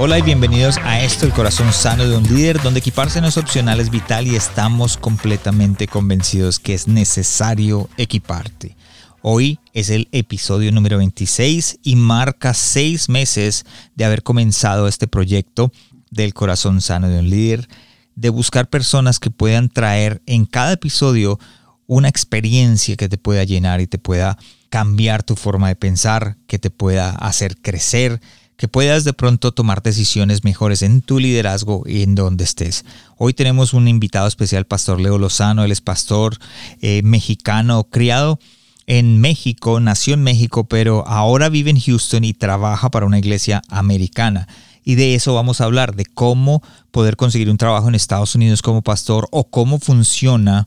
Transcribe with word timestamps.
Hola 0.00 0.16
y 0.16 0.22
bienvenidos 0.22 0.78
a 0.84 1.02
esto, 1.02 1.26
el 1.26 1.32
corazón 1.32 1.72
sano 1.72 2.06
de 2.06 2.16
un 2.16 2.22
líder, 2.22 2.62
donde 2.62 2.78
equiparse 2.78 3.20
no 3.20 3.26
es 3.26 3.36
opcional, 3.36 3.80
es 3.80 3.90
vital 3.90 4.28
y 4.28 4.36
estamos 4.36 4.96
completamente 4.96 5.88
convencidos 5.88 6.60
que 6.60 6.72
es 6.72 6.86
necesario 6.86 7.88
equiparte. 7.96 8.76
Hoy 9.22 9.58
es 9.72 9.90
el 9.90 10.06
episodio 10.12 10.70
número 10.70 10.98
26 10.98 11.80
y 11.82 11.96
marca 11.96 12.54
seis 12.54 13.08
meses 13.08 13.64
de 13.96 14.04
haber 14.04 14.22
comenzado 14.22 14.86
este 14.86 15.08
proyecto 15.08 15.72
del 16.12 16.32
corazón 16.32 16.80
sano 16.80 17.08
de 17.08 17.18
un 17.18 17.28
líder, 17.28 17.66
de 18.14 18.28
buscar 18.28 18.70
personas 18.70 19.18
que 19.18 19.30
puedan 19.30 19.68
traer 19.68 20.22
en 20.26 20.46
cada 20.46 20.74
episodio 20.74 21.40
una 21.88 22.08
experiencia 22.08 22.94
que 22.96 23.08
te 23.08 23.18
pueda 23.18 23.42
llenar 23.42 23.80
y 23.80 23.88
te 23.88 23.98
pueda 23.98 24.38
cambiar 24.70 25.24
tu 25.24 25.34
forma 25.34 25.66
de 25.66 25.74
pensar, 25.74 26.36
que 26.46 26.60
te 26.60 26.70
pueda 26.70 27.10
hacer 27.10 27.56
crecer, 27.56 28.20
que 28.58 28.66
puedas 28.66 29.04
de 29.04 29.12
pronto 29.12 29.52
tomar 29.52 29.82
decisiones 29.84 30.42
mejores 30.42 30.82
en 30.82 31.00
tu 31.00 31.20
liderazgo 31.20 31.84
y 31.86 32.02
en 32.02 32.16
donde 32.16 32.42
estés. 32.42 32.84
Hoy 33.16 33.32
tenemos 33.32 33.72
un 33.72 33.86
invitado 33.86 34.26
especial, 34.26 34.66
Pastor 34.66 35.00
Leo 35.00 35.16
Lozano, 35.16 35.62
él 35.62 35.70
es 35.70 35.80
pastor 35.80 36.36
eh, 36.82 37.02
mexicano, 37.04 37.84
criado 37.84 38.40
en 38.88 39.20
México, 39.20 39.78
nació 39.78 40.14
en 40.14 40.24
México, 40.24 40.64
pero 40.64 41.06
ahora 41.06 41.48
vive 41.48 41.70
en 41.70 41.78
Houston 41.78 42.24
y 42.24 42.34
trabaja 42.34 42.90
para 42.90 43.06
una 43.06 43.20
iglesia 43.20 43.62
americana. 43.68 44.48
Y 44.82 44.96
de 44.96 45.14
eso 45.14 45.34
vamos 45.34 45.60
a 45.60 45.64
hablar, 45.64 45.94
de 45.94 46.04
cómo 46.06 46.60
poder 46.90 47.16
conseguir 47.16 47.50
un 47.50 47.58
trabajo 47.58 47.88
en 47.88 47.94
Estados 47.94 48.34
Unidos 48.34 48.62
como 48.62 48.82
pastor 48.82 49.28
o 49.30 49.48
cómo 49.48 49.78
funciona 49.78 50.66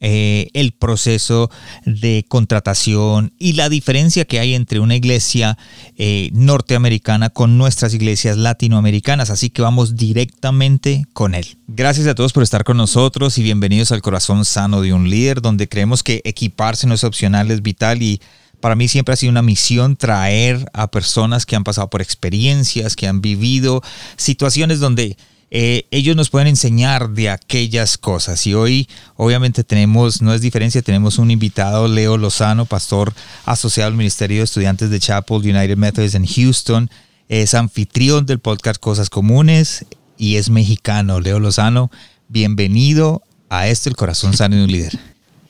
eh, 0.00 0.48
el 0.54 0.72
proceso 0.72 1.50
de 1.84 2.24
contratación 2.28 3.32
y 3.38 3.54
la 3.54 3.68
diferencia 3.68 4.24
que 4.24 4.38
hay 4.38 4.54
entre 4.54 4.78
una 4.78 4.94
iglesia 4.94 5.58
eh, 5.96 6.30
norteamericana 6.32 7.30
con 7.30 7.58
nuestras 7.58 7.94
iglesias 7.94 8.36
latinoamericanas. 8.36 9.30
Así 9.30 9.50
que 9.50 9.62
vamos 9.62 9.96
directamente 9.96 11.04
con 11.12 11.34
él. 11.34 11.58
Gracias 11.66 12.06
a 12.06 12.14
todos 12.14 12.32
por 12.32 12.42
estar 12.42 12.64
con 12.64 12.76
nosotros 12.76 13.38
y 13.38 13.42
bienvenidos 13.42 13.90
al 13.90 14.02
corazón 14.02 14.44
sano 14.44 14.82
de 14.82 14.92
un 14.92 15.10
líder, 15.10 15.42
donde 15.42 15.68
creemos 15.68 16.02
que 16.02 16.20
equiparse 16.24 16.86
no 16.86 16.94
es 16.94 17.04
opcional, 17.04 17.50
es 17.50 17.62
vital 17.62 18.02
y 18.02 18.20
para 18.60 18.74
mí 18.74 18.88
siempre 18.88 19.14
ha 19.14 19.16
sido 19.16 19.30
una 19.30 19.42
misión 19.42 19.96
traer 19.96 20.68
a 20.72 20.90
personas 20.90 21.46
que 21.46 21.56
han 21.56 21.64
pasado 21.64 21.90
por 21.90 22.02
experiencias, 22.02 22.96
que 22.96 23.06
han 23.06 23.20
vivido 23.20 23.82
situaciones 24.16 24.80
donde 24.80 25.16
eh, 25.50 25.86
ellos 25.90 26.14
nos 26.14 26.30
pueden 26.30 26.48
enseñar 26.48 27.10
de 27.10 27.30
aquellas 27.30 27.96
cosas. 27.96 28.46
Y 28.46 28.54
hoy, 28.54 28.88
obviamente, 29.16 29.64
tenemos, 29.64 30.20
no 30.20 30.34
es 30.34 30.40
diferencia, 30.40 30.82
tenemos 30.82 31.18
un 31.18 31.30
invitado, 31.30 31.88
Leo 31.88 32.16
Lozano, 32.16 32.66
pastor 32.66 33.14
asociado 33.44 33.88
al 33.88 33.96
Ministerio 33.96 34.38
de 34.38 34.44
Estudiantes 34.44 34.90
de 34.90 35.00
Chapel 35.00 35.38
United 35.38 35.76
Methodist 35.76 36.14
en 36.14 36.26
Houston. 36.26 36.90
Es 37.28 37.54
anfitrión 37.54 38.26
del 38.26 38.38
podcast 38.38 38.80
Cosas 38.80 39.10
Comunes 39.10 39.86
y 40.16 40.36
es 40.36 40.50
mexicano. 40.50 41.20
Leo 41.20 41.40
Lozano, 41.40 41.90
bienvenido 42.28 43.22
a 43.48 43.68
esto, 43.68 43.88
el 43.88 43.96
corazón 43.96 44.34
sano 44.34 44.56
de 44.56 44.64
un 44.64 44.72
líder. 44.72 44.98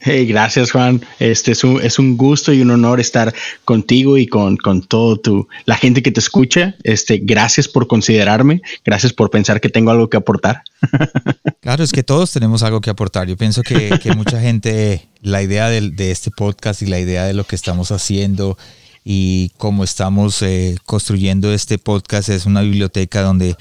Hey, 0.00 0.26
gracias 0.26 0.70
Juan. 0.70 1.04
Este 1.18 1.52
es 1.52 1.64
un, 1.64 1.80
es 1.82 1.98
un 1.98 2.16
gusto 2.16 2.52
y 2.52 2.60
un 2.60 2.70
honor 2.70 3.00
estar 3.00 3.34
contigo 3.64 4.16
y 4.16 4.26
con, 4.26 4.56
con 4.56 4.82
todo 4.82 5.16
tu, 5.16 5.48
la 5.64 5.76
gente 5.76 6.02
que 6.02 6.12
te 6.12 6.20
escucha. 6.20 6.76
Este, 6.84 7.18
gracias 7.18 7.66
por 7.66 7.88
considerarme. 7.88 8.62
Gracias 8.84 9.12
por 9.12 9.30
pensar 9.30 9.60
que 9.60 9.68
tengo 9.68 9.90
algo 9.90 10.08
que 10.08 10.16
aportar. 10.16 10.62
Claro, 11.60 11.84
es 11.84 11.92
que 11.92 12.02
todos 12.02 12.32
tenemos 12.32 12.62
algo 12.62 12.80
que 12.80 12.88
aportar. 12.88 13.28
Yo 13.28 13.36
pienso 13.36 13.62
que, 13.62 13.98
que 14.02 14.14
mucha 14.14 14.40
gente, 14.40 15.06
la 15.20 15.42
idea 15.42 15.68
de, 15.68 15.90
de, 15.90 16.10
este 16.10 16.30
podcast 16.30 16.80
y 16.80 16.86
la 16.86 16.98
idea 16.98 17.24
de 17.24 17.34
lo 17.34 17.44
que 17.44 17.56
estamos 17.56 17.90
haciendo 17.90 18.56
y 19.04 19.50
cómo 19.58 19.84
estamos 19.84 20.40
eh, 20.40 20.76
construyendo 20.86 21.52
este 21.52 21.76
podcast 21.76 22.30
es 22.30 22.46
una 22.46 22.62
biblioteca 22.62 23.20
donde 23.20 23.56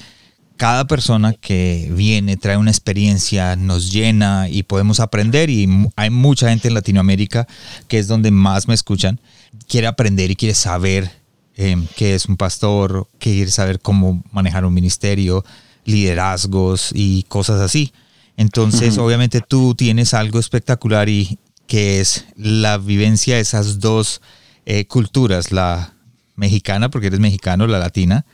cada 0.58 0.86
persona 0.86 1.32
que 1.32 1.88
viene 1.92 2.36
trae 2.36 2.56
una 2.56 2.72
experiencia, 2.72 3.54
nos 3.54 3.92
llena 3.92 4.48
y 4.50 4.64
podemos 4.64 4.98
aprender 4.98 5.50
y 5.50 5.68
hay 5.94 6.10
mucha 6.10 6.50
gente 6.50 6.66
en 6.66 6.74
Latinoamérica 6.74 7.46
que 7.86 7.98
es 7.98 8.08
donde 8.08 8.32
más 8.32 8.66
me 8.66 8.74
escuchan, 8.74 9.20
quiere 9.68 9.86
aprender 9.86 10.32
y 10.32 10.36
quiere 10.36 10.54
saber 10.54 11.10
em, 11.56 11.86
qué 11.96 12.16
es 12.16 12.26
un 12.26 12.36
pastor, 12.36 13.06
quiere 13.20 13.50
saber 13.52 13.78
cómo 13.78 14.22
manejar 14.32 14.64
un 14.64 14.74
ministerio, 14.74 15.44
liderazgos 15.84 16.90
y 16.92 17.22
cosas 17.28 17.60
así. 17.60 17.92
Entonces, 18.36 18.98
obviamente 18.98 19.40
tú 19.40 19.76
tienes 19.76 20.12
algo 20.12 20.40
espectacular 20.40 21.08
y 21.08 21.38
que 21.68 22.00
es 22.00 22.24
la 22.36 22.78
vivencia 22.78 23.36
de 23.36 23.42
esas 23.42 23.78
dos 23.78 24.20
eh, 24.66 24.86
culturas, 24.86 25.52
la 25.52 25.94
mexicana, 26.34 26.88
porque 26.88 27.06
eres 27.06 27.20
mexicano, 27.20 27.68
la 27.68 27.78
latina, 27.78 28.26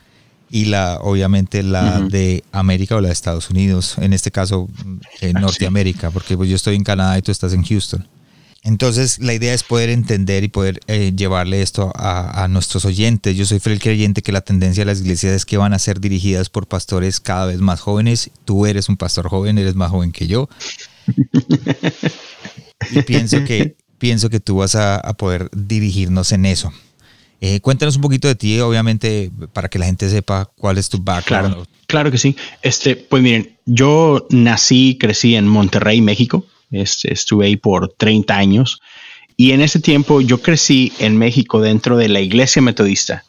y 0.55 0.63
la 0.63 0.99
obviamente 1.01 1.63
la 1.63 1.99
de 1.99 2.45
América 2.53 2.95
o 2.95 3.01
la 3.01 3.09
de 3.09 3.13
Estados 3.13 3.49
Unidos, 3.49 3.97
en 3.97 4.13
este 4.13 4.31
caso 4.31 4.69
en 5.19 5.33
Norteamérica, 5.33 6.11
porque 6.11 6.37
pues 6.37 6.49
yo 6.49 6.55
estoy 6.55 6.75
en 6.75 6.85
Canadá 6.85 7.17
y 7.17 7.21
tú 7.21 7.33
estás 7.33 7.51
en 7.51 7.61
Houston. 7.61 8.07
Entonces 8.63 9.19
la 9.19 9.33
idea 9.33 9.53
es 9.53 9.63
poder 9.63 9.89
entender 9.89 10.45
y 10.45 10.47
poder 10.47 10.79
eh, 10.87 11.11
llevarle 11.13 11.61
esto 11.61 11.91
a, 11.93 12.47
nuestros 12.49 12.85
oyentes. 12.85 13.35
Yo 13.35 13.45
soy 13.45 13.59
fiel 13.59 13.81
creyente 13.81 14.21
que 14.21 14.31
la 14.31 14.39
tendencia 14.39 14.85
de 14.85 14.85
las 14.85 15.01
iglesias 15.01 15.33
es 15.33 15.45
que 15.45 15.57
van 15.57 15.73
a 15.73 15.79
ser 15.79 15.99
dirigidas 15.99 16.47
por 16.47 16.67
pastores 16.67 17.19
cada 17.19 17.47
vez 17.47 17.59
más 17.59 17.81
jóvenes. 17.81 18.31
Tú 18.45 18.65
eres 18.65 18.87
un 18.87 18.95
pastor 18.95 19.27
joven, 19.27 19.57
eres 19.57 19.75
más 19.75 19.91
joven 19.91 20.13
que 20.13 20.27
yo. 20.27 20.47
y 22.91 23.01
pienso 23.01 23.43
que, 23.43 23.75
pienso 23.97 24.29
que 24.29 24.39
tú 24.39 24.55
vas 24.55 24.75
a 24.75 25.01
poder 25.17 25.49
dirigirnos 25.53 26.31
en 26.31 26.45
eso. 26.45 26.71
Eh, 27.41 27.59
cuéntanos 27.59 27.95
un 27.95 28.01
poquito 28.01 28.27
de 28.27 28.35
ti, 28.35 28.59
obviamente, 28.59 29.31
para 29.53 29.67
que 29.69 29.79
la 29.79 29.85
gente 29.85 30.09
sepa 30.09 30.49
cuál 30.57 30.77
es 30.77 30.89
tu 30.89 30.99
background. 30.99 31.53
Claro, 31.53 31.67
claro 31.87 32.11
que 32.11 32.17
sí. 32.17 32.35
Este, 32.61 32.95
pues 32.95 33.21
miren, 33.21 33.57
yo 33.65 34.25
nací, 34.29 34.97
crecí 34.99 35.35
en 35.35 35.47
Monterrey, 35.47 36.01
México. 36.01 36.45
Este, 36.71 37.13
estuve 37.13 37.45
ahí 37.45 37.55
por 37.55 37.93
30 37.93 38.35
años. 38.35 38.81
Y 39.37 39.51
en 39.51 39.61
ese 39.61 39.79
tiempo 39.79 40.21
yo 40.21 40.41
crecí 40.41 40.93
en 40.99 41.17
México 41.17 41.61
dentro 41.61 41.97
de 41.97 42.07
la 42.07 42.21
iglesia 42.21 42.61
metodista. 42.61 43.25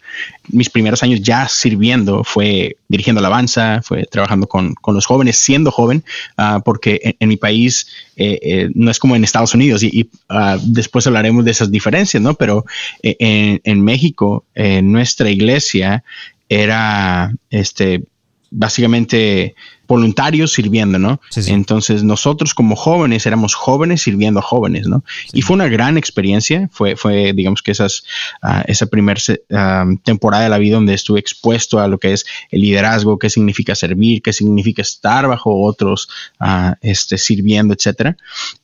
Mis 0.49 0.71
primeros 0.71 1.03
años 1.03 1.21
ya 1.21 1.49
sirviendo 1.49 2.23
fue 2.23 2.77
dirigiendo 2.89 3.19
alabanza, 3.19 3.83
fue 3.83 4.05
trabajando 4.05 4.47
con, 4.47 4.75
con 4.75 4.95
los 4.95 5.05
jóvenes, 5.05 5.37
siendo 5.37 5.71
joven, 5.71 6.05
uh, 6.39 6.63
porque 6.63 7.17
en, 7.19 7.29
mi 7.29 7.37
país 7.37 7.89
eh, 8.17 8.39
eh, 8.41 8.71
no 8.75 8.91
es 8.91 8.99
como 8.99 9.17
en 9.17 9.25
Estados 9.25 9.53
Unidos 9.55 9.83
y, 9.83 10.09
uh, 10.31 10.59
después 10.63 11.07
hablaremos 11.07 11.45
de 11.45 11.51
esas 11.51 11.71
diferencias, 11.71 12.23
¿no? 12.23 12.35
Pero 12.35 12.65
eh, 13.03 13.17
en, 13.19 13.61
en, 13.65 13.85
México, 13.85 14.45
nuestra 14.83 15.29
iglesia 15.29 16.05
era, 16.49 17.35
este, 17.51 18.05
básicamente 18.51 19.55
voluntarios 19.87 20.53
sirviendo, 20.53 20.99
¿no? 20.99 21.21
Entonces 21.47 22.03
nosotros 22.03 22.55
como 22.55 22.77
jóvenes 22.77 23.27
éramos 23.27 23.55
jóvenes 23.55 24.03
sirviendo 24.03 24.41
a 24.41 24.43
jóvenes, 24.43 24.87
¿no? 24.87 25.05
Y 25.33 25.43
fue 25.43 25.55
una 25.55 25.69
gran 25.69 25.97
experiencia, 25.99 26.69
fue, 26.73 26.97
fue 26.97 27.33
digamos 27.33 27.63
que 27.63 27.73
esas, 27.73 28.05
uh, 28.43 28.63
esa 28.67 28.87
primera 28.87 29.21
uh, 29.51 29.97
temporada 29.99 30.45
de 30.45 30.51
la 30.51 30.59
vida 30.59 30.77
donde 30.77 30.95
estuve 30.95 31.21
expuesto 31.21 31.79
a 31.79 31.89
lo 31.89 31.99
que 31.99 32.13
es 32.13 32.27
el 32.51 32.61
liderazgo, 32.61 33.19
qué 33.19 33.31
significa 33.31 33.75
servir, 33.75 34.23
qué 34.23 34.33
significa 34.33 34.83
estar 34.83 35.29
bajo 35.29 35.63
otros, 35.63 36.09
uh, 36.41 36.73
este, 36.81 37.19
sirviendo, 37.19 37.75
etcétera. 37.75 38.17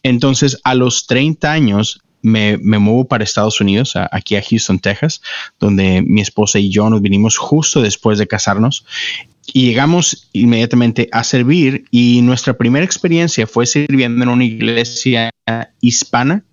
Entonces 0.02 0.58
a 0.64 0.74
los 0.74 1.06
30 1.06 1.50
años 1.50 2.00
me, 2.22 2.56
me, 2.58 2.78
muevo 2.78 3.04
para 3.06 3.24
Estados 3.24 3.60
Unidos, 3.60 3.96
a, 3.96 4.08
aquí 4.12 4.36
a 4.36 4.42
Houston, 4.42 4.78
Texas, 4.78 5.20
donde 5.58 6.02
mi 6.02 6.20
esposa 6.20 6.58
y 6.58 6.70
yo 6.70 6.88
nos 6.88 7.02
vinimos 7.02 7.36
justo 7.36 7.82
después 7.82 8.18
de 8.18 8.28
casarnos 8.28 8.84
y 9.46 9.66
llegamos 9.66 10.28
inmediatamente 10.32 11.08
a 11.12 11.24
servir 11.24 11.84
y 11.90 12.22
nuestra 12.22 12.56
primera 12.56 12.84
experiencia 12.84 13.46
fue 13.46 13.66
sirviendo 13.66 14.22
en 14.22 14.28
una 14.28 14.44
iglesia 14.44 15.30
hispana 15.80 16.44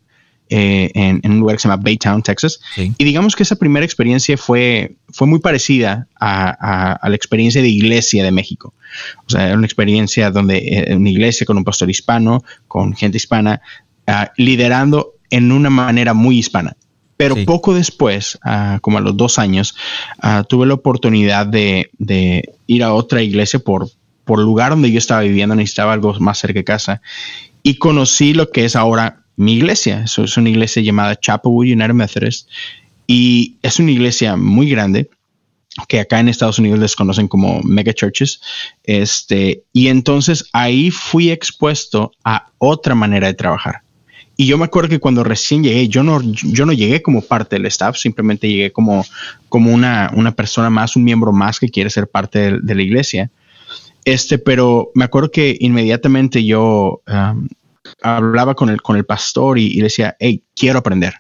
eh, 0.52 0.90
en, 0.96 1.20
en, 1.22 1.34
un 1.34 1.40
lugar 1.42 1.58
que 1.58 1.62
se 1.62 1.68
llama 1.68 1.84
Baytown, 1.84 2.24
Texas. 2.24 2.60
Sí. 2.74 2.92
Y 2.98 3.04
digamos 3.04 3.36
que 3.36 3.44
esa 3.44 3.56
primera 3.56 3.86
experiencia 3.86 4.36
fue, 4.36 4.96
fue 5.10 5.28
muy 5.28 5.38
parecida 5.38 6.08
a, 6.20 6.50
a, 6.50 6.94
a, 6.94 7.10
la 7.10 7.16
experiencia 7.16 7.62
de 7.62 7.70
iglesia 7.70 8.24
de 8.24 8.32
México. 8.32 8.74
O 9.28 9.30
sea, 9.30 9.46
era 9.46 9.56
una 9.56 9.68
experiencia 9.68 10.32
donde 10.32 10.58
eh, 10.58 10.96
una 10.96 11.10
iglesia 11.10 11.46
con 11.46 11.58
un 11.58 11.64
pastor 11.64 11.92
hispano, 11.92 12.44
con 12.68 12.96
gente 12.96 13.18
hispana, 13.18 13.62
uh, 14.08 14.26
liderando 14.38 15.14
en 15.30 15.52
una 15.52 15.70
manera 15.70 16.16
muy 16.16 16.40
hispana. 16.40 16.76
Pero 17.20 17.36
sí. 17.36 17.44
poco 17.44 17.74
después, 17.74 18.40
uh, 18.46 18.80
como 18.80 18.98
a 18.98 19.02
los 19.02 19.18
dos 19.18 19.40
años, 19.40 19.76
uh, 20.24 20.44
tuve 20.46 20.66
la 20.66 20.76
oportunidad 20.76 21.46
de, 21.46 21.90
de, 21.98 22.54
ir 22.66 22.82
a 22.82 22.94
otra 22.94 23.22
iglesia 23.22 23.60
por 23.60 23.90
por 24.30 24.38
el 24.38 24.46
lugar 24.46 24.70
donde 24.70 24.92
yo 24.92 25.00
estaba 25.00 25.22
viviendo, 25.22 25.56
necesitaba 25.56 25.92
algo 25.92 26.14
más 26.20 26.38
cerca 26.38 26.60
de 26.60 26.64
casa. 26.64 27.02
Y 27.64 27.80
conocí 27.80 28.36
lo 28.36 28.52
que 28.52 28.64
es 28.64 28.76
ahora 28.76 29.24
mi 29.36 29.54
iglesia. 29.54 30.04
Eso 30.04 30.24
es 30.24 30.38
una 30.38 30.50
iglesia 30.50 30.84
llamada 30.84 31.16
Chapelwood 31.16 31.66
United 31.66 31.96
Methodist. 31.96 32.48
Y 33.08 33.56
es 33.64 33.80
una 33.80 33.90
iglesia 33.90 34.36
muy 34.36 34.70
grande 34.70 35.10
que 35.88 36.00
acá 36.00 36.20
en 36.20 36.30
Estados 36.30 36.60
Unidos 36.60 36.78
les 36.78 36.96
conocen 36.96 37.28
como 37.28 37.60
mega 37.64 37.92
churches. 37.92 38.40
Este, 38.84 39.64
y 39.74 39.88
entonces 39.88 40.46
ahí 40.54 40.92
fui 40.92 41.32
expuesto 41.32 42.12
a 42.24 42.52
otra 42.60 42.94
manera 42.94 43.26
de 43.26 43.34
trabajar. 43.34 43.82
Y 44.42 44.46
yo 44.46 44.58
me 44.58 44.64
acuerdo 44.64 44.88
que 44.88 45.02
cuando 45.02 45.26
recién 45.26 45.66
llegué, 45.66 45.90
yo 45.90 46.02
no, 46.02 46.22
yo 46.22 46.66
no 46.66 46.72
llegué 46.72 47.02
como 47.02 47.22
parte 47.22 47.58
del 47.58 47.66
staff, 47.66 47.98
simplemente 47.98 48.48
llegué 48.48 48.72
como, 48.72 49.06
como 49.50 49.74
una, 49.74 50.14
una 50.16 50.34
persona 50.34 50.70
más, 50.70 50.96
un 50.96 51.04
miembro 51.04 51.34
más 51.34 51.60
que 51.60 51.68
quiere 51.68 51.90
ser 51.90 52.08
parte 52.08 52.58
de, 52.58 52.76
la 52.76 52.82
iglesia. 52.82 53.32
Este, 54.06 54.38
pero 54.38 54.92
me 54.96 55.04
acuerdo 55.04 55.30
que 55.30 55.58
inmediatamente 55.60 56.46
yo 56.46 57.02
um, 57.06 57.50
hablaba 58.02 58.56
con 58.56 58.70
el, 58.70 58.82
con 58.82 58.96
el 58.96 59.04
pastor 59.04 59.60
y, 59.60 59.78
y, 59.78 59.82
decía, 59.82 60.16
hey, 60.22 60.42
quiero 60.56 60.80
aprender. 60.80 61.16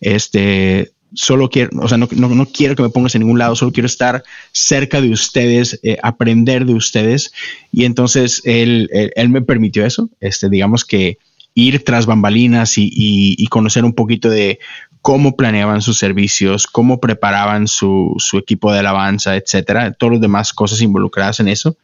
Este, 0.00 0.92
solo 1.12 1.50
quiero, 1.50 1.78
o 1.78 1.88
sea, 1.88 1.98
no, 1.98 2.08
no, 2.10 2.46
quiero 2.46 2.74
que 2.74 2.82
me 2.82 2.88
pongas 2.88 3.14
en 3.14 3.20
ningún 3.20 3.38
lado, 3.38 3.54
solo 3.54 3.72
quiero 3.72 3.86
estar 3.86 4.24
cerca 4.52 5.02
de 5.02 5.10
ustedes, 5.10 5.78
eh, 5.82 5.98
aprender 6.02 6.64
de 6.64 6.72
ustedes. 6.72 7.34
Y 7.70 7.84
entonces 7.84 8.40
él, 8.46 8.88
él, 9.14 9.28
me 9.28 9.42
permitió 9.42 9.84
eso. 9.84 10.08
Este, 10.20 10.48
digamos 10.48 10.86
que 10.86 11.18
ir 11.54 11.84
tras 11.84 12.06
bambalinas 12.06 12.74
y, 12.76 13.46
conocer 13.50 13.84
un 13.84 13.92
poquito 13.92 14.30
de 14.30 14.58
cómo 15.02 15.36
planeaban 15.36 15.82
sus 15.82 15.98
servicios, 15.98 16.66
cómo 16.66 17.00
preparaban 17.00 17.66
su, 17.66 18.16
equipo 18.34 18.72
de 18.72 18.78
alabanza, 18.78 19.36
etcétera, 19.36 19.92
todas 19.92 20.14
las 20.14 20.20
demás 20.22 20.52
cosas 20.52 20.80
involucradas 20.80 21.40
en 21.40 21.48
eso. 21.48 21.76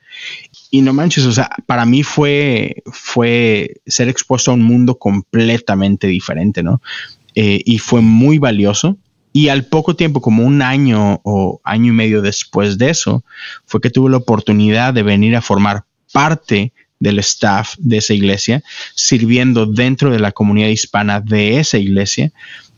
Y 0.70 0.82
no 0.82 0.92
manches, 0.92 1.24
o 1.26 1.32
sea, 1.32 1.50
para 1.66 1.84
mí 1.84 2.02
fue, 2.02 2.82
fue 2.86 3.80
ser 3.86 4.08
expuesto 4.08 4.50
a 4.50 4.54
un 4.54 4.62
mundo 4.62 4.98
completamente 4.98 6.06
diferente, 6.06 6.62
¿no? 6.62 6.80
Eh, 7.34 7.60
y 7.64 7.78
fue 7.78 8.00
muy 8.00 8.38
valioso. 8.38 8.96
Y 9.32 9.48
al 9.48 9.66
poco 9.66 9.94
tiempo, 9.94 10.20
como 10.20 10.42
un 10.42 10.62
año 10.62 11.20
o 11.22 11.60
año 11.62 11.92
y 11.92 11.96
medio 11.96 12.22
después 12.22 12.78
de 12.78 12.90
eso, 12.90 13.24
fue 13.66 13.80
que 13.80 13.90
tuve 13.90 14.10
la 14.10 14.16
oportunidad 14.16 14.94
de 14.94 15.02
venir 15.02 15.36
a 15.36 15.42
formar 15.42 15.84
parte 16.12 16.72
del 17.00 17.18
staff 17.20 17.74
de 17.78 17.98
esa 17.98 18.14
iglesia, 18.14 18.62
sirviendo 18.94 19.66
dentro 19.66 20.10
de 20.10 20.18
la 20.18 20.32
comunidad 20.32 20.68
hispana 20.68 21.20
de 21.20 21.58
esa 21.58 21.78
iglesia, 21.78 22.32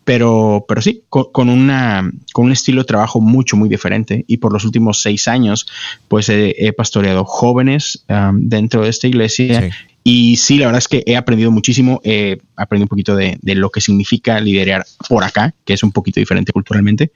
pero, 0.04 0.64
pero 0.66 0.82
sí, 0.82 1.02
con, 1.08 1.48
una, 1.48 2.10
con 2.32 2.46
un 2.46 2.52
estilo 2.52 2.82
de 2.82 2.86
trabajo 2.86 3.20
mucho, 3.20 3.56
muy 3.56 3.68
diferente. 3.68 4.24
Y 4.26 4.38
por 4.38 4.52
los 4.52 4.64
últimos 4.64 5.02
seis 5.02 5.28
años, 5.28 5.66
pues 6.08 6.28
he, 6.28 6.72
pastoreado 6.76 7.24
jóvenes 7.24 8.04
um, 8.08 8.48
dentro 8.48 8.82
de 8.82 8.88
esta 8.88 9.06
iglesia. 9.06 9.70
Y 10.02 10.36
sí, 10.38 10.56
la 10.56 10.66
verdad 10.66 10.78
es 10.78 10.88
que 10.88 11.04
he 11.06 11.16
aprendido 11.16 11.50
muchísimo, 11.50 12.00
he 12.02 12.38
aprendido 12.56 12.86
un 12.86 12.88
poquito 12.88 13.14
de, 13.14 13.38
de, 13.40 13.54
lo 13.54 13.70
que 13.70 13.80
significa 13.80 14.40
liderar 14.40 14.84
por 15.08 15.22
acá, 15.22 15.54
que 15.64 15.74
es 15.74 15.82
un 15.82 15.92
poquito 15.92 16.18
diferente 16.18 16.52
culturalmente. 16.52 17.12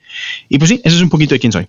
Y 0.47 0.59
pues 0.59 0.69
sí, 0.69 0.81
eso 0.83 0.95
es 0.95 1.01
un 1.01 1.09
poquito 1.09 1.33
de 1.33 1.39
quién 1.39 1.51
soy. 1.51 1.67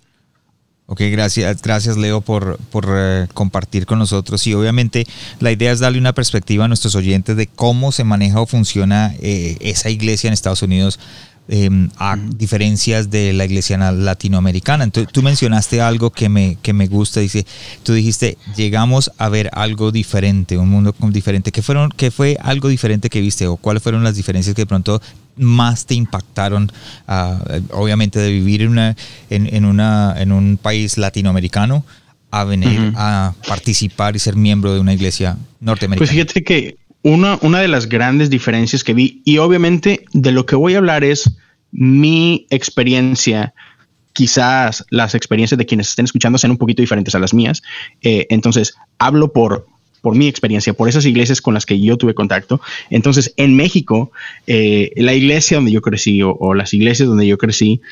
Ok, 0.88 1.00
gracias, 1.10 1.60
gracias 1.62 1.96
Leo 1.96 2.20
por, 2.20 2.58
por 2.70 2.86
eh, 2.88 3.26
compartir 3.34 3.86
con 3.86 3.98
nosotros. 3.98 4.46
Y 4.46 4.54
obviamente 4.54 5.04
la 5.40 5.50
idea 5.50 5.72
es 5.72 5.80
darle 5.80 5.98
una 5.98 6.12
perspectiva 6.12 6.64
a 6.64 6.68
nuestros 6.68 6.94
oyentes 6.94 7.36
de 7.36 7.48
cómo 7.48 7.90
se 7.90 8.04
maneja 8.04 8.40
o 8.40 8.46
funciona 8.46 9.12
eh, 9.18 9.56
esa 9.60 9.90
iglesia 9.90 10.28
en 10.28 10.34
Estados 10.34 10.62
Unidos 10.62 11.00
Em, 11.48 11.90
a 11.96 12.16
diferencias 12.16 13.08
de 13.08 13.32
la 13.32 13.44
iglesia 13.44 13.78
latinoamericana. 13.92 14.82
Entonces, 14.82 15.12
tú 15.12 15.22
mencionaste 15.22 15.80
algo 15.80 16.10
que 16.10 16.28
me, 16.28 16.58
que 16.60 16.72
me 16.72 16.88
gusta, 16.88 17.20
dice, 17.20 17.46
tú 17.84 17.92
dijiste, 17.92 18.36
llegamos 18.56 19.12
a 19.16 19.28
ver 19.28 19.50
algo 19.52 19.92
diferente, 19.92 20.58
un 20.58 20.68
mundo 20.68 20.92
diferente. 21.10 21.52
¿Qué, 21.52 21.62
fueron, 21.62 21.90
¿Qué 21.90 22.10
fue 22.10 22.36
algo 22.40 22.68
diferente 22.68 23.08
que 23.08 23.20
viste 23.20 23.46
o 23.46 23.56
cuáles 23.56 23.80
fueron 23.80 24.02
las 24.02 24.16
diferencias 24.16 24.56
que 24.56 24.62
de 24.62 24.66
pronto 24.66 25.00
más 25.36 25.86
te 25.86 25.94
impactaron, 25.94 26.72
ah, 27.06 27.38
obviamente, 27.70 28.18
de 28.18 28.32
vivir 28.32 28.62
en, 28.62 28.70
una, 28.70 28.96
en, 29.30 29.64
una, 29.64 30.16
en 30.18 30.32
un 30.32 30.56
país 30.56 30.98
latinoamericano? 30.98 31.84
a 32.32 32.42
venir 32.44 32.92
a 32.96 33.32
participar 33.46 34.16
y 34.16 34.18
ser 34.18 34.34
miembro 34.34 34.74
de 34.74 34.80
una 34.80 34.92
iglesia 34.92 35.38
norteamericana? 35.60 35.98
Pues 35.98 36.10
fíjate 36.10 36.42
que 36.42 36.76
una, 37.06 37.38
una 37.42 37.60
de 37.60 37.68
las 37.68 37.88
grandes 37.88 38.30
diferencias 38.30 38.82
que 38.82 38.92
vi, 38.92 39.22
y 39.24 39.38
obviamente 39.38 40.04
de 40.12 40.32
lo 40.32 40.44
que 40.44 40.56
voy 40.56 40.74
a 40.74 40.78
hablar 40.78 41.04
es 41.04 41.36
mi 41.70 42.48
experiencia 42.50 43.54
quizás 44.12 44.84
las 44.90 45.14
experiencias 45.14 45.56
de 45.56 45.66
quienes 45.66 45.90
estén 45.90 46.06
escuchando 46.06 46.36
sean 46.36 46.50
un 46.50 46.56
poquito 46.56 46.82
diferentes 46.82 47.14
a 47.14 47.20
las 47.20 47.32
mías. 47.32 47.62
Eh, 48.02 48.26
entonces, 48.30 48.74
hablo 48.98 49.32
por, 49.32 49.66
por 50.00 50.16
mi 50.16 50.26
experiencia, 50.26 50.72
por 50.72 50.88
esas 50.88 51.04
iglesias 51.04 51.40
con 51.40 51.54
las 51.54 51.64
que 51.64 51.78
yo 51.78 51.96
tuve 51.96 52.12
contacto. 52.14 52.60
Entonces, 52.90 53.32
en 53.36 53.54
México, 53.54 54.10
eh, 54.48 54.90
la 54.96 55.14
iglesia 55.14 55.58
donde 55.58 55.70
yo 55.70 55.82
crecí 55.82 56.22
o, 56.24 56.54
las 56.54 56.74
iglesias 56.74 57.08
donde 57.08 57.26
yo 57.26 57.38
crecí, 57.38 57.82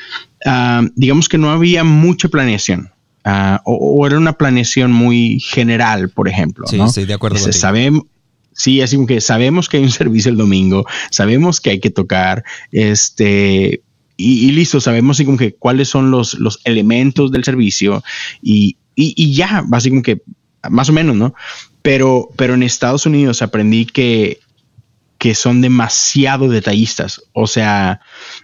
ah, 0.45 0.83
digamos 0.95 1.29
que 1.29 1.37
no 1.37 1.51
había 1.51 1.85
mucha 1.85 2.27
planeación. 2.27 2.89
Ah, 3.23 3.61
o, 3.63 4.05
era 4.05 4.17
una 4.17 4.33
planeación 4.33 4.91
muy 4.91 5.39
general, 5.39 6.09
por 6.09 6.27
ejemplo. 6.27 6.67
Sí, 6.67 6.77
estoy 6.81 7.05
de 7.05 7.13
acuerdo. 7.13 7.37
Se, 7.37 7.53
sabemos, 7.53 8.03
Sí, 8.55 8.81
así 8.81 8.95
como 8.95 9.07
que 9.07 9.21
sabemos 9.21 9.69
que 9.69 9.77
hay 9.77 9.83
un 9.83 9.91
servicio 9.91 10.31
el 10.31 10.37
domingo, 10.37 10.85
sabemos 11.11 11.61
que 11.61 11.71
hay 11.71 11.79
que 11.79 11.89
tocar, 11.89 12.43
este, 12.71 13.81
y, 14.17 14.51
listo, 14.51 14.79
sabemos 14.79 15.17
así 15.17 15.25
como 15.25 15.37
que 15.37 15.53
cuáles 15.53 15.89
son 15.89 16.09
los, 16.09 16.35
los 16.35 16.61
elementos 16.63 17.31
del 17.31 17.43
servicio 17.43 18.01
y, 18.41 18.77
y, 18.95 19.33
ya, 19.33 19.63
básicamente 19.67 20.21
más 20.69 20.89
o 20.89 20.93
menos, 20.93 21.15
¿no? 21.15 21.35
Pero, 21.81 22.29
pero 22.37 22.53
en 22.53 22.63
Estados 22.63 23.05
Unidos 23.05 23.41
aprendí 23.41 23.85
que, 23.85 24.39
que 25.17 25.35
son 25.35 25.59
demasiado 25.61 26.47
detallistas, 26.47 27.23
o 27.33 27.45
sea, 27.45 27.99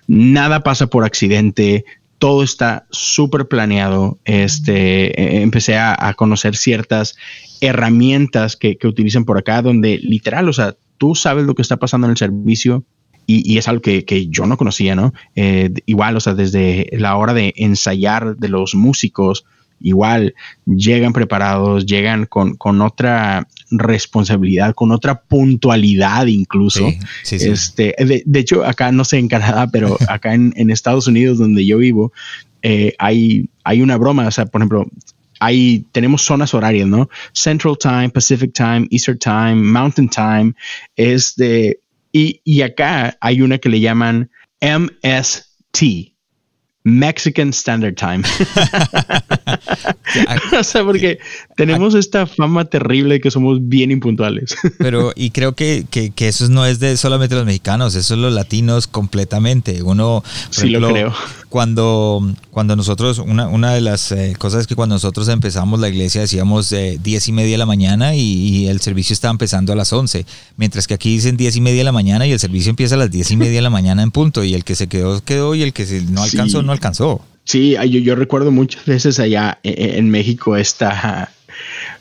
nada 0.07 0.61
pasa 0.61 0.87
por 0.87 1.05
accidente, 1.05 1.85
todo 2.21 2.43
está 2.43 2.85
súper 2.91 3.47
planeado. 3.47 4.19
Este, 4.25 5.19
e, 5.19 5.41
empecé 5.41 5.75
a, 5.77 6.13
conocer 6.15 6.55
ciertas 6.55 7.15
herramientas 7.61 8.57
que, 8.57 8.77
utilizan 8.83 9.23
por 9.23 9.37
acá, 9.37 9.61
donde 9.61 9.97
literal, 9.99 10.49
o 10.49 10.53
sea, 10.53 10.75
tú 10.97 11.15
sabes 11.15 11.45
lo 11.45 11.55
que 11.55 11.61
está 11.61 11.77
pasando 11.77 12.07
en 12.07 12.11
el 12.11 12.17
servicio 12.17 12.83
y, 13.27 13.57
es 13.57 13.67
algo 13.69 13.81
que, 13.81 14.27
yo 14.29 14.45
no 14.45 14.57
conocía, 14.57 14.95
¿no? 14.95 15.13
Eh, 15.35 15.71
igual, 15.85 16.17
o 16.17 16.19
sea, 16.19 16.33
desde 16.33 16.89
la 16.91 17.15
hora 17.15 17.33
de 17.33 17.53
ensayar 17.55 18.35
de 18.35 18.49
los 18.49 18.75
músicos, 18.75 19.45
igual 19.79 20.35
llegan 20.65 21.13
preparados, 21.13 21.85
llegan 21.85 22.25
con, 22.25 22.55
con 22.55 22.81
otra 22.81 23.47
responsabilidad, 23.69 24.73
con 24.73 24.91
otra 24.91 25.21
puntualidad 25.21 26.27
incluso. 26.27 26.91
Este, 27.29 27.95
de, 28.25 28.39
hecho, 28.39 28.65
acá 28.65 28.91
no 28.91 29.05
sé 29.05 29.17
en 29.17 29.27
Canadá, 29.27 29.67
pero 29.71 29.97
acá 30.09 30.33
en, 30.33 30.69
Estados 30.69 31.07
Unidos, 31.07 31.37
donde 31.37 31.65
yo 31.65 31.77
vivo, 31.77 32.11
eh, 32.63 32.93
hay, 32.99 33.49
hay 33.63 33.81
una 33.81 33.97
broma, 33.97 34.27
o 34.27 34.31
sea, 34.31 34.45
por 34.45 34.61
ejemplo, 34.61 34.87
hay, 35.41 35.85
tenemos 35.91 36.21
zonas 36.21 36.53
horarias, 36.53 36.87
¿no? 36.87 37.09
Central 37.33 37.75
Time, 37.77 38.09
Pacific 38.09 38.53
Time, 38.53 38.87
Eastern 38.91 39.17
Time, 39.17 39.55
Mountain 39.55 40.07
Time, 40.07 40.53
es 40.95 41.35
de, 41.35 41.79
y, 42.11 42.39
y 42.43 42.61
acá 42.61 43.17
hay 43.19 43.41
una 43.41 43.57
que 43.57 43.69
le 43.69 43.79
llaman 43.79 44.29
MST, 44.61 46.13
Mexican 46.83 47.49
Standard 47.49 47.95
Time. 47.95 48.23
o 50.59 50.63
sea, 50.63 50.83
porque 50.83 51.19
tenemos 51.55 51.95
esta 51.95 52.27
fama 52.27 52.65
terrible 52.65 53.15
de 53.15 53.21
que 53.21 53.31
somos 53.31 53.67
bien 53.67 53.91
impuntuales. 53.91 54.55
Pero, 54.77 55.11
y 55.15 55.31
creo 55.31 55.53
que, 55.53 55.85
que, 55.89 56.27
eso 56.27 56.47
no 56.49 56.65
es 56.65 56.79
de 56.79 56.97
solamente 56.97 57.35
los 57.35 57.45
mexicanos, 57.45 57.95
eso 57.95 58.13
es 58.13 58.19
los 58.19 58.33
latinos 58.33 58.87
completamente. 58.87 59.83
Uno, 59.83 60.23
sí 60.49 60.69
lo 60.69 60.89
creo. 60.89 61.13
Cuando, 61.49 62.33
cuando 62.51 62.75
nosotros, 62.75 63.19
una, 63.19 63.47
una 63.47 63.73
de 63.73 63.81
las 63.81 64.11
eh, 64.11 64.35
cosas 64.37 64.61
es 64.61 64.67
que 64.67 64.75
cuando 64.75 64.95
nosotros 64.95 65.27
empezamos 65.27 65.79
la 65.79 65.89
iglesia 65.89 66.21
decíamos 66.21 66.71
eh, 66.71 66.97
diez 67.01 67.27
y 67.27 67.33
media 67.33 67.51
de 67.51 67.57
la 67.57 67.65
mañana 67.65 68.15
y, 68.15 68.51
el 68.67 68.79
servicio 68.79 69.13
estaba 69.13 69.31
empezando 69.31 69.73
a 69.73 69.75
las 69.75 69.91
once. 69.91 70.25
Mientras 70.55 70.87
que 70.87 70.93
aquí 70.93 71.09
dicen 71.09 71.35
diez 71.35 71.55
y 71.55 71.61
media 71.61 71.79
de 71.79 71.83
la 71.83 71.91
mañana 71.91 72.25
y 72.27 72.31
el 72.31 72.39
servicio 72.39 72.69
empieza 72.69 72.95
a 72.95 72.97
las 72.97 73.11
diez 73.11 73.31
y 73.31 73.37
media 73.37 73.55
de 73.55 73.61
la 73.61 73.69
mañana 73.69 74.03
en 74.03 74.11
punto. 74.11 74.43
Y 74.43 74.53
el 74.53 74.63
que 74.63 74.75
se 74.75 74.87
quedó, 74.87 75.21
quedó 75.23 75.55
y 75.55 75.63
el 75.63 75.73
que 75.73 75.85
no 76.09 76.23
alcanzó, 76.23 76.61
no 76.61 76.71
alcanzó. 76.71 77.21
Sí, 77.43 77.71
yo, 77.71 77.99
yo 77.99 78.15
recuerdo 78.15 78.51
muchas 78.51 78.85
veces 78.85 79.19
allá 79.19 79.59
e, 79.63 79.69
e, 79.69 79.97
en, 79.97 80.09
México 80.09 80.55
esta 80.55 81.31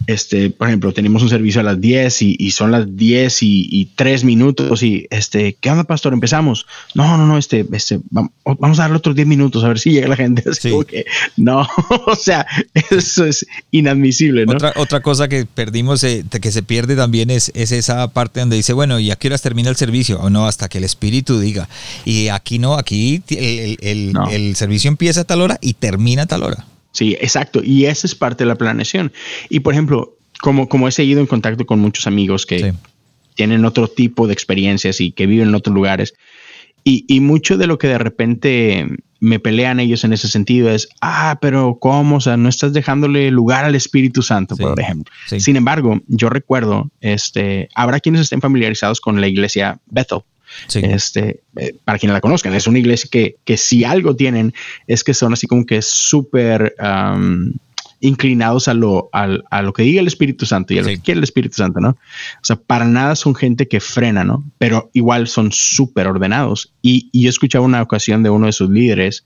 este, 0.06 0.50
por 0.50 0.68
ejemplo, 0.68 0.92
tenemos 0.92 1.22
un 1.22 1.28
servicio 1.28 1.60
a 1.60 1.64
las 1.64 1.80
10 1.80 2.22
y, 2.22 2.50
son 2.50 2.70
las 2.72 2.96
10 2.96 3.42
y, 3.42 3.88
3 3.94 4.24
minutos 4.24 4.82
y, 4.82 5.06
este, 5.10 5.56
¿qué 5.60 5.70
onda, 5.70 5.84
pastor? 5.84 6.12
Empezamos. 6.12 6.66
No, 6.94 7.16
no, 7.16 7.26
no, 7.26 7.38
este, 7.38 7.66
este, 7.72 8.00
vamos, 8.10 8.78
a 8.78 8.82
darle 8.82 8.96
otros 8.96 9.14
10 9.14 9.28
minutos 9.28 9.62
a 9.62 9.68
ver 9.68 9.78
si 9.78 9.90
llega 9.90 10.08
la 10.08 10.16
gente. 10.16 10.42
que, 10.88 11.04
no, 11.36 11.66
o 12.06 12.16
sea, 12.16 12.46
eso 12.90 13.24
es 13.24 13.46
inadmisible, 13.70 14.46
¿no? 14.46 14.52
Otra, 14.52 14.72
otra 14.76 15.00
cosa 15.00 15.28
que 15.28 15.46
perdimos, 15.46 16.02
eh, 16.04 16.24
que 16.40 16.52
se 16.52 16.62
pierde 16.62 16.96
también 16.96 17.30
es, 17.30 17.52
es 17.54 17.72
esa 17.72 18.08
parte 18.08 18.40
donde 18.40 18.56
dice, 18.56 18.72
bueno, 18.72 18.98
¿y 18.98 19.10
a 19.10 19.16
qué 19.16 19.28
horas 19.28 19.42
termina 19.42 19.70
el 19.70 19.76
servicio? 19.76 20.20
O 20.20 20.30
no, 20.30 20.46
hasta 20.46 20.68
que 20.68 20.78
el 20.78 20.84
espíritu 20.84 21.38
diga. 21.38 21.68
Y 22.04 22.28
aquí 22.28 22.58
no, 22.58 22.74
aquí 22.74 23.22
el, 23.28 23.78
el, 23.80 24.12
el 24.30 24.56
servicio 24.56 24.88
empieza 24.88 25.22
a 25.22 25.24
tal 25.24 25.42
hora 25.42 25.58
y 25.60 25.74
termina 25.74 26.22
a 26.22 26.26
tal 26.26 26.42
hora. 26.42 26.66
Sí, 26.92 27.16
exacto. 27.20 27.60
Y 27.62 27.86
esa 27.86 28.06
es 28.06 28.14
parte 28.14 28.44
de 28.44 28.48
la 28.48 28.56
planeación. 28.56 29.12
Y 29.48 29.60
por 29.60 29.74
ejemplo, 29.74 30.16
como, 30.40 30.68
como 30.68 30.88
he 30.88 30.92
seguido 30.92 31.20
en 31.20 31.26
contacto 31.26 31.66
con 31.66 31.78
muchos 31.80 32.06
amigos 32.06 32.46
que 32.46 32.72
tienen 33.34 33.64
otro 33.64 33.88
tipo 33.88 34.26
de 34.26 34.32
experiencias 34.32 35.00
y 35.00 35.12
que 35.12 35.26
viven 35.26 35.48
en 35.48 35.54
otros 35.54 35.74
lugares. 35.74 36.14
Y, 36.82 37.04
y, 37.08 37.20
mucho 37.20 37.58
de 37.58 37.66
lo 37.66 37.78
que 37.78 37.88
de 37.88 37.98
repente 37.98 38.86
me 39.20 39.38
pelean 39.38 39.80
ellos 39.80 40.02
en 40.04 40.14
ese 40.14 40.28
sentido 40.28 40.70
es, 40.70 40.88
ah, 41.02 41.38
pero 41.42 41.76
¿cómo? 41.78 42.16
O 42.16 42.20
sea, 42.20 42.38
no 42.38 42.48
estás 42.48 42.72
dejándole 42.72 43.30
lugar 43.30 43.66
al 43.66 43.74
Espíritu 43.74 44.22
Santo, 44.22 44.56
por 44.56 44.80
ejemplo. 44.80 45.12
Sin 45.26 45.56
embargo, 45.56 46.00
yo 46.06 46.30
recuerdo, 46.30 46.90
este, 47.00 47.68
habrá 47.74 48.00
quienes 48.00 48.22
estén 48.22 48.40
familiarizados 48.40 49.00
con 49.00 49.20
la 49.20 49.28
iglesia 49.28 49.78
Bethel. 49.86 50.20
Este, 50.74 51.42
eh, 51.56 51.74
para 51.84 51.98
quienes 51.98 52.14
la 52.14 52.20
conozcan, 52.20 52.54
es 52.54 52.66
una 52.66 52.78
iglesia 52.78 53.08
que, 53.10 53.36
que 53.44 53.56
si 53.56 53.84
algo 53.84 54.16
tienen 54.16 54.54
es 54.86 55.04
que 55.04 55.14
son 55.14 55.32
así 55.32 55.46
como 55.46 55.66
que 55.66 55.82
súper 55.82 56.74
inclinados 58.00 58.66
a 58.68 58.74
lo, 58.74 59.10
a, 59.12 59.62
lo 59.62 59.72
que 59.72 59.82
diga 59.82 60.00
el 60.00 60.06
Espíritu 60.06 60.46
Santo 60.46 60.72
y 60.72 60.78
a 60.78 60.82
lo 60.82 60.88
que 60.88 61.00
quiere 61.00 61.18
el 61.18 61.24
Espíritu 61.24 61.56
Santo, 61.56 61.80
¿no? 61.80 61.90
O 61.90 62.44
sea, 62.44 62.56
para 62.56 62.86
nada 62.86 63.14
son 63.14 63.34
gente 63.34 63.68
que 63.68 63.80
frena, 63.80 64.24
¿no? 64.24 64.42
Pero 64.58 64.90
igual 64.94 65.28
son 65.28 65.52
súper 65.52 66.06
ordenados. 66.06 66.72
Y, 66.80 67.10
y 67.12 67.22
yo 67.24 67.30
escuchaba 67.30 67.64
una 67.64 67.82
ocasión 67.82 68.22
de 68.22 68.30
uno 68.30 68.46
de 68.46 68.52
sus 68.52 68.70
líderes 68.70 69.24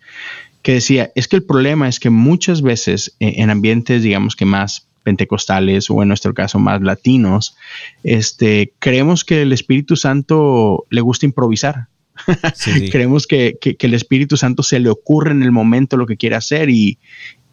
que 0.63 0.73
decía, 0.73 1.13
es 1.15 1.29
que 1.29 1.37
el 1.37 1.45
problema 1.45 1.89
es 1.89 2.01
que 2.01 2.11
muchas 2.11 2.63
veces 2.63 3.15
eh, 3.21 3.35
en 3.37 3.51
ambientes, 3.51 4.03
digamos 4.03 4.35
que 4.35 4.45
más 4.45 4.89
pentecostales 5.05 5.89
o 5.91 6.03
en 6.03 6.09
nuestro 6.09 6.35
caso 6.35 6.59
más 6.59 6.83
latinos, 6.83 7.57
este, 8.03 8.73
creemos 8.81 9.25
que 9.25 9.43
el 9.43 9.53
Espíritu 9.53 9.95
Santo 9.95 10.85
le 10.91 11.01
gusta 11.01 11.27
improvisar. 11.27 11.87
creemos 12.91 13.27
que, 13.27 13.59
que, 13.61 13.77
el 13.79 13.95
Espíritu 13.95 14.37
Santo 14.37 14.63
se 14.63 14.81
le 14.81 14.89
ocurre 14.89 15.33
en 15.33 15.43
el 15.43 15.53
momento 15.53 15.97
lo 15.97 16.07
que 16.07 16.17
quiere 16.17 16.37
hacer 16.37 16.71
y, 16.71 16.99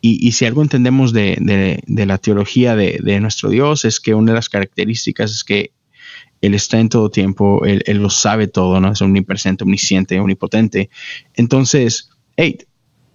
y, 0.03 0.31
si 0.31 0.45
algo 0.45 0.63
entendemos 0.63 1.13
de, 1.13 1.83
la 1.87 2.17
teología 2.17 2.75
de, 2.75 3.19
nuestro 3.19 3.49
Dios 3.49 3.85
es 3.85 3.99
que 3.99 4.15
una 4.15 4.31
de 4.31 4.35
las 4.35 4.49
características 4.49 5.31
es 5.31 5.43
que 5.43 5.73
Él 6.41 6.55
está 6.55 6.79
en 6.79 6.89
todo 6.89 7.11
tiempo, 7.11 7.65
Él, 7.65 7.83
lo 7.97 8.09
sabe 8.09 8.47
todo, 8.47 8.79
¿no? 8.79 8.91
Es 8.91 9.01
omnipresente, 9.03 9.63
omnisciente, 9.63 10.19
omnipotente. 10.19 10.89
Entonces, 11.35 12.09
hey, 12.35 12.57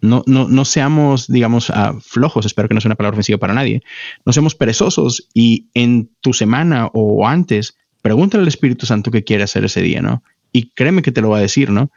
no, 0.01 0.23
no, 0.27 0.49
no 0.49 0.65
seamos, 0.65 1.27
digamos, 1.29 1.71
ah, 1.71 1.95
flojos, 2.01 2.47
espero 2.47 2.69
que 2.69 2.75
no 2.75 2.81
sea 2.81 2.89
una 2.89 2.97
palabra 2.97 3.17
ofensiva 3.17 3.39
para 3.39 3.55
nadie, 3.55 3.83
no 4.25 4.33
seamos 4.33 4.55
perezosos 4.55 5.29
y 5.35 5.67
en 5.75 6.11
tu 6.21 6.33
semana 6.33 6.91
o 6.93 7.27
antes, 7.27 7.77
pregúntale 8.03 8.43
al 8.43 8.49
Espíritu 8.49 8.87
Santo 8.87 9.11
qué 9.11 9.25
quiere 9.25 9.45
hacer 9.45 9.65
ese 9.65 9.83
día, 9.83 10.03
¿no? 10.03 10.23
y 10.57 10.71
créeme 10.75 11.03
que 11.03 11.13
te 11.13 11.21
lo 11.21 11.29
va 11.29 11.37
a 11.37 11.43
decir, 11.43 11.69
¿no? 11.69 11.91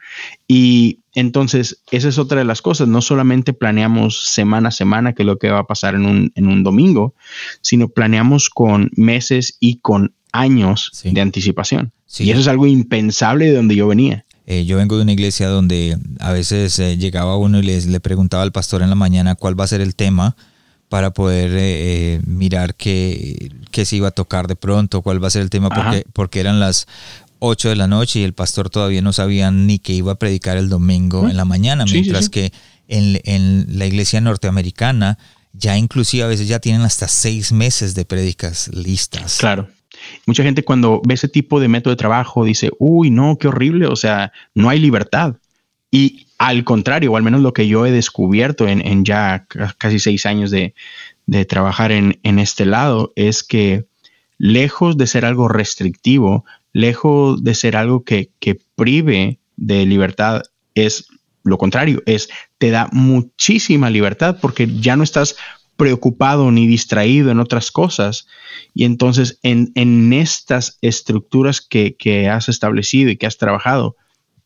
Y 0.46 0.98
entonces, 1.14 1.82
esa 1.90 2.08
es 2.08 2.18
otra 2.18 2.40
de 2.40 2.44
las 2.44 2.60
cosas, 2.60 2.88
no 2.88 3.00
solamente 3.00 3.54
planeamos 3.54 4.22
semana 4.26 4.68
a 4.68 4.72
semana 4.72 5.14
qué 5.14 5.22
es 5.22 5.26
lo 5.26 5.38
que 5.38 5.48
va 5.48 5.60
a 5.60 5.66
pasar 5.66 5.94
en 5.94 6.04
un, 6.04 6.62
domingo, 6.62 7.14
sino 7.62 7.88
planeamos 7.88 8.50
con 8.50 8.90
meses 8.96 9.56
y 9.60 9.76
con 9.76 10.12
años 10.32 10.90
de 11.04 11.20
anticipación. 11.22 11.92
Y 12.18 12.30
eso 12.32 12.40
es 12.40 12.48
algo 12.48 12.66
impensable 12.66 13.46
de 13.46 13.54
donde 13.54 13.76
yo 13.76 13.88
venía. 13.88 14.26
Eh, 14.52 14.64
yo 14.64 14.78
vengo 14.78 14.96
de 14.96 15.02
una 15.02 15.12
iglesia 15.12 15.46
donde 15.46 15.96
a 16.18 16.32
veces 16.32 16.76
eh, 16.80 16.96
llegaba 16.96 17.36
uno 17.36 17.60
y 17.60 17.62
les, 17.62 17.86
le 17.86 18.00
preguntaba 18.00 18.42
al 18.42 18.50
pastor 18.50 18.82
en 18.82 18.88
la 18.88 18.96
mañana 18.96 19.36
cuál 19.36 19.58
va 19.58 19.62
a 19.62 19.68
ser 19.68 19.80
el 19.80 19.94
tema 19.94 20.34
para 20.88 21.12
poder 21.12 21.52
eh, 21.54 22.20
mirar 22.26 22.74
qué, 22.74 23.52
qué, 23.70 23.84
se 23.84 23.94
iba 23.94 24.08
a 24.08 24.10
tocar 24.10 24.48
de 24.48 24.56
pronto, 24.56 25.02
cuál 25.02 25.22
va 25.22 25.28
a 25.28 25.30
ser 25.30 25.42
el 25.42 25.50
tema, 25.50 25.68
porque, 25.68 26.04
porque 26.12 26.40
eran 26.40 26.58
las 26.58 26.88
8 27.38 27.68
de 27.68 27.76
la 27.76 27.86
noche 27.86 28.18
y 28.18 28.22
el 28.24 28.32
pastor 28.32 28.70
todavía 28.70 29.02
no 29.02 29.12
sabía 29.12 29.52
ni 29.52 29.78
que 29.78 29.92
iba 29.92 30.10
a 30.10 30.16
predicar 30.16 30.56
el 30.56 30.68
domingo 30.68 31.28
en 31.28 31.36
la 31.36 31.44
mañana, 31.44 31.84
mientras 31.84 32.28
que 32.28 32.52
en, 32.88 33.78
la 33.78 33.86
iglesia 33.86 34.20
norteamericana 34.20 35.16
ya 35.52 35.78
inclusive 35.78 36.24
a 36.24 36.26
veces 36.26 36.48
ya 36.48 36.58
tienen 36.58 36.82
hasta 36.82 37.06
seis 37.06 37.52
meses 37.52 37.94
de 37.94 38.04
prédicas 38.04 38.66
listas. 38.74 39.36
Claro. 39.38 39.68
Mucha 40.26 40.42
gente 40.42 40.64
cuando 40.64 41.00
ve 41.06 41.14
ese 41.14 41.28
tipo 41.28 41.60
de 41.60 41.68
método 41.68 41.92
de 41.92 41.98
trabajo 41.98 42.44
dice, 42.44 42.70
uy, 42.78 43.10
no, 43.10 43.36
qué 43.38 43.48
horrible, 43.48 43.86
o 43.86 43.96
sea, 43.96 44.32
no 44.54 44.68
hay 44.68 44.78
libertad. 44.78 45.36
Y 45.90 46.26
al 46.38 46.64
contrario, 46.64 47.12
o 47.12 47.16
al 47.16 47.22
menos 47.22 47.40
lo 47.40 47.52
que 47.52 47.68
yo 47.68 47.84
he 47.86 47.90
descubierto 47.90 48.68
en, 48.68 49.04
ya 49.04 49.46
casi 49.78 49.98
seis 49.98 50.26
años 50.26 50.50
de, 50.50 50.74
trabajar 51.48 51.92
en, 51.92 52.18
en 52.22 52.38
este 52.38 52.66
lado, 52.66 53.12
es 53.14 53.42
que 53.42 53.84
lejos 54.38 54.96
de 54.96 55.06
ser 55.06 55.26
algo 55.26 55.48
restrictivo, 55.48 56.44
lejos 56.72 57.44
de 57.44 57.54
ser 57.54 57.76
algo 57.76 58.04
que, 58.04 58.30
prive 58.74 59.38
de 59.56 59.84
libertad, 59.84 60.42
es 60.74 61.08
lo 61.42 61.58
contrario, 61.58 62.02
es 62.06 62.30
te 62.58 62.70
da 62.70 62.88
muchísima 62.92 63.90
libertad 63.90 64.38
porque 64.40 64.66
ya 64.80 64.96
no 64.96 65.02
estás 65.02 65.36
preocupado 65.76 66.50
ni 66.50 66.66
distraído 66.66 67.30
en 67.30 67.40
otras 67.40 67.70
cosas. 67.70 68.26
Y 68.74 68.84
entonces 68.84 69.38
en, 69.42 70.12
estas 70.12 70.78
estructuras 70.80 71.60
que, 71.60 72.28
has 72.28 72.48
establecido 72.48 73.10
y 73.10 73.16
que 73.16 73.26
has 73.26 73.38
trabajado, 73.38 73.96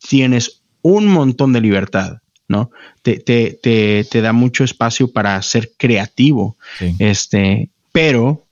tienes 0.08 0.62
un 0.82 1.06
montón 1.06 1.52
de 1.52 1.60
libertad, 1.60 2.18
¿no? 2.48 2.70
Te, 3.02 3.18
te, 3.18 4.20
da 4.20 4.32
mucho 4.32 4.64
espacio 4.64 5.12
para 5.12 5.40
ser 5.42 5.72
creativo. 5.76 6.56
Este, 6.98 7.70
pero 7.92 8.44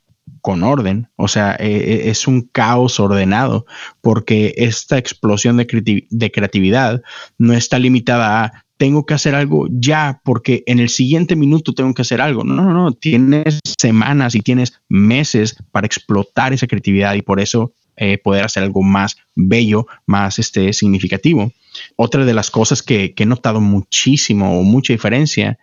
con 0.43 0.65
orden, 0.65 1.09
o 1.17 1.29
sea, 1.29 1.57
eh, 1.59 1.71
eh, 1.71 2.03
es 2.11 2.27
un 2.27 2.43
caos 2.43 2.99
ordenado, 3.01 3.65
porque 4.01 4.55
esta 4.57 4.99
explosión 4.99 5.57
de, 5.57 6.33
creatividad 6.33 7.03
no 7.39 7.55
está 7.55 7.79
limitada 7.79 8.45
a 8.45 8.65
tengo 8.83 9.07
que 9.07 9.15
hacer 9.15 9.37
algo 9.37 9.69
ya, 9.71 10.21
porque 10.25 10.65
en 10.67 10.81
el 10.81 10.89
siguiente 10.89 11.37
minuto 11.37 11.73
tengo 11.73 11.95
que 11.95 12.03
hacer 12.03 12.21
algo. 12.21 12.43
No, 12.43 12.65
no, 12.65 12.73
no, 12.73 12.91
tienes 12.91 13.61
semanas 13.79 14.35
y 14.35 14.41
tienes 14.41 14.73
meses 14.89 15.55
para 15.71 15.87
explotar 15.87 16.53
esa 16.53 16.67
creatividad 16.67 17.15
y 17.15 17.23
por 17.23 17.39
eso 17.39 17.75
eh, 17.97 18.19
poder 18.19 18.45
hacer 18.45 18.65
algo 18.65 18.83
más 18.83 19.19
bello, 19.37 19.87
más 20.05 20.41
este, 20.41 20.73
significativo. 20.73 21.53
Otra 21.95 22.25
de 22.25 22.35
las 22.35 22.51
cosas 22.51 22.83
que, 22.83 23.15
he 23.17 23.25
notado 23.25 23.61
muchísimo 23.61 24.59
o 24.59 24.65
mucha 24.65 24.93
diferencia 24.93 25.61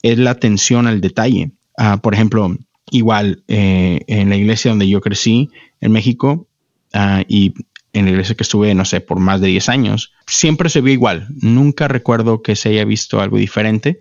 es 0.00 0.16
la 0.18 0.30
atención 0.30 0.86
al 0.86 1.00
detalle. 1.00 1.50
Ah, 1.76 1.96
por 2.00 2.14
ejemplo, 2.14 2.56
igual 2.92 3.42
eh, 3.48 4.02
en 4.06 4.28
la 4.28 4.36
iglesia 4.36 4.70
donde 4.70 4.88
yo 4.88 5.00
crecí 5.00 5.50
en 5.80 5.90
México 5.90 6.46
ah, 6.92 7.24
y 7.26 7.54
en 7.92 8.06
la 8.06 8.10
iglesia 8.10 8.34
que 8.34 8.42
estuve, 8.42 8.74
no 8.74 8.84
sé, 8.84 9.00
por 9.00 9.18
más 9.18 9.40
de 9.40 9.48
10 9.48 9.68
años, 9.68 10.12
siempre 10.26 10.70
se 10.70 10.80
vio 10.80 10.92
igual. 10.92 11.28
Nunca 11.40 11.88
recuerdo 11.88 12.42
que 12.42 12.56
se 12.56 12.70
haya 12.70 12.84
visto 12.84 13.20
algo 13.20 13.36
diferente, 13.36 14.00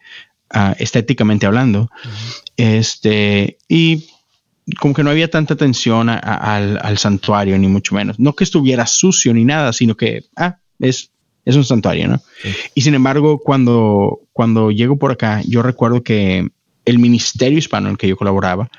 ah, 0.50 0.76
estéticamente 0.80 1.46
hablando. 1.46 1.90
Este, 2.58 3.58
y 3.68 4.08
como 4.80 4.94
que 4.94 5.04
no 5.04 5.10
había 5.10 5.30
tanta 5.30 5.56
atención 5.56 6.10
al, 6.10 6.98
santuario, 6.98 7.58
ni 7.58 7.68
mucho 7.68 7.96
menos. 7.96 8.20
No 8.20 8.34
que 8.34 8.44
estuviera 8.44 8.86
sucio 8.86 9.34
ni 9.34 9.44
nada, 9.44 9.74
sino 9.74 9.96
que, 9.98 10.24
ah, 10.38 10.58
es, 10.80 11.12
es 11.44 11.56
un 11.56 11.66
santuario, 11.66 12.08
¿no? 12.08 12.22
Y 12.74 12.82
sin 12.82 12.94
embargo, 12.94 13.40
cuando, 13.40 14.22
cuando 14.32 14.72
llego 14.72 14.98
por 14.98 15.12
acá, 15.12 15.42
yo 15.46 15.62
recuerdo 15.64 16.04
que 16.04 16.50
el 16.86 17.00
ministerio 17.00 17.58
hispano 17.58 17.88
en 17.88 17.92
el 17.94 17.98
que 17.98 18.08
yo 18.08 18.18
colaboraba, 18.18 18.70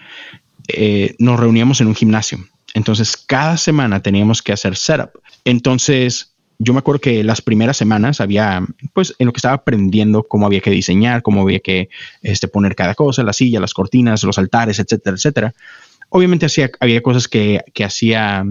eh, 0.68 1.14
nos 1.18 1.38
reuníamos 1.38 1.80
en 1.80 1.88
un 1.88 1.94
gimnasio. 1.94 2.38
Entonces, 2.74 3.16
cada 3.16 3.56
semana 3.56 4.00
teníamos 4.00 4.42
que 4.42 4.52
hacer 4.52 4.76
setup. 4.76 5.10
Entonces, 5.44 6.32
yo 6.58 6.72
me 6.72 6.78
acuerdo 6.78 7.00
que 7.00 7.24
las 7.24 7.42
primeras 7.42 7.76
semanas 7.76 8.20
había, 8.20 8.64
pues, 8.92 9.14
en 9.18 9.26
lo 9.26 9.32
que 9.32 9.38
estaba 9.38 9.54
aprendiendo 9.54 10.22
cómo 10.22 10.46
había 10.46 10.60
que 10.60 10.70
diseñar, 10.70 11.22
cómo 11.22 11.42
había 11.42 11.60
que 11.60 11.88
este, 12.22 12.48
poner 12.48 12.74
cada 12.74 12.94
cosa, 12.94 13.22
la 13.22 13.32
silla, 13.32 13.60
las 13.60 13.74
cortinas, 13.74 14.22
los 14.22 14.38
altares, 14.38 14.78
etcétera, 14.78 15.16
etcétera. 15.16 15.54
Obviamente 16.08 16.46
hacía, 16.46 16.70
había 16.78 17.02
cosas 17.02 17.26
que, 17.26 17.62
que 17.74 17.84
hacía, 17.84 18.44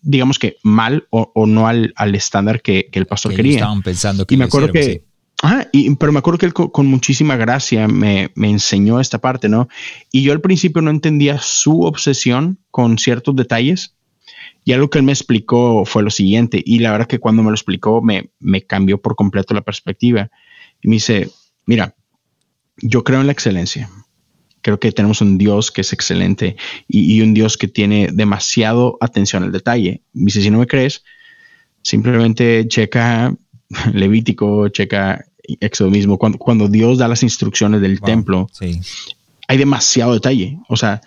digamos 0.00 0.38
que 0.38 0.56
mal 0.62 1.06
o, 1.10 1.46
no 1.46 1.68
al, 1.68 1.92
estándar 2.14 2.62
que, 2.62 2.88
el 2.92 3.06
pastor 3.06 3.34
quería. 3.34 3.54
Estaban 3.54 3.82
pensando 3.82 4.26
que 4.26 4.34
y 4.34 4.38
me 4.38 4.44
acuerdo 4.44 4.72
que, 4.72 5.04
Y, 5.72 5.94
pero 5.96 6.12
me 6.12 6.18
acuerdo 6.18 6.38
que 6.38 6.46
él 6.46 6.52
con, 6.52 6.86
muchísima 6.86 7.36
gracia 7.36 7.88
me, 7.88 8.30
enseñó 8.36 9.00
esta 9.00 9.18
parte, 9.18 9.48
¿no? 9.48 9.68
Y 10.12 10.22
yo 10.22 10.32
al 10.32 10.40
principio 10.42 10.82
no 10.82 10.90
entendía 10.90 11.38
su 11.40 11.82
obsesión 11.82 12.58
con 12.70 12.98
ciertos 12.98 13.34
detalles. 13.34 13.96
Y 14.64 14.72
algo 14.72 14.90
que 14.90 14.98
él 14.98 15.04
me 15.04 15.12
explicó 15.12 15.84
fue 15.84 16.04
lo 16.04 16.10
siguiente. 16.10 16.62
Y 16.64 16.78
la 16.78 16.92
verdad 16.92 17.08
que 17.08 17.18
cuando 17.18 17.42
me 17.42 17.48
lo 17.48 17.54
explicó 17.54 18.00
me, 18.02 18.30
me 18.38 18.62
cambió 18.62 19.00
por 19.00 19.16
completo 19.16 19.54
la 19.54 19.62
perspectiva. 19.62 20.30
Y 20.80 20.88
me 20.88 20.96
dice, 20.96 21.30
mira, 21.66 21.96
yo 22.76 23.02
creo 23.02 23.20
en 23.20 23.26
la 23.26 23.32
excelencia. 23.32 23.90
Creo 24.60 24.78
que 24.78 24.92
tenemos 24.92 25.20
un 25.22 25.38
Dios 25.38 25.72
que 25.72 25.80
es 25.80 25.92
excelente 25.92 26.54
y, 26.86 27.16
y 27.16 27.22
un 27.22 27.34
Dios 27.34 27.56
que 27.56 27.66
tiene 27.66 28.10
demasiado 28.12 28.98
atención 29.00 29.42
al 29.42 29.50
detalle. 29.50 30.02
Me 30.12 30.26
dice, 30.26 30.42
si 30.42 30.50
no 30.50 30.58
me 30.58 30.68
crees, 30.68 31.02
simplemente 31.82 32.68
checa 32.68 33.34
Levítico, 33.92 34.68
checa 34.68 35.24
Éxodo 35.60 35.90
mismo, 35.90 36.18
cuando, 36.18 36.38
cuando 36.38 36.68
Dios 36.68 36.98
da 36.98 37.08
las 37.08 37.22
instrucciones 37.22 37.80
del 37.80 38.00
templo, 38.00 38.48
hay 39.48 39.56
demasiado 39.56 40.14
detalle. 40.14 40.58
O 40.68 40.76
sea, 40.76 41.00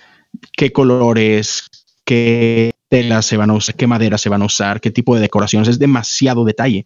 qué 0.56 0.72
colores, 0.72 1.70
qué 2.04 2.72
telas 2.90 3.26
se 3.26 3.38
van 3.38 3.50
a 3.50 3.54
usar, 3.54 3.76
qué 3.76 3.88
madera 3.88 4.18
se 4.18 4.30
van 4.30 4.42
a 4.42 4.46
usar, 4.46 4.80
qué 4.82 4.92
tipo 4.92 5.16
de 5.16 5.22
decoraciones, 5.22 5.68
es 5.68 5.80
demasiado 5.80 6.46
detalle. 6.46 6.86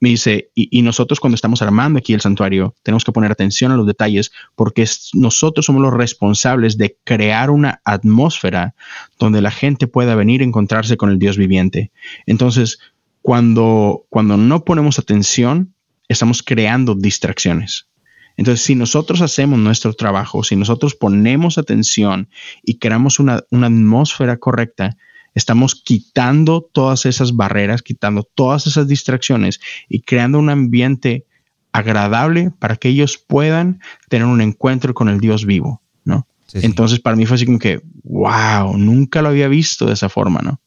me 0.00 0.10
dice, 0.10 0.50
y, 0.54 0.82
nosotros 0.82 1.20
cuando 1.20 1.34
estamos 1.34 1.62
armando 1.62 1.98
aquí 1.98 2.14
el 2.14 2.20
santuario, 2.20 2.74
tenemos 2.82 3.04
que 3.04 3.12
poner 3.12 3.32
atención 3.32 3.72
a 3.72 3.76
los 3.76 3.86
detalles 3.86 4.30
porque 4.54 4.86
nosotros 5.14 5.66
somos 5.66 5.82
los 5.82 5.92
responsables 5.92 6.78
de 6.78 6.96
crear 7.04 7.50
una 7.50 7.80
atmósfera 7.84 8.74
donde 9.18 9.40
la 9.40 9.50
gente 9.50 9.86
pueda 9.86 10.14
venir 10.14 10.40
a 10.40 10.44
encontrarse 10.44 10.96
con 10.96 11.10
el 11.10 11.18
Dios 11.18 11.36
viviente. 11.36 11.90
Entonces, 12.26 12.78
cuando, 13.22 14.04
cuando 14.08 14.36
no 14.36 14.64
ponemos 14.64 14.98
atención, 14.98 15.74
estamos 16.08 16.42
creando 16.42 16.94
distracciones. 16.94 17.86
Entonces, 18.36 18.64
si 18.64 18.74
nosotros 18.74 19.20
hacemos 19.20 19.58
nuestro 19.58 19.92
trabajo, 19.94 20.44
si 20.44 20.54
nosotros 20.56 20.94
ponemos 20.94 21.58
atención 21.58 22.28
y 22.62 22.78
creamos 22.78 23.18
una, 23.18 23.42
una 23.50 23.66
atmósfera 23.66 24.36
correcta, 24.36 24.96
estamos 25.34 25.74
quitando 25.74 26.62
todas 26.62 27.04
esas 27.04 27.34
barreras, 27.34 27.82
quitando 27.82 28.22
todas 28.22 28.66
esas 28.66 28.86
distracciones 28.86 29.60
y 29.88 30.02
creando 30.02 30.38
un 30.38 30.50
ambiente 30.50 31.26
agradable 31.72 32.52
para 32.58 32.76
que 32.76 32.88
ellos 32.88 33.18
puedan 33.18 33.80
tener 34.08 34.26
un 34.26 34.40
encuentro 34.40 34.94
con 34.94 35.08
el 35.08 35.20
Dios 35.20 35.44
vivo, 35.44 35.82
¿no? 36.04 36.26
Entonces 36.54 37.00
para 37.00 37.16
mí 37.16 37.26
fue 37.26 37.34
así 37.34 37.44
como 37.44 37.58
que, 37.58 37.82
wow, 38.04 38.76
nunca 38.78 39.20
lo 39.20 39.28
había 39.28 39.48
visto 39.48 39.86
de 39.86 39.92
esa 39.92 40.08
forma, 40.08 40.40
¿no? 40.42 40.60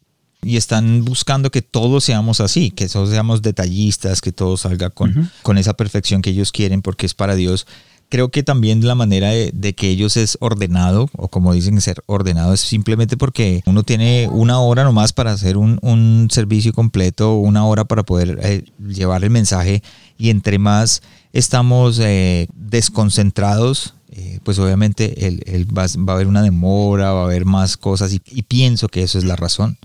Y 0.43 0.57
están 0.57 1.05
buscando 1.05 1.51
que 1.51 1.62
todos 1.62 2.03
seamos 2.03 2.41
así, 2.41 2.71
que 2.71 2.88
todos 2.88 3.10
seamos 3.10 3.41
detallistas, 3.41 4.21
que 4.21 4.31
todo 4.31 4.57
salga 4.57 4.89
con, 4.89 5.31
con 5.43 5.57
esa 5.57 5.74
perfección 5.74 6.21
que 6.21 6.31
ellos 6.31 6.51
quieren 6.51 6.81
porque 6.81 7.05
es 7.05 7.13
para 7.13 7.36
Dios 7.36 7.67
creo 8.12 8.29
que 8.29 8.43
también 8.43 8.86
la 8.86 8.93
manera 8.93 9.29
de, 9.29 9.74
que 9.74 9.88
ellos 9.88 10.17
es 10.17 10.38
ordenado, 10.41 11.10
o 11.15 11.29
como 11.29 11.53
dicen 11.53 11.79
ser 11.79 12.03
ordenado, 12.07 12.53
es 12.53 12.60
simplemente 12.60 13.15
porque 13.15 13.63
uno 13.65 13.83
tiene 13.83 14.27
una 14.29 14.60
hora 14.60 14.83
nomás 14.83 15.13
para 15.13 15.31
hacer 15.31 15.55
un, 15.55 16.27
servicio 16.29 16.74
completo, 16.74 17.36
una 17.36 17.65
hora 17.65 17.86
para 17.86 18.03
poder 18.03 18.38
eh, 18.43 18.65
llevar 18.86 19.24
el 19.24 19.29
mensaje, 19.29 19.81
y 20.17 20.29
entre 20.29 20.60
más 20.60 21.01
estamos 21.31 22.00
eh, 22.00 22.48
desconcentrados, 22.53 23.95
eh, 24.12 24.39
pues 24.43 24.60
obviamente 24.60 25.25
el, 25.25 25.65
va, 25.75 25.83
a 25.83 26.13
haber 26.13 26.27
una 26.27 26.41
demora, 26.43 27.13
va 27.13 27.21
a 27.21 27.25
haber 27.25 27.45
más 27.45 27.77
cosas, 27.77 28.13
y, 28.13 28.19
pienso 28.43 28.89
que 28.89 29.03
eso 29.03 29.19
es 29.19 29.24
la 29.24 29.38
razón. 29.38 29.77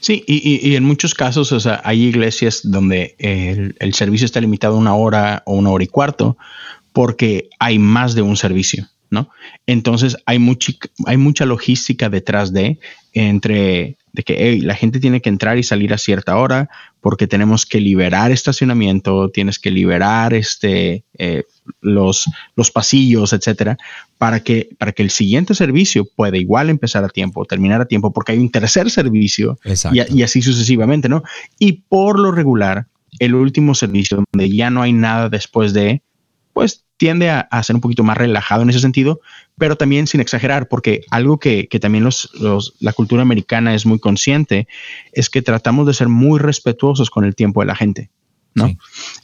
Sí, 0.00 0.24
y, 0.26 0.74
en 0.74 0.84
muchos 0.84 1.14
casos, 1.14 1.52
o 1.52 1.60
sea, 1.60 1.80
hay 1.84 2.02
iglesias 2.02 2.60
donde 2.64 3.14
el, 3.18 3.76
el, 3.78 3.94
servicio 3.94 4.24
está 4.24 4.40
limitado 4.40 4.74
a 4.74 4.78
una 4.78 4.94
hora 4.94 5.42
o 5.46 5.54
una 5.54 5.70
hora 5.70 5.84
y 5.84 5.86
cuarto, 5.86 6.36
porque 6.92 7.48
hay 7.58 7.78
más 7.78 8.14
de 8.14 8.22
un 8.22 8.36
servicio, 8.36 8.88
¿no? 9.10 9.30
Entonces 9.66 10.16
hay 10.26 10.38
hay 11.06 11.16
mucha 11.16 11.46
logística 11.46 12.08
detrás 12.08 12.52
de, 12.52 12.78
entre 13.12 13.96
de 14.12 14.22
que 14.22 14.58
la 14.62 14.74
gente 14.74 15.00
tiene 15.00 15.20
que 15.20 15.28
entrar 15.28 15.58
y 15.58 15.62
salir 15.62 15.92
a 15.92 15.98
cierta 15.98 16.36
hora 16.36 16.68
porque 17.00 17.26
tenemos 17.26 17.64
que 17.64 17.80
liberar 17.80 18.30
estacionamiento, 18.30 19.30
tienes 19.30 19.58
que 19.58 19.70
liberar 19.70 20.34
este, 20.34 21.04
eh, 21.18 21.44
los, 21.80 22.26
los 22.56 22.70
pasillos, 22.70 23.32
etcétera, 23.32 23.78
para 24.18 24.40
que, 24.40 24.70
para 24.78 24.92
que 24.92 25.02
el 25.02 25.10
siguiente 25.10 25.54
servicio 25.54 26.04
pueda 26.04 26.36
igual 26.36 26.70
empezar 26.70 27.04
a 27.04 27.08
tiempo, 27.08 27.44
terminar 27.44 27.80
a 27.80 27.86
tiempo, 27.86 28.12
porque 28.12 28.32
hay 28.32 28.38
un 28.38 28.50
tercer 28.50 28.90
servicio 28.90 29.58
y, 29.64 30.18
y, 30.18 30.22
así 30.22 30.42
sucesivamente, 30.42 31.08
¿no? 31.08 31.22
Y 31.58 31.84
por 31.88 32.18
lo 32.18 32.32
regular, 32.32 32.86
el 33.18 33.34
último 33.34 33.74
servicio, 33.74 34.24
donde 34.32 34.54
ya 34.54 34.70
no 34.70 34.82
hay 34.82 34.92
nada 34.92 35.28
después 35.28 35.72
de, 35.72 36.02
pues 36.52 36.84
tiende 36.96 37.30
a, 37.30 37.62
ser 37.62 37.76
un 37.76 37.80
poquito 37.80 38.04
más 38.04 38.18
relajado 38.18 38.62
en 38.62 38.70
ese 38.70 38.80
sentido, 38.80 39.20
pero 39.56 39.76
también 39.76 40.06
sin 40.06 40.20
exagerar, 40.20 40.68
porque 40.68 41.02
algo 41.10 41.38
que, 41.38 41.66
también 41.80 42.04
los, 42.04 42.30
la 42.78 42.92
cultura 42.92 43.22
americana 43.22 43.74
es 43.74 43.86
muy 43.86 43.98
consciente 43.98 44.68
es 45.12 45.30
que 45.30 45.40
tratamos 45.40 45.86
de 45.86 45.94
ser 45.94 46.08
muy 46.08 46.38
respetuosos 46.38 47.08
con 47.08 47.24
el 47.24 47.34
tiempo 47.34 47.60
de 47.60 47.66
la 47.66 47.74
gente. 47.74 48.10
¿no? 48.54 48.76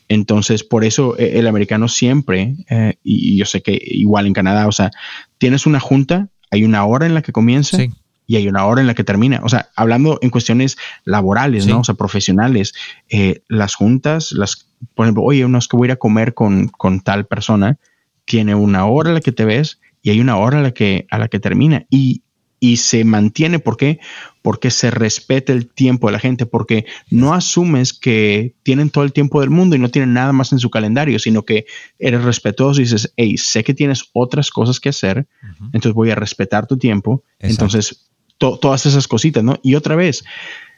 Entonces, 0.09 0.65
por 0.65 0.85
eso 0.85 1.19
eh, 1.19 1.39
el 1.39 1.47
americano 1.49 1.89
siempre, 1.89 2.55
eh, 2.71 2.95
y, 3.03 3.37
yo 3.37 3.45
sé 3.45 3.61
que 3.61 3.79
igual 3.83 4.27
en 4.27 4.33
Canadá, 4.33 4.69
o 4.69 4.73
sea, 4.73 4.91
tienes 5.37 5.67
una 5.67 5.81
junta, 5.81 6.29
hay 6.51 6.65
una 6.65 6.85
hora 6.87 7.07
en 7.07 7.15
la 7.15 7.23
que 7.23 7.33
comienza 7.33 7.79
y 8.27 8.37
hay 8.37 8.49
una 8.49 8.67
hora 8.67 8.81
en 8.81 8.87
la 8.87 8.95
que 8.95 9.05
termina. 9.05 9.41
O 9.45 9.49
sea, 9.49 9.71
hablando 9.77 10.19
en 10.21 10.31
cuestiones 10.31 10.77
laborales, 11.05 11.67
¿no? 11.67 11.81
O 11.81 11.85
sea, 11.85 11.95
profesionales, 11.95 12.75
eh, 13.09 13.43
las 13.49 13.75
juntas, 13.75 14.33
las, 14.33 14.69
por 14.95 15.07
ejemplo, 15.07 15.23
oye, 15.23 15.45
uno 15.45 15.59
es 15.59 15.69
que 15.69 15.77
voy 15.77 15.87
a 15.87 15.89
ir 15.89 15.93
a 15.93 15.97
comer 15.97 16.35
con, 16.35 16.69
con, 16.69 17.01
tal 17.01 17.27
persona, 17.27 17.79
tiene 18.25 18.55
una 18.55 18.87
hora 18.87 19.11
en 19.11 19.15
la 19.15 19.21
que 19.21 19.33
te 19.33 19.45
ves 19.45 19.81
y 20.03 20.11
hay 20.11 20.21
una 20.21 20.37
hora 20.37 20.59
a 20.59 20.63
la 20.63 20.73
que, 20.73 21.07
a 21.11 21.19
la 21.19 21.29
que 21.29 21.39
termina. 21.39 21.87
Y, 21.89 22.23
y 22.59 22.79
se 22.79 23.05
mantiene, 23.05 23.59
¿por 23.59 23.77
qué? 23.77 24.01
Porque 24.43 24.71
se 24.71 24.91
respeta 24.91 25.53
el 25.53 25.69
tiempo 25.69 26.09
de 26.09 26.13
la 26.13 26.19
gente, 26.19 26.47
porque 26.47 26.87
no 27.11 27.35
asumes 27.35 27.93
que 27.93 28.55
tienen 28.63 28.91
todo 28.91 29.05
el 29.05 29.13
tiempo 29.13 29.41
del 29.41 29.51
mundo 29.51 29.77
y 29.77 29.79
no 29.79 29.91
tienen 29.91 30.15
nada 30.15 30.33
más 30.33 30.53
en 30.53 30.59
su 30.59 30.71
calendario, 30.71 31.19
sino 31.19 31.45
que 31.45 31.67
eres 31.99 32.25
respetuoso 32.25 32.81
y 32.81 32.85
dices, 32.85 33.13
hey, 33.17 33.37
sé 33.37 33.63
que 33.63 33.75
tienes 33.75 34.05
otras 34.13 34.51
cosas 34.51 34.81
que 34.81 34.89
hacer, 34.89 35.27
entonces 35.67 35.93
voy 35.93 36.11
a 36.11 36.15
respetar 36.15 36.67
tu 36.67 36.79
tiempo. 36.79 37.23
Entonces 37.39 38.09
todas 38.39 38.87
esas 38.87 39.09
cositas, 39.09 39.43
¿no? 39.43 39.59
Y 39.63 39.75
otra 39.75 39.97
vez, 39.97 40.25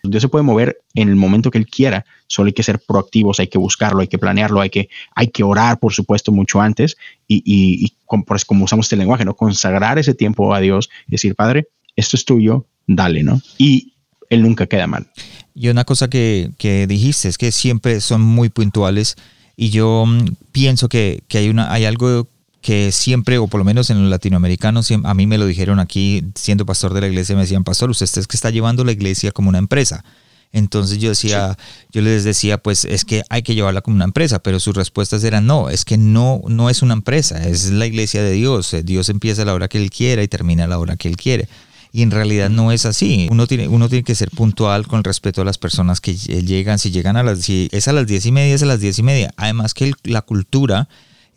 Dios 0.02 0.22
se 0.22 0.28
puede 0.28 0.44
mover 0.44 0.80
en 0.94 1.08
el 1.08 1.16
momento 1.16 1.50
que 1.50 1.58
Él 1.58 1.66
quiera, 1.66 2.04
solo 2.26 2.48
hay 2.48 2.52
que 2.52 2.62
ser 2.62 2.80
proactivos, 2.80 3.40
hay 3.40 3.48
que 3.48 3.58
buscarlo, 3.58 4.00
hay 4.00 4.08
que 4.08 4.18
planearlo, 4.18 4.60
hay 4.60 4.70
que, 4.70 4.88
hay 5.14 5.28
que 5.28 5.42
orar, 5.42 5.78
por 5.78 5.92
supuesto, 5.92 6.32
mucho 6.32 6.60
antes 6.60 6.96
y, 7.26 7.42
y, 7.44 7.94
como, 8.06 8.24
pues, 8.24 8.44
como 8.44 8.64
usamos 8.64 8.86
este 8.86 8.96
lenguaje, 8.96 9.24
¿no? 9.24 9.34
Consagrar 9.34 9.98
ese 9.98 10.14
tiempo 10.14 10.54
a 10.54 10.60
Dios 10.60 10.88
y 11.08 11.12
decir, 11.12 11.34
Padre, 11.34 11.68
esto 11.96 12.16
es 12.16 12.24
tuyo, 12.24 12.66
dale, 12.86 13.22
¿no? 13.22 13.40
Y 13.58 13.94
Él 14.30 14.42
nunca 14.42 14.66
queda 14.66 14.86
mal. 14.86 15.08
Y 15.54 15.68
una 15.68 15.84
cosa 15.84 16.08
que, 16.08 16.50
que 16.58 16.86
dijiste 16.86 17.28
es 17.28 17.38
que 17.38 17.50
siempre 17.50 18.00
son 18.00 18.20
muy 18.22 18.48
puntuales 18.48 19.16
y 19.56 19.70
yo 19.70 20.04
mm, 20.06 20.36
pienso 20.52 20.88
que, 20.88 21.24
que 21.26 21.38
hay, 21.38 21.48
una, 21.48 21.72
hay 21.72 21.84
algo 21.84 22.28
que 22.60 22.92
siempre, 22.92 23.38
o 23.38 23.46
por 23.46 23.58
lo 23.58 23.64
menos 23.64 23.90
en 23.90 24.00
los 24.00 24.10
latinoamericanos, 24.10 24.90
a 25.04 25.14
mí 25.14 25.26
me 25.26 25.38
lo 25.38 25.46
dijeron 25.46 25.78
aquí, 25.78 26.24
siendo 26.34 26.66
pastor 26.66 26.92
de 26.94 27.00
la 27.00 27.06
iglesia, 27.08 27.34
me 27.34 27.42
decían, 27.42 27.64
pastor, 27.64 27.90
usted 27.90 28.06
es 28.06 28.26
que 28.26 28.36
está 28.36 28.50
llevando 28.50 28.84
la 28.84 28.92
iglesia 28.92 29.32
como 29.32 29.48
una 29.48 29.58
empresa. 29.58 30.04
Entonces 30.52 30.98
yo 30.98 31.10
decía, 31.10 31.56
yo 31.92 32.00
les 32.00 32.24
decía, 32.24 32.58
pues 32.58 32.84
es 32.84 33.04
que 33.04 33.22
hay 33.28 33.42
que 33.42 33.54
llevarla 33.54 33.82
como 33.82 33.96
una 33.96 34.06
empresa, 34.06 34.38
pero 34.38 34.60
sus 34.60 34.74
respuestas 34.74 35.22
eran 35.24 35.46
no, 35.46 35.68
es 35.68 35.84
que 35.84 35.98
no, 35.98 36.40
no 36.48 36.70
es 36.70 36.82
una 36.82 36.94
empresa, 36.94 37.46
es 37.46 37.70
la 37.70 37.86
iglesia 37.86 38.22
de 38.22 38.32
Dios. 38.32 38.74
Dios 38.84 39.08
empieza 39.10 39.42
a 39.42 39.44
la 39.44 39.54
hora 39.54 39.68
que 39.68 39.78
Él 39.78 39.90
quiera 39.90 40.22
y 40.22 40.28
termina 40.28 40.64
a 40.64 40.68
la 40.68 40.78
hora 40.78 40.96
que 40.96 41.08
Él 41.08 41.16
quiere. 41.16 41.48
Y 41.92 42.02
en 42.02 42.10
realidad 42.10 42.50
no 42.50 42.72
es 42.72 42.86
así. 42.86 43.28
Uno 43.30 43.46
tiene, 43.46 43.68
uno 43.68 43.88
tiene 43.88 44.04
que 44.04 44.14
ser 44.14 44.30
puntual 44.30 44.86
con 44.86 45.04
respeto 45.04 45.42
a 45.42 45.44
las 45.44 45.58
personas 45.58 46.00
que 46.00 46.14
llegan. 46.14 46.78
Si 46.78 46.90
llegan 46.90 47.16
a 47.16 47.22
las, 47.22 47.40
si 47.40 47.68
es 47.72 47.88
a 47.88 47.92
las 47.92 48.06
diez 48.06 48.26
y 48.26 48.32
media, 48.32 48.54
es 48.54 48.62
a 48.62 48.66
las 48.66 48.80
diez 48.80 48.98
y 48.98 49.02
media. 49.02 49.32
Además 49.36 49.72
que 49.72 49.92
la 50.04 50.20
cultura 50.22 50.88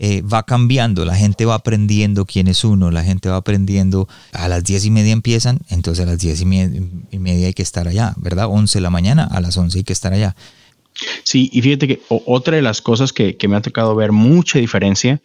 eh, 0.04 0.24
va 0.24 0.48
cambiando, 0.48 1.06
la 1.06 1.16
gente 1.16 1.46
va 1.46 1.54
aprendiendo 1.54 2.26
quién 2.26 2.48
es 2.48 2.64
uno, 2.64 2.90
la 2.90 3.04
gente 3.04 3.30
va 3.30 3.36
aprendiendo, 3.36 4.10
a 4.34 4.48
las 4.48 4.64
diez 4.64 4.84
y 4.84 4.90
media 4.90 5.14
empiezan, 5.14 5.60
entonces 5.70 6.04
a 6.04 6.10
las 6.10 6.18
diez 6.18 6.42
y 6.42 6.46
media, 6.48 7.46
hay 7.46 7.54
que 7.54 7.62
estar 7.62 7.88
allá, 7.88 8.16
¿verdad? 8.18 8.48
11 8.50 8.80
de 8.80 8.82
la 8.82 8.90
mañana, 8.90 9.26
a 9.26 9.40
las 9.42 9.56
11 9.56 9.78
hay 9.78 9.84
que 9.84 9.94
estar 9.94 10.12
allá. 10.12 10.36
Sí, 11.22 11.52
y 11.54 11.62
fíjate 11.62 11.88
que 11.88 12.02
otra 12.08 12.56
de 12.56 12.64
las 12.64 12.82
cosas 12.82 13.14
que, 13.14 13.38
me 13.48 13.56
ha 13.56 13.62
tocado 13.62 13.94
ver 13.94 14.12
mucha 14.12 14.58
diferencia 14.58 15.22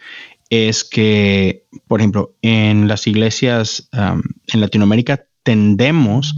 es 0.50 0.84
que, 0.84 1.64
por 1.88 2.00
ejemplo, 2.00 2.34
en 2.42 2.86
las 2.86 3.06
iglesias 3.06 3.88
en 3.92 4.60
Latinoamérica 4.60 5.24
tendemos 5.42 6.34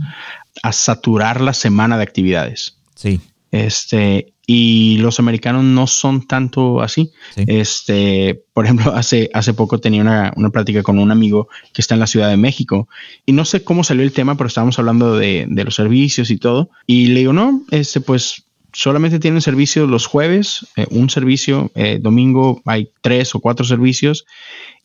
a 0.62 0.72
saturar 0.72 1.40
la 1.40 1.55
semana 1.55 1.96
de 1.96 2.05
actividades. 2.05 2.79
Sí. 2.94 3.20
Este, 3.51 4.33
y 4.50 4.96
los 4.96 5.18
americanos 5.18 5.62
no 5.62 5.87
son 5.87 6.26
tanto 6.26 6.80
así. 6.80 7.12
Este, 7.37 8.42
por 8.54 8.64
ejemplo, 8.64 8.94
hace, 8.96 9.28
hace 9.34 9.52
poco 9.52 9.78
tenía 9.78 10.00
una, 10.00 10.32
una, 10.37 10.48
plática 10.48 10.82
con 10.82 10.98
un 10.98 11.11
amigo 11.11 11.48
que 11.74 11.82
está 11.82 11.92
en 11.92 12.00
la 12.00 12.06
Ciudad 12.06 12.30
de 12.30 12.38
México 12.38 12.88
y 13.26 13.32
no 13.32 13.44
sé 13.44 13.62
cómo 13.62 13.84
salió 13.84 14.02
el 14.02 14.12
tema, 14.12 14.38
pero 14.38 14.48
estábamos 14.48 14.78
hablando 14.78 15.18
de, 15.18 15.44
de 15.50 15.64
los 15.64 15.74
servicios 15.74 16.30
y 16.30 16.38
todo. 16.38 16.70
Y 16.87 17.08
le 17.08 17.20
digo, 17.20 17.34
no, 17.34 17.61
este, 17.70 18.00
pues 18.00 18.44
solamente 18.72 19.18
tienen 19.18 19.42
servicio 19.42 19.87
los 19.87 20.06
jueves, 20.06 20.66
eh, 20.76 20.87
un 20.92 21.11
servicio, 21.11 21.70
eh, 21.74 21.98
domingo 22.00 22.62
hay 22.64 22.88
tres 23.02 23.34
o 23.34 23.40
cuatro 23.40 23.66
servicios 23.66 24.24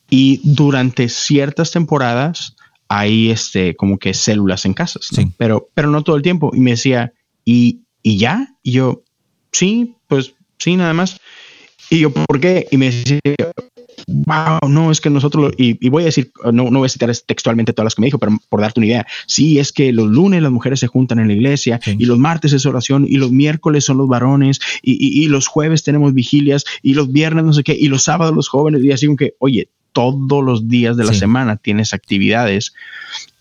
y 0.10 0.42
durante 0.44 1.08
ciertas 1.08 1.72
temporadas 1.72 2.58
hay 2.90 3.30
este, 3.30 3.78
como 3.78 3.98
que 3.98 4.14
células 4.14 4.66
en 4.66 4.74
casas, 4.74 5.10
pero, 5.38 5.70
pero 5.74 5.90
no 5.90 6.04
todo 6.04 6.18
el 6.18 6.22
tiempo. 6.22 6.52
Y 6.54 6.60
me 6.60 6.72
decía, 6.72 7.14
¿y, 7.46 7.84
y 8.02 8.18
ya? 8.18 8.58
Y 8.62 8.74
yo, 8.74 9.04
sí, 9.54 9.96
pues 10.08 10.34
sí, 10.58 10.76
nada 10.76 10.94
más. 10.94 11.20
Y 11.90 12.00
yo, 12.00 12.12
¿por 12.12 12.40
qué? 12.40 12.68
Y 12.72 12.78
me 12.78 12.88
decía, 12.88 13.20
wow, 14.08 14.70
no, 14.70 14.92
es 14.92 15.02
que 15.02 15.10
nosotros, 15.10 15.54
y, 15.58 15.90
voy 15.90 16.04
a 16.04 16.06
decir, 16.08 16.32
no, 16.46 16.70
no 16.70 16.80
voy 16.80 16.88
a 16.88 16.90
citar 16.90 17.16
textualmente 17.26 17.74
todas 17.74 17.86
las 17.86 17.96
que 17.96 18.02
me 18.02 18.08
dijo, 18.08 18.20
pero 18.20 18.38
por 18.50 18.62
darte 18.62 18.80
una 18.80 18.88
idea, 18.88 19.08
sí, 19.28 19.60
es 19.60 19.72
que 19.72 19.94
los 19.94 20.08
lunes 20.08 20.42
las 20.42 20.52
mujeres 20.52 20.80
se 20.80 20.88
juntan 20.88 21.20
en 21.20 21.28
la 21.28 21.34
iglesia 21.34 21.80
y 21.86 22.06
los 22.06 22.18
martes 22.18 22.54
es 22.54 22.66
oración 22.66 23.06
y 23.08 23.18
los 23.18 23.32
miércoles 23.32 23.86
son 23.86 23.98
los 23.98 24.08
varones 24.08 24.60
y, 24.82 25.28
los 25.28 25.48
jueves 25.48 25.84
tenemos 25.84 26.14
vigilias 26.14 26.66
y 26.82 26.94
los 26.94 27.12
viernes 27.12 27.46
no 27.46 27.54
sé 27.54 27.64
qué 27.64 27.76
y 27.80 27.88
los 27.88 28.04
sábados 28.04 28.36
los 28.36 28.50
jóvenes 28.50 28.84
y 28.84 28.92
así 28.92 29.06
como 29.06 29.18
que, 29.18 29.36
oye, 29.40 29.70
todos 29.94 30.44
los 30.44 30.68
días 30.68 30.98
de 30.98 31.06
la 31.06 31.14
semana 31.14 31.56
tienes 31.58 31.94
actividades 31.94 32.74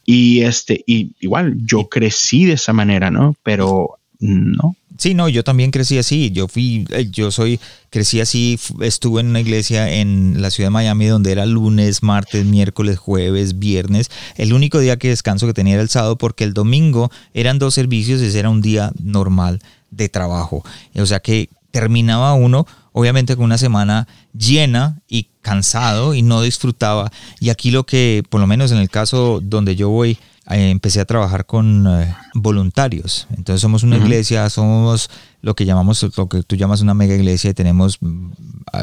y 0.04 0.42
este, 0.42 0.84
y 0.86 1.12
igual 1.20 1.56
yo 1.56 1.88
crecí 1.88 2.44
de 2.44 2.54
esa 2.54 2.72
manera, 2.72 3.10
¿no? 3.10 3.34
Pero 3.42 3.98
no, 4.20 4.76
Sí, 5.02 5.14
no, 5.14 5.28
yo 5.28 5.42
también 5.42 5.72
crecí 5.72 5.98
así. 5.98 6.30
Yo 6.30 6.46
fui, 6.46 6.86
eh, 6.90 7.08
yo 7.10 7.32
soy, 7.32 7.58
crecí 7.90 8.20
así, 8.20 8.56
estuve 8.82 9.20
en 9.20 9.30
una 9.30 9.40
iglesia 9.40 9.92
en 9.92 10.40
la 10.40 10.52
ciudad 10.52 10.68
de 10.68 10.74
Miami 10.74 11.06
donde 11.06 11.32
era 11.32 11.44
lunes, 11.44 12.04
martes, 12.04 12.46
miércoles, 12.46 13.00
jueves, 13.00 13.58
viernes. 13.58 14.12
El 14.36 14.52
único 14.52 14.78
día 14.78 15.00
que 15.00 15.08
descanso 15.08 15.48
que 15.48 15.54
tenía 15.54 15.74
era 15.74 15.82
el 15.82 15.88
sábado 15.88 16.16
porque 16.16 16.44
el 16.44 16.54
domingo 16.54 17.10
eran 17.34 17.58
dos 17.58 17.74
servicios, 17.74 18.20
ese 18.20 18.38
era 18.38 18.48
un 18.48 18.62
día 18.62 18.92
normal 19.02 19.58
de 19.90 20.08
trabajo. 20.08 20.64
O 20.94 21.06
sea 21.06 21.18
que 21.18 21.48
terminaba 21.72 22.34
uno, 22.34 22.64
obviamente 22.92 23.34
con 23.34 23.46
una 23.46 23.58
semana 23.58 24.06
llena 24.38 25.00
y 25.08 25.30
cansado 25.40 26.14
y 26.14 26.22
no 26.22 26.42
disfrutaba. 26.42 27.10
Y 27.40 27.50
aquí 27.50 27.72
lo 27.72 27.86
que, 27.86 28.22
por 28.30 28.40
lo 28.40 28.46
menos 28.46 28.70
en 28.70 28.78
el 28.78 28.88
caso 28.88 29.40
donde 29.42 29.74
yo 29.74 29.88
voy, 29.88 30.16
eh, 30.50 30.70
empecé 30.70 31.00
a 31.00 31.04
trabajar 31.04 31.46
con 31.46 31.86
eh, 31.86 32.14
voluntarios. 32.34 33.28
Entonces 33.30 33.60
somos 33.60 33.84
una 33.84 33.96
iglesia, 33.96 34.50
somos 34.50 35.08
lo 35.40 35.54
que 35.54 35.64
llamamos, 35.64 36.04
lo 36.16 36.28
que 36.28 36.42
tú 36.42 36.56
llamas 36.56 36.80
una 36.80 36.94
mega 36.94 37.14
iglesia 37.14 37.50
y 37.50 37.54
tenemos 37.54 37.98
mm, 38.00 38.30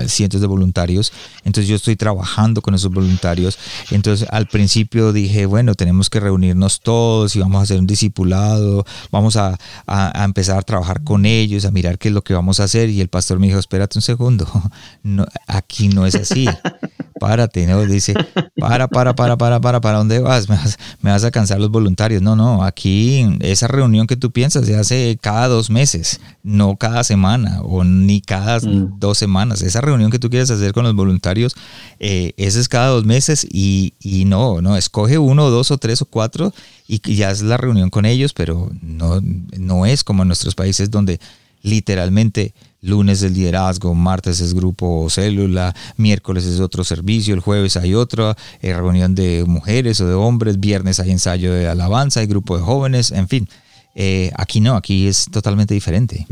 cientos 0.07 0.39
de 0.39 0.47
voluntarios. 0.47 1.11
Entonces 1.43 1.67
yo 1.67 1.75
estoy 1.75 1.97
trabajando 1.97 2.61
con 2.61 2.75
esos 2.75 2.91
voluntarios. 2.93 3.59
Entonces 3.91 4.27
al 4.31 4.47
principio 4.47 5.11
dije, 5.11 5.45
bueno, 5.45 5.75
tenemos 5.75 6.09
que 6.09 6.21
reunirnos 6.21 6.79
todos 6.79 7.35
y 7.35 7.39
vamos 7.39 7.59
a 7.59 7.63
hacer 7.63 7.79
un 7.79 7.87
discipulado, 7.87 8.85
vamos 9.11 9.35
a, 9.35 9.57
a, 9.85 10.23
empezar 10.23 10.57
a 10.57 10.61
trabajar 10.61 11.03
con 11.03 11.25
ellos, 11.25 11.65
a 11.65 11.71
mirar 11.71 11.97
qué 11.97 12.07
es 12.07 12.13
lo 12.13 12.23
que 12.23 12.33
vamos 12.33 12.61
a 12.61 12.65
hacer. 12.65 12.89
Y 12.89 13.01
el 13.01 13.09
pastor 13.09 13.37
me 13.39 13.47
dijo, 13.47 13.59
espérate 13.59 13.97
un 13.97 14.01
segundo, 14.01 14.47
no, 15.03 15.25
aquí 15.47 15.89
no 15.89 16.05
es 16.05 16.15
así. 16.15 16.47
párate, 17.19 17.67
¿no? 17.67 17.85
Dice, 17.85 18.13
para, 18.59 18.87
para, 18.87 19.13
para, 19.13 19.37
para, 19.37 19.59
para, 19.59 19.81
¿para 19.81 19.97
dónde 19.99 20.19
vas? 20.19 20.49
Me, 20.49 20.55
vas? 20.55 20.77
me 21.01 21.11
vas 21.11 21.23
a 21.23 21.31
cansar 21.31 21.59
los 21.59 21.69
voluntarios. 21.69 22.21
No, 22.21 22.35
no, 22.35 22.63
aquí 22.63 23.37
esa 23.41 23.67
reunión 23.67 24.07
que 24.07 24.15
tú 24.15 24.31
piensas 24.31 24.65
se 24.65 24.75
hace 24.75 25.17
cada 25.21 25.47
dos 25.47 25.69
meses, 25.69 26.19
no 26.43 26.77
cada 26.77 27.03
semana 27.03 27.61
o 27.61 27.83
ni 27.83 28.21
cada 28.21 28.59
mm. 28.59 28.99
dos 28.99 29.17
semanas. 29.17 29.61
Esa 29.61 29.81
reunión 29.81 30.09
que 30.09 30.19
tú 30.19 30.29
quieres 30.29 30.49
hacer 30.49 30.73
con 30.73 30.85
los 30.85 30.95
voluntarios, 30.95 31.55
eh, 31.99 32.33
esa 32.37 32.59
es 32.59 32.67
cada 32.67 32.87
dos 32.87 33.05
meses 33.05 33.45
y, 33.51 33.93
y, 33.99 34.25
no, 34.25 34.61
no, 34.61 34.77
escoge 34.77 35.17
uno, 35.17 35.49
dos 35.49 35.71
o 35.71 35.77
tres 35.77 36.01
o 36.01 36.05
cuatro 36.05 36.53
y 36.87 36.99
ya 37.15 37.29
es 37.29 37.41
la 37.41 37.57
reunión 37.57 37.89
con 37.91 38.05
ellos, 38.05 38.33
pero 38.33 38.71
no, 38.81 39.21
no 39.21 39.85
es 39.85 40.03
como 40.03 40.23
en 40.23 40.29
nuestros 40.29 40.55
países 40.55 40.89
donde 40.89 41.19
literalmente 41.61 42.53
lunes 42.81 43.21
es 43.23 43.31
liderazgo, 43.31 43.93
martes 43.93 44.39
es 44.39 44.53
grupo 44.53 45.03
o 45.03 45.09
célula, 45.09 45.75
miércoles 45.97 46.45
es 46.45 46.59
otro 46.59 46.83
servicio, 46.83 47.33
el 47.33 47.41
jueves 47.41 47.77
hay 47.77 47.93
otra 47.93 48.35
eh, 48.61 48.73
reunión 48.73 49.15
de 49.15 49.43
mujeres 49.45 49.99
o 50.01 50.07
de 50.07 50.13
hombres, 50.13 50.59
viernes 50.59 50.99
hay 50.99 51.11
ensayo 51.11 51.53
de 51.53 51.67
alabanza, 51.67 52.21
hay 52.21 52.27
grupo 52.27 52.57
de 52.57 52.63
jóvenes, 52.63 53.11
en 53.11 53.27
fin. 53.27 53.47
Eh, 53.95 54.31
aquí 54.35 54.61
no, 54.61 54.75
aquí 54.75 55.07
es 55.07 55.27
totalmente 55.31 55.73
diferente. 55.73 56.25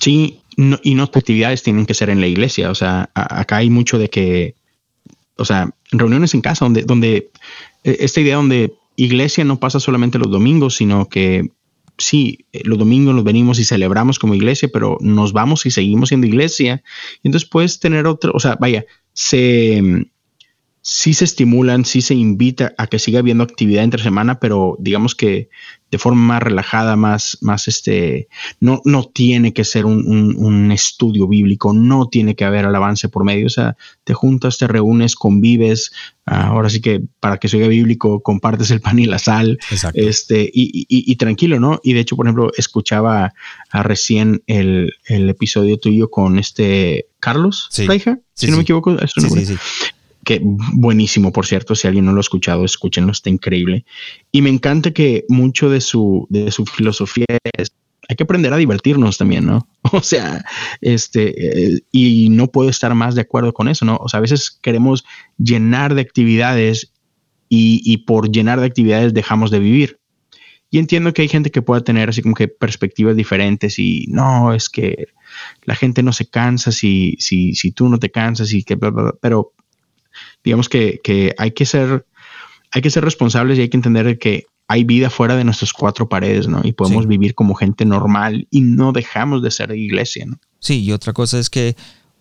Sí, 0.00 0.40
y 0.56 0.94
no 0.94 1.04
actividades 1.04 1.62
tienen 1.62 1.86
que 1.86 1.94
ser 1.94 2.10
en 2.10 2.20
la 2.20 2.26
iglesia, 2.26 2.70
o 2.70 2.74
sea, 2.74 3.10
acá 3.14 3.56
hay 3.56 3.70
mucho 3.70 3.98
de 3.98 4.10
que, 4.10 4.54
o 5.36 5.44
sea, 5.44 5.70
reuniones 5.90 6.34
en 6.34 6.40
casa, 6.40 6.64
donde, 6.64 6.82
donde 6.82 7.30
e, 7.84 7.96
esta 8.00 8.20
idea 8.20 8.36
donde 8.36 8.74
iglesia 8.96 9.44
no 9.44 9.60
pasa 9.60 9.80
solamente 9.80 10.18
los 10.18 10.30
domingos, 10.30 10.76
sino 10.76 11.08
que 11.08 11.50
sí, 11.98 12.46
eh, 12.52 12.62
los 12.64 12.78
domingos 12.78 13.14
nos 13.14 13.24
venimos 13.24 13.58
y 13.58 13.64
celebramos 13.64 14.18
como 14.18 14.34
iglesia, 14.34 14.68
pero 14.72 14.96
nos 15.00 15.32
vamos 15.32 15.66
y 15.66 15.70
seguimos 15.70 16.08
siendo 16.08 16.26
iglesia. 16.26 16.82
Entonces 17.22 17.48
puedes 17.48 17.80
tener 17.80 18.06
otro, 18.06 18.32
o 18.34 18.40
sea, 18.40 18.56
vaya, 18.58 18.86
se, 19.12 20.06
sí 20.90 21.12
se 21.12 21.26
estimulan, 21.26 21.84
sí 21.84 22.00
se 22.00 22.14
invita 22.14 22.72
a 22.78 22.86
que 22.86 22.98
siga 22.98 23.18
habiendo 23.18 23.44
actividad 23.44 23.84
entre 23.84 24.02
semana, 24.02 24.40
pero 24.40 24.74
digamos 24.78 25.14
que 25.14 25.50
de 25.90 25.98
forma 25.98 26.22
más 26.22 26.42
relajada, 26.42 26.96
más, 26.96 27.36
más 27.42 27.68
este, 27.68 28.28
no, 28.58 28.80
no 28.86 29.04
tiene 29.04 29.52
que 29.52 29.64
ser 29.64 29.84
un, 29.84 30.72
estudio 30.72 31.28
bíblico, 31.28 31.74
no 31.74 32.08
tiene 32.08 32.34
que 32.34 32.46
haber 32.46 32.64
alabanza 32.64 33.08
por 33.08 33.24
medio, 33.24 33.46
o 33.46 33.50
sea, 33.50 33.76
te 34.04 34.14
juntas, 34.14 34.56
te 34.56 34.66
reúnes, 34.66 35.14
convives, 35.14 35.92
ah, 36.24 36.46
ahora 36.46 36.70
sí 36.70 36.80
que 36.80 37.02
para 37.20 37.36
que 37.36 37.48
sea 37.48 37.68
bíblico, 37.68 38.22
compartes 38.22 38.70
el 38.70 38.80
pan 38.80 38.98
y 38.98 39.04
la 39.04 39.18
sal, 39.18 39.58
este, 39.92 40.50
y, 40.50 41.16
tranquilo, 41.16 41.60
¿no? 41.60 41.80
Y 41.82 41.92
de 41.92 42.00
hecho, 42.00 42.16
por 42.16 42.26
ejemplo, 42.26 42.50
escuchaba 42.56 43.34
a 43.70 43.82
recién 43.82 44.42
el, 44.46 44.94
episodio 45.06 45.78
tuyo 45.78 46.08
con 46.08 46.38
este 46.38 47.08
Carlos 47.20 47.68
sí. 47.70 47.86
si 48.32 48.50
no 48.50 48.56
me 48.56 48.62
equivoco, 48.62 48.98
es 48.98 49.10
su 49.10 49.20
nombre 49.20 49.44
que 50.28 50.42
buenísimo, 50.42 51.32
por 51.32 51.46
cierto, 51.46 51.74
si 51.74 51.88
alguien 51.88 52.04
no 52.04 52.12
lo 52.12 52.18
ha 52.18 52.20
escuchado, 52.20 52.62
escúchenlo, 52.62 53.12
está 53.12 53.30
increíble. 53.30 53.86
Y 54.30 54.42
me 54.42 54.50
encanta 54.50 54.90
que 54.90 55.24
mucho 55.30 55.70
de 55.70 55.80
su, 55.80 56.26
de 56.28 56.50
su 56.50 56.66
filosofía 56.66 57.24
es, 57.56 57.72
hay 58.10 58.14
que 58.14 58.24
aprender 58.24 58.52
a 58.52 58.58
divertirnos 58.58 59.16
también, 59.16 59.46
¿no? 59.46 59.66
O 59.90 60.02
sea, 60.02 60.44
este, 60.82 61.76
eh, 61.76 61.80
y 61.92 62.28
no 62.28 62.48
puedo 62.48 62.68
estar 62.68 62.94
más 62.94 63.14
de 63.14 63.22
acuerdo 63.22 63.54
con 63.54 63.68
eso, 63.68 63.86
¿no? 63.86 63.96
O 64.02 64.10
sea, 64.10 64.18
a 64.18 64.20
veces 64.20 64.50
queremos 64.50 65.06
llenar 65.38 65.94
de 65.94 66.02
actividades 66.02 66.92
y, 67.48 67.80
y 67.90 67.96
por 67.96 68.30
llenar 68.30 68.60
de 68.60 68.66
actividades 68.66 69.14
dejamos 69.14 69.50
de 69.50 69.60
vivir. 69.60 69.98
Y 70.70 70.78
entiendo 70.78 71.14
que 71.14 71.22
hay 71.22 71.28
gente 71.28 71.50
que 71.50 71.62
pueda 71.62 71.80
tener 71.80 72.10
así 72.10 72.20
como 72.20 72.34
que 72.34 72.48
perspectivas 72.48 73.16
diferentes 73.16 73.78
y 73.78 74.04
no, 74.10 74.52
es 74.52 74.68
que 74.68 75.06
la 75.64 75.74
gente 75.74 76.02
no 76.02 76.12
se 76.12 76.28
cansa 76.28 76.70
si, 76.70 77.16
si, 77.18 77.54
si 77.54 77.72
tú 77.72 77.88
no 77.88 77.98
te 77.98 78.10
cansas 78.10 78.52
y 78.52 78.62
que, 78.62 78.76
pero 78.76 79.54
digamos 80.48 80.70
que, 80.70 81.34
hay 81.36 81.50
que 81.50 81.66
ser, 81.66 82.06
hay 82.70 82.80
que 82.80 82.88
ser 82.88 83.04
responsables 83.04 83.58
y 83.58 83.62
hay 83.62 83.68
que 83.68 83.76
entender 83.76 84.18
que 84.18 84.46
hay 84.66 84.84
vida 84.84 85.10
fuera 85.10 85.36
de 85.36 85.44
nuestras 85.44 85.74
cuatro 85.74 86.08
paredes, 86.08 86.48
¿no? 86.48 86.62
Y 86.64 86.72
podemos 86.72 87.06
vivir 87.06 87.34
como 87.34 87.54
gente 87.54 87.84
normal 87.84 88.46
y 88.50 88.62
no 88.62 88.92
dejamos 88.92 89.42
de 89.42 89.50
ser 89.50 89.72
iglesia, 89.72 90.24
¿no? 90.24 90.38
Sí, 90.58 90.82
y 90.82 90.92
otra 90.92 91.12
cosa 91.12 91.38
es 91.38 91.50
que 91.50 91.76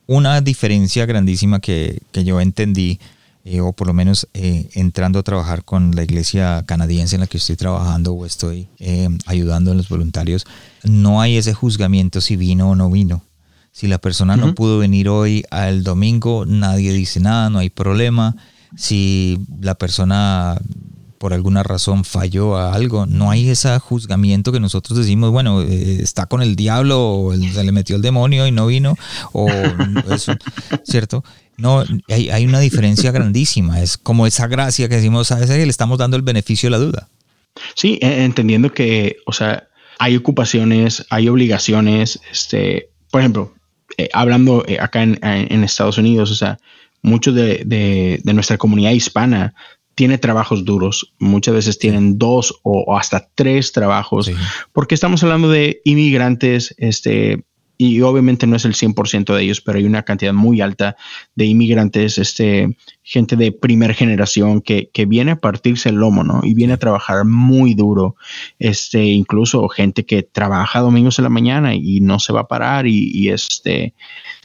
una 0.07 0.41
diferencia 0.41 1.05
grandísima 1.05 1.61
que, 1.61 2.01
yo 2.11 2.41
entendí, 2.41 2.99
eh, 3.45 3.61
o 3.61 3.71
por 3.71 3.87
lo 3.87 3.93
menos 3.93 4.27
eh, 4.33 4.69
entrando 4.73 5.19
a 5.19 5.23
trabajar 5.23 5.63
con 5.63 5.95
la 5.95 6.03
iglesia 6.03 6.65
canadiense 6.67 7.15
en 7.15 7.21
la 7.21 7.27
que 7.27 7.37
estoy 7.37 7.55
trabajando 7.55 8.11
o 8.11 8.25
estoy 8.25 8.67
eh, 8.79 9.07
ayudando 9.25 9.71
a 9.71 9.73
los 9.73 9.87
voluntarios, 9.87 10.45
no 10.83 11.21
hay 11.21 11.37
ese 11.37 11.53
juzgamiento 11.53 12.19
si 12.19 12.35
vino 12.35 12.71
o 12.71 12.75
no 12.75 12.89
vino. 12.89 13.23
Si 13.77 13.85
la 13.85 13.99
persona 13.99 14.35
no 14.37 14.55
pudo 14.55 14.79
venir 14.79 15.07
hoy 15.07 15.45
al 15.51 15.83
domingo, 15.83 16.47
nadie 16.47 16.91
dice 16.93 17.19
nada, 17.19 17.51
no 17.51 17.59
hay 17.59 17.69
problema. 17.69 18.35
Si 18.75 19.37
la 19.61 19.75
persona 19.75 20.57
por 21.19 21.31
alguna 21.31 21.61
razón 21.61 22.03
falló 22.03 22.57
a 22.57 22.73
algo, 22.73 23.05
no 23.05 23.29
hay 23.29 23.47
ese 23.47 23.77
juzgamiento 23.77 24.51
que 24.51 24.59
nosotros 24.59 24.97
decimos, 24.97 25.29
bueno, 25.29 25.61
eh, 25.61 25.99
está 26.01 26.25
con 26.25 26.41
el 26.41 26.55
diablo 26.55 27.07
o 27.07 27.35
se 27.35 27.63
le 27.63 27.71
metió 27.71 27.97
el 27.97 28.01
demonio 28.01 28.47
y 28.47 28.51
no 28.51 28.65
vino, 28.65 28.95
o 29.31 29.47
eso, 30.11 30.33
¿cierto? 30.83 31.23
No, 31.57 31.83
hay, 32.07 32.31
hay, 32.31 32.47
una 32.47 32.59
diferencia 32.59 33.11
grandísima, 33.11 33.83
es 33.83 33.99
como 33.99 34.25
esa 34.25 34.47
gracia 34.47 34.89
que 34.89 34.95
decimos, 34.95 35.31
a 35.31 35.35
veces 35.35 35.55
le 35.55 35.69
estamos 35.69 35.99
dando 35.99 36.17
el 36.17 36.23
beneficio 36.23 36.65
de 36.65 36.71
la 36.71 36.83
duda. 36.83 37.09
Sí, 37.75 37.99
e, 38.01 38.23
entendiendo 38.25 38.73
que, 38.73 39.17
o 39.27 39.33
sea, 39.33 39.67
hay 39.99 40.15
ocupaciones, 40.15 41.05
hay 41.11 41.29
obligaciones, 41.29 42.19
este, 42.31 42.89
por 43.11 43.21
ejemplo, 43.21 43.53
eh, 43.97 44.10
hablando 44.13 44.63
eh, 44.67 44.77
acá 44.79 45.01
en, 45.03 45.63
Estados 45.63 45.97
Unidos, 45.97 46.31
o 46.31 46.36
sea, 46.36 46.60
muchos 47.01 47.33
de, 47.33 48.21
nuestra 48.25 48.57
comunidad 48.57 48.91
hispana 48.91 49.55
tiene 49.95 50.19
trabajos 50.19 50.63
duros, 50.63 51.13
muchas 51.17 51.55
veces 51.55 51.79
tienen 51.79 52.19
dos 52.19 52.60
o, 52.62 52.95
hasta 52.95 53.29
tres 53.33 53.71
trabajos, 53.71 54.31
porque 54.71 54.93
estamos 54.93 55.23
hablando 55.23 55.49
de 55.49 55.81
inmigrantes, 55.83 56.75
este, 56.77 57.43
y 57.77 58.01
obviamente 58.01 58.47
no 58.47 58.55
es 58.55 58.65
el 58.65 58.73
100% 58.73 59.35
de 59.35 59.43
ellos, 59.43 59.61
pero 59.61 59.77
hay 59.77 59.85
una 59.85 60.03
cantidad 60.03 60.33
muy 60.33 60.61
alta 60.61 60.95
de 61.35 61.45
inmigrantes, 61.45 62.17
este, 62.17 62.75
gente 63.03 63.35
de 63.35 63.51
primera 63.51 63.93
generación 63.93 64.61
que, 64.61 64.89
viene 65.07 65.31
a 65.31 65.35
partirse 65.35 65.89
el 65.89 65.95
lomo, 65.95 66.23
¿no? 66.23 66.41
Y 66.43 66.53
viene 66.53 66.73
a 66.73 66.77
trabajar 66.77 67.23
muy 67.23 67.75
duro, 67.75 68.15
este, 68.59 69.05
incluso 69.05 69.67
gente 69.69 70.05
que 70.05 70.23
trabaja 70.23 70.79
domingos 70.79 71.19
en 71.19 71.23
la 71.23 71.29
mañana 71.29 71.75
y 71.75 72.01
no 72.01 72.19
se 72.19 72.33
va 72.33 72.41
a 72.41 72.47
parar 72.47 72.87
y, 72.87 73.29
este, 73.29 73.93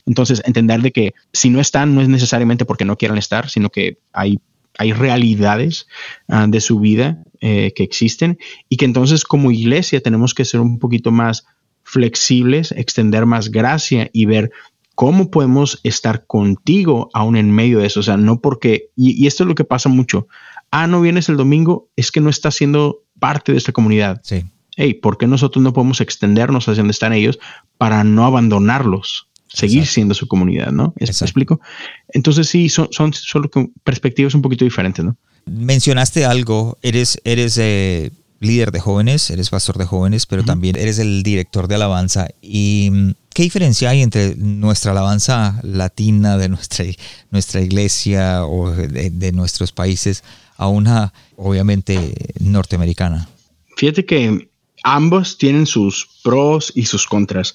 entonces 0.05 0.43
entender 0.45 0.83
de 0.83 0.93
que 0.93 1.15
si 1.33 1.49
no 1.49 1.61
están 1.61 1.95
no 1.95 2.03
es 2.03 2.09
necesariamente 2.09 2.65
porque 2.65 2.85
no 2.85 2.97
quieran 2.97 3.19
estar, 3.19 3.49
sino 3.49 3.71
que 3.71 3.99
hay 4.13 4.39
hay 4.79 4.95
realidades 4.95 5.87
ah, 6.29 6.47
de 6.49 6.61
su 6.63 6.81
vida 6.81 7.23
eh, 7.43 7.73
que 7.77 7.83
existen 7.83 8.39
y 8.71 8.79
que 8.79 8.87
entonces 8.87 9.25
como 9.25 9.51
iglesia 9.51 10.01
tenemos 10.01 10.33
que 10.33 10.47
ser 10.47 10.61
un 10.61 10.79
poquito 10.79 11.11
más 11.11 11.45
flexibles, 11.85 12.73
extender 12.73 13.27
más 13.27 13.51
gracia 13.51 14.11
y 14.13 14.27
ver 14.27 14.51
cómo 14.95 15.31
podemos 15.31 15.81
estar 15.83 16.27
contigo 16.27 17.11
aún 17.13 17.37
en 17.37 17.51
medio 17.51 17.81
de 17.81 17.87
eso. 17.87 18.01
O 18.01 18.03
sea, 18.03 18.17
no 18.17 18.41
porque, 18.41 18.91
y, 18.97 19.27
esto 19.27 19.45
es 19.45 19.49
lo 19.49 19.55
que 19.55 19.65
pasa 19.65 19.89
mucho, 19.89 20.29
ah, 20.71 20.87
no 20.87 21.01
vienes 21.01 21.29
el 21.29 21.37
domingo, 21.37 21.89
es 21.97 22.11
que 22.11 22.21
no 22.21 22.31
estás 22.31 22.55
siendo 22.55 23.03
parte 23.19 23.53
de 23.53 23.59
esta 23.59 23.73
comunidad. 23.73 24.21
Sí. 24.25 24.45
Hey, 24.77 24.95
¿por 24.95 25.19
qué 25.19 25.27
nosotros 25.27 25.63
no 25.63 25.73
podemos 25.73 26.01
extendernos 26.01 26.69
hacia 26.69 26.81
donde 26.81 26.93
están 26.93 27.13
ellos 27.13 27.39
para 27.79 28.05
no 28.05 28.25
abandonarlos? 28.25 29.29
Seguir 29.49 29.87
siendo 29.87 30.15
su 30.15 30.29
comunidad, 30.29 30.73
¿no? 30.73 30.95
¿Me 30.99 31.05
explico? 31.05 31.61
Entonces 32.09 32.49
sí, 32.49 32.71
son, 32.71 32.89
son 32.91 33.13
solo 33.13 33.51
perspectivas 33.85 34.35
un 34.35 34.41
poquito 34.41 34.65
diferentes, 34.65 35.05
¿no? 35.05 35.15
Mencionaste 35.45 36.25
algo, 36.25 36.79
eres, 36.81 37.21
eres 37.25 37.59
eh, 37.59 38.13
líder 38.43 38.73
de 38.73 38.81
jóvenes, 38.81 39.31
eres 39.31 39.51
pastor 39.51 39.79
de 39.79 39.87
jóvenes, 39.87 40.27
pero 40.27 40.43
también 40.45 40.77
eres 40.77 40.99
el 40.99 41.23
director 41.23 41.69
de 41.69 41.77
alabanza. 41.77 42.29
¿Y 42.41 42.91
mm, 42.93 43.11
qué 43.35 43.45
diferencia 43.45 43.91
hay 43.91 44.03
entre 44.03 44.35
nuestra 44.37 44.93
alabanza 44.93 45.61
latina 45.63 46.37
de 46.37 46.49
nuestra, 46.49 46.85
nuestra 47.31 47.61
iglesia 47.61 48.45
o 48.45 48.71
de, 48.71 49.33
nuestros 49.33 49.73
países 49.73 50.25
a 50.57 50.69
una, 50.69 51.13
obviamente, 51.37 52.15
norteamericana? 52.41 53.29
Fíjate 53.77 54.05
que 54.05 54.51
ambos 54.85 55.39
tienen 55.39 55.67
sus 55.67 56.09
pros 56.23 56.73
y 56.75 56.85
sus 56.85 57.07
contras. 57.07 57.55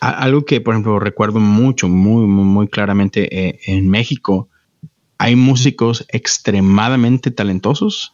Algo 0.00 0.44
que, 0.44 0.60
por 0.60 0.74
ejemplo, 0.74 0.98
recuerdo 0.98 1.40
mucho, 1.40 1.88
muy, 1.88 2.26
muy, 2.26 2.68
claramente 2.68 3.28
eh, 3.34 3.60
en 3.66 3.88
México, 3.88 4.48
hay 5.18 5.34
músicos 5.34 6.04
extremadamente 6.08 7.30
talentosos 7.30 8.12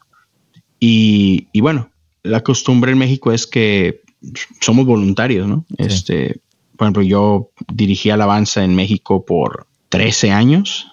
y, 0.78 1.48
y, 1.52 1.60
bueno, 1.60 1.91
la 2.22 2.42
costumbre 2.42 2.92
en 2.92 2.98
México 2.98 3.32
es 3.32 3.46
que 3.46 4.02
somos 4.60 4.86
voluntarios, 4.86 5.48
¿no? 5.48 5.64
Este, 5.78 6.40
por 6.76 6.86
ejemplo, 6.86 7.02
yo 7.02 7.50
dirigí 7.72 8.10
alabanza 8.10 8.64
en 8.64 8.74
México 8.74 9.24
por 9.24 9.66
13 9.88 10.30
años. 10.30 10.86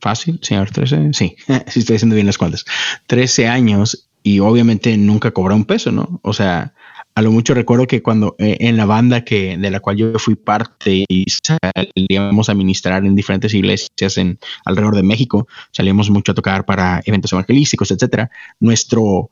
Fácil, 0.00 0.38
señor, 0.42 0.70
13. 0.70 1.12
Sí, 1.12 1.36
sí 1.66 1.80
estoy 1.80 1.96
haciendo 1.96 2.14
bien 2.14 2.26
las 2.26 2.38
cuentas. 2.38 2.64
13 3.06 3.48
años 3.48 4.08
y 4.22 4.40
obviamente 4.40 4.96
nunca 4.98 5.30
cobré 5.30 5.54
un 5.54 5.64
peso, 5.64 5.90
¿no? 5.90 6.20
O 6.22 6.32
sea, 6.32 6.74
a 7.14 7.22
lo 7.22 7.32
mucho 7.32 7.52
recuerdo 7.54 7.86
que 7.86 8.02
cuando 8.02 8.36
eh, 8.38 8.58
en 8.60 8.76
la 8.76 8.86
banda 8.86 9.24
que 9.24 9.56
de 9.56 9.70
la 9.70 9.80
cual 9.80 9.96
yo 9.96 10.18
fui 10.18 10.36
parte 10.36 11.04
y 11.08 11.26
salíamos 11.28 12.48
a 12.48 12.54
ministrar 12.54 13.04
en 13.04 13.16
diferentes 13.16 13.54
iglesias 13.54 14.18
en 14.18 14.38
alrededor 14.64 14.94
de 14.94 15.02
México, 15.02 15.48
salíamos 15.72 16.10
mucho 16.10 16.30
a 16.30 16.34
tocar 16.36 16.64
para 16.64 17.02
eventos 17.06 17.32
evangelísticos, 17.32 17.90
etcétera. 17.90 18.30
Nuestro 18.60 19.30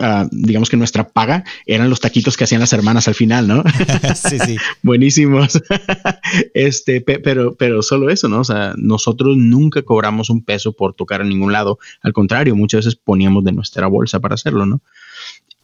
Ah, 0.00 0.28
digamos 0.30 0.70
que 0.70 0.76
nuestra 0.76 1.08
paga 1.08 1.44
eran 1.66 1.90
los 1.90 2.00
taquitos 2.00 2.36
que 2.36 2.44
hacían 2.44 2.60
las 2.60 2.72
hermanas 2.72 3.08
al 3.08 3.14
final, 3.14 3.46
¿no? 3.48 3.62
sí, 4.14 4.38
sí. 4.38 4.56
Buenísimos. 4.82 5.62
este, 6.54 7.00
pero, 7.00 7.54
pero 7.54 7.82
solo 7.82 8.10
eso, 8.10 8.28
¿no? 8.28 8.40
O 8.40 8.44
sea, 8.44 8.74
nosotros 8.76 9.36
nunca 9.36 9.82
cobramos 9.82 10.30
un 10.30 10.44
peso 10.44 10.72
por 10.72 10.94
tocar 10.94 11.20
en 11.20 11.28
ningún 11.28 11.52
lado. 11.52 11.78
Al 12.02 12.12
contrario, 12.12 12.56
muchas 12.56 12.84
veces 12.84 12.96
poníamos 12.96 13.44
de 13.44 13.52
nuestra 13.52 13.86
bolsa 13.86 14.20
para 14.20 14.34
hacerlo, 14.34 14.66
¿no? 14.66 14.80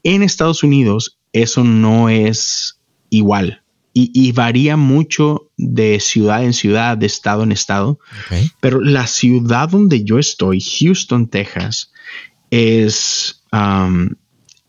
En 0.02 0.22
Estados 0.22 0.62
Unidos, 0.62 1.18
eso 1.32 1.64
no 1.64 2.08
es 2.08 2.80
igual. 3.10 3.62
Y, 3.94 4.32
varía 4.32 4.78
mucho 4.78 5.50
de 5.58 6.00
ciudad 6.00 6.42
en 6.44 6.54
ciudad, 6.54 6.96
de 6.96 7.04
estado 7.04 7.42
en 7.42 7.52
estado. 7.52 7.98
Pero 8.60 8.80
la 8.80 9.06
ciudad 9.06 9.68
donde 9.68 10.02
yo 10.02 10.18
estoy, 10.18 10.62
Houston, 10.62 11.28
Texas, 11.28 11.92
es 12.50 13.42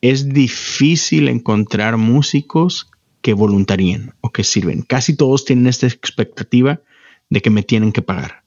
es 0.03 0.27
difícil 0.27 1.29
encontrar 1.29 1.95
músicos 1.95 2.91
que 3.21 3.33
voluntaríen 3.33 4.13
o 4.19 4.31
que 4.31 4.43
sirven. 4.43 4.81
Casi 4.81 5.15
todos 5.15 5.45
tienen 5.45 5.67
esta 5.67 5.87
expectativa 5.87 6.81
de 7.29 7.41
que 7.41 7.49
me 7.49 7.63
tienen 7.63 7.93
que 7.93 8.01
pagar. 8.01 8.43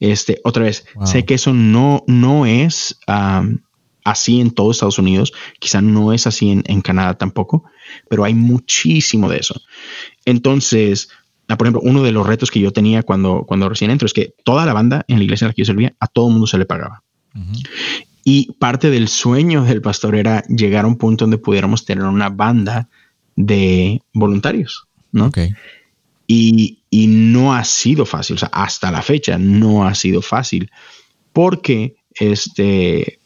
Este, 0.00 0.40
otra 0.44 0.62
vez, 0.62 0.86
sé 1.04 1.26
que 1.26 1.34
eso 1.34 1.52
no, 1.52 2.04
no 2.06 2.46
es 2.46 2.96
así 4.02 4.40
en 4.40 4.50
todo 4.50 4.70
Estados 4.70 4.98
Unidos, 4.98 5.34
quizá 5.58 5.82
no 5.82 6.14
es 6.14 6.26
así 6.26 6.62
en, 6.64 6.80
Canadá 6.80 7.18
tampoco, 7.18 7.64
pero 8.08 8.24
hay 8.24 8.32
muchísimo 8.32 9.28
de 9.28 9.40
eso. 9.40 9.60
Entonces, 10.24 11.10
ah, 11.48 11.58
por 11.58 11.66
ejemplo, 11.66 11.82
uno 11.84 12.02
de 12.02 12.12
los 12.12 12.26
retos 12.26 12.50
que 12.50 12.60
yo 12.60 12.72
tenía 12.72 13.02
cuando, 13.02 13.44
cuando 13.46 13.68
recién 13.68 13.90
entro 13.90 14.06
es 14.06 14.14
que 14.14 14.32
toda 14.42 14.64
la 14.64 14.72
banda 14.72 15.04
en 15.06 15.18
la 15.18 15.24
iglesia 15.24 15.44
en 15.44 15.48
la 15.48 15.54
que 15.54 15.62
yo 15.62 15.66
servía, 15.66 15.94
a 16.00 16.06
todo 16.06 16.28
el 16.28 16.32
mundo 16.32 16.46
se 16.46 16.56
le 16.56 16.64
pagaba. 16.64 17.02
Y 18.24 18.52
parte 18.54 18.90
del 18.90 19.08
sueño 19.08 19.64
del 19.64 19.82
pastor 19.82 20.14
era 20.14 20.42
llegar 20.44 20.86
a 20.86 20.88
un 20.88 20.96
punto 20.96 21.24
donde 21.24 21.38
pudiéramos 21.38 21.84
tener 21.84 22.04
una 22.04 22.30
banda 22.30 22.88
de 23.36 24.02
voluntarios, 24.12 24.88
¿no? 25.12 25.30
Y, 26.26 26.78
no 26.90 27.54
ha 27.54 27.64
sido 27.64 28.06
fácil, 28.06 28.36
o 28.36 28.38
sea, 28.38 28.50
hasta 28.52 28.90
la 28.90 29.02
fecha 29.02 29.36
no 29.36 29.86
ha 29.86 29.94
sido 29.94 30.22
fácil, 30.22 30.70
porque 31.32 31.96
este, 32.14 33.18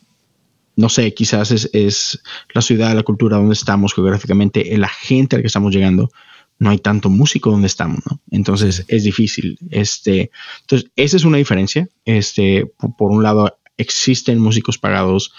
no 0.75 0.89
sé, 0.89 1.13
quizás 1.13 1.51
es, 1.51 2.21
la 2.55 2.63
ciudad, 2.63 2.95
la 2.95 3.03
cultura 3.03 3.37
donde 3.37 3.53
estamos 3.53 3.95
geográficamente, 3.95 4.77
la 4.79 4.89
gente 4.89 5.37
a 5.37 5.39
la 5.39 5.43
que 5.43 5.49
estamos 5.49 5.75
llegando, 5.75 6.11
no 6.59 6.71
hay 6.71 6.79
tanto 6.79 7.09
músico 7.11 7.51
donde 7.51 7.69
estamos, 7.69 8.01
¿no? 8.11 8.21
Entonces 8.31 8.85
es 8.89 9.05
difícil. 9.05 9.59
Este, 9.71 10.31
entonces, 10.63 10.91
esa 10.97 11.17
es 11.17 11.25
una 11.25 11.37
diferencia. 11.37 11.89
Este, 12.05 12.67
por 12.97 13.13
un 13.13 13.23
lado, 13.23 13.59
existen 13.79 14.39
músicos 14.39 14.79
pagados 14.79 15.33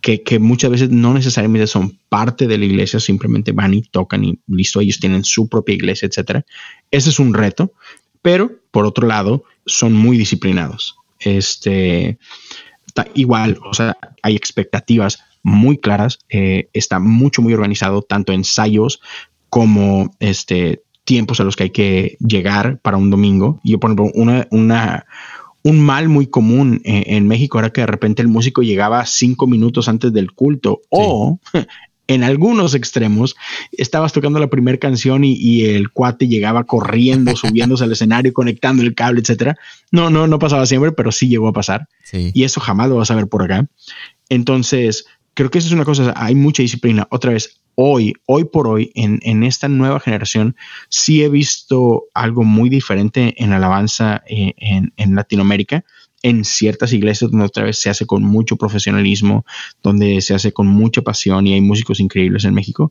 que, 0.00 0.38
muchas 0.38 0.70
veces 0.70 0.90
no 0.90 1.14
necesariamente 1.14 1.66
son 1.66 1.98
parte 2.10 2.46
de 2.46 2.58
la 2.58 2.66
iglesia, 2.66 3.00
simplemente 3.00 3.52
van 3.52 3.72
y 3.72 3.80
tocan 3.80 4.22
y 4.22 4.38
listo, 4.46 4.80
ellos 4.80 5.00
tienen 5.00 5.24
su 5.24 5.48
propia 5.48 5.74
iglesia, 5.74 6.06
etcétera. 6.06 6.44
Ese 6.90 7.08
es 7.08 7.18
un 7.18 7.32
reto, 7.32 7.72
pero 8.20 8.52
por 8.70 8.84
otro 8.84 9.06
lado, 9.06 9.44
son 9.64 9.94
muy 9.94 10.18
disciplinados. 10.18 10.96
Este, 11.20 12.18
igual, 13.14 13.58
o 13.64 13.72
sea, 13.72 13.96
hay 14.22 14.36
expectativas 14.36 15.20
muy 15.42 15.78
claras, 15.78 16.18
eh, 16.28 16.68
está 16.74 16.98
mucho, 16.98 17.40
muy 17.40 17.54
organizado, 17.54 18.02
tanto 18.02 18.32
ensayos 18.32 19.00
como 19.48 20.14
este, 20.20 20.82
tiempos 21.04 21.40
a 21.40 21.44
los 21.44 21.56
que 21.56 21.64
hay 21.64 21.70
que 21.70 22.16
llegar 22.18 22.78
para 22.80 22.96
un 22.96 23.10
domingo. 23.10 23.60
Yo, 23.64 23.78
por 23.78 23.90
ejemplo, 23.90 24.10
una, 24.14 24.48
una, 24.50 25.06
un 25.64 25.80
mal 25.80 26.08
muy 26.08 26.26
común 26.26 26.80
en, 26.84 27.26
México 27.26 27.58
era 27.58 27.70
que 27.70 27.80
de 27.80 27.86
repente 27.86 28.22
el 28.22 28.28
músico 28.28 28.62
llegaba 28.62 29.04
cinco 29.06 29.46
minutos 29.46 29.88
antes 29.88 30.12
del 30.12 30.32
culto 30.32 30.82
o 30.90 31.40
en 32.06 32.22
algunos 32.22 32.74
extremos 32.74 33.34
estabas 33.72 34.12
tocando 34.12 34.38
la 34.38 34.50
primera 34.50 34.76
canción 34.78 35.24
y, 35.24 35.64
el 35.64 35.90
cuate 35.90 36.28
llegaba 36.28 36.64
corriendo, 36.64 37.34
subiéndose 37.36 37.84
al 37.84 37.92
escenario, 37.92 38.34
conectando 38.34 38.82
el 38.82 38.94
cable, 38.94 39.20
etcétera. 39.20 39.56
No, 39.90 40.10
no, 40.10 40.26
no 40.26 40.38
pasaba 40.38 40.66
siempre, 40.66 40.92
pero 40.92 41.10
sí 41.10 41.28
llegó 41.28 41.48
a 41.48 41.52
pasar. 41.52 41.88
Y 42.12 42.44
eso 42.44 42.60
jamás 42.60 42.90
lo 42.90 42.96
vas 42.96 43.10
a 43.10 43.16
ver 43.16 43.26
por 43.26 43.42
acá. 43.42 43.66
Entonces, 44.28 45.06
creo 45.32 45.50
que 45.50 45.58
eso 45.58 45.68
es 45.68 45.72
una 45.72 45.86
cosa, 45.86 46.12
hay 46.14 46.34
mucha 46.34 46.62
disciplina. 46.62 47.08
Otra 47.10 47.32
vez, 47.32 47.60
hoy, 47.74 48.14
hoy 48.26 48.44
por 48.44 48.68
hoy, 48.68 48.92
en, 48.94 49.42
esta 49.42 49.68
nueva 49.68 50.00
generación, 50.00 50.56
sí 50.88 51.22
he 51.22 51.28
visto 51.28 52.04
algo 52.14 52.44
muy 52.44 52.68
diferente 52.68 53.34
en 53.42 53.52
alabanza 53.52 54.22
eh, 54.28 54.54
en, 54.56 55.14
Latinoamérica 55.14 55.84
en 56.22 56.44
ciertas 56.44 56.92
iglesias 56.92 57.30
donde 57.30 57.46
otra 57.46 57.64
vez 57.64 57.78
se 57.78 57.90
hace 57.90 58.06
con 58.06 58.22
mucho 58.22 58.56
profesionalismo, 58.56 59.44
donde 59.82 60.22
se 60.22 60.34
hace 60.34 60.52
con 60.52 60.66
mucha 60.66 61.02
pasión 61.02 61.46
y 61.46 61.52
hay 61.52 61.60
músicos 61.60 62.00
increíbles 62.00 62.44
en 62.44 62.54
México. 62.54 62.90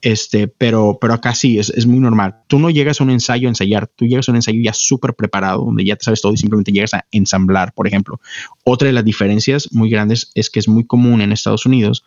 Este, 0.00 0.48
pero, 0.48 0.98
pero 1.00 1.14
acá 1.14 1.34
sí, 1.34 1.58
es, 1.58 1.86
muy 1.86 2.00
normal. 2.00 2.36
Tú 2.48 2.58
no 2.58 2.70
llegas 2.70 3.00
a 3.00 3.04
un 3.04 3.10
ensayo 3.10 3.46
a 3.46 3.50
ensayar, 3.50 3.86
tú 3.86 4.06
llegas 4.06 4.28
a 4.28 4.32
un 4.32 4.36
ensayo 4.36 4.60
ya 4.60 4.72
súper 4.72 5.14
preparado, 5.14 5.64
donde 5.64 5.84
ya 5.84 5.96
te 5.96 6.04
sabes 6.04 6.20
todo 6.20 6.32
y 6.32 6.38
simplemente 6.38 6.72
llegas 6.72 6.94
a 6.94 7.06
ensamblar, 7.12 7.72
por 7.72 7.86
ejemplo. 7.86 8.20
Otra 8.64 8.86
de 8.86 8.94
las 8.94 9.04
diferencias 9.04 9.68
muy 9.70 9.90
grandes 9.90 10.32
es 10.34 10.50
que 10.50 10.58
es 10.58 10.66
muy 10.66 10.86
común 10.86 11.20
en 11.20 11.30
Estados 11.30 11.66
Unidos 11.66 12.04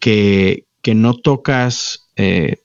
que, 0.00 0.67
que 0.88 0.94
no 0.94 1.12
tocas, 1.12 2.08
eh, 2.16 2.62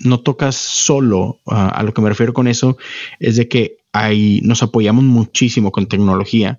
no 0.00 0.20
tocas 0.20 0.54
solo. 0.54 1.40
a 1.46 1.82
lo 1.82 1.94
que 1.94 2.02
me 2.02 2.10
refiero 2.10 2.34
con 2.34 2.46
eso 2.46 2.76
es 3.20 3.36
de 3.36 3.48
que 3.48 3.78
hay, 3.90 4.42
nos 4.42 4.62
apoyamos 4.62 5.02
muchísimo 5.02 5.72
con 5.72 5.86
tecnología, 5.86 6.58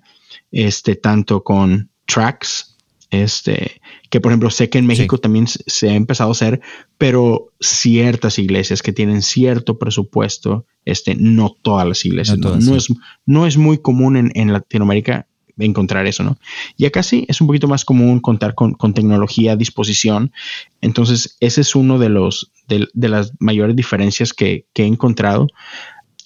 este, 0.50 0.96
tanto 0.96 1.44
con 1.44 1.90
tracks, 2.06 2.76
este, 3.10 3.80
que 4.10 4.20
por 4.20 4.32
ejemplo 4.32 4.50
sé 4.50 4.68
que 4.68 4.78
en 4.78 4.86
México 4.86 5.18
también 5.18 5.46
se 5.46 5.90
ha 5.90 5.94
empezado 5.94 6.30
a 6.30 6.32
hacer, 6.32 6.60
pero 6.98 7.52
ciertas 7.60 8.40
iglesias 8.40 8.82
que 8.82 8.92
tienen 8.92 9.22
cierto 9.22 9.78
presupuesto, 9.78 10.66
este, 10.84 11.14
no 11.14 11.54
todas 11.62 11.86
las 11.86 12.04
iglesias, 12.04 12.36
no, 12.36 12.56
es, 12.74 12.88
no 13.26 13.46
es 13.46 13.56
muy 13.56 13.78
común 13.78 14.16
en, 14.16 14.32
en 14.34 14.52
Latinoamérica 14.52 15.28
encontrar 15.66 16.06
eso, 16.06 16.22
¿no? 16.22 16.38
Y 16.76 16.86
acá 16.86 17.02
sí 17.02 17.24
es 17.28 17.40
un 17.40 17.46
poquito 17.46 17.68
más 17.68 17.84
común 17.84 18.20
contar 18.20 18.54
con, 18.54 18.76
tecnología 18.94 19.52
a 19.52 19.56
disposición. 19.56 20.32
Entonces, 20.80 21.36
ese 21.40 21.60
es 21.60 21.74
uno 21.74 21.98
de 21.98 22.08
los 22.08 22.52
de, 22.68 23.08
las 23.08 23.32
mayores 23.38 23.76
diferencias 23.76 24.32
que, 24.32 24.66
he 24.74 24.84
encontrado. 24.84 25.48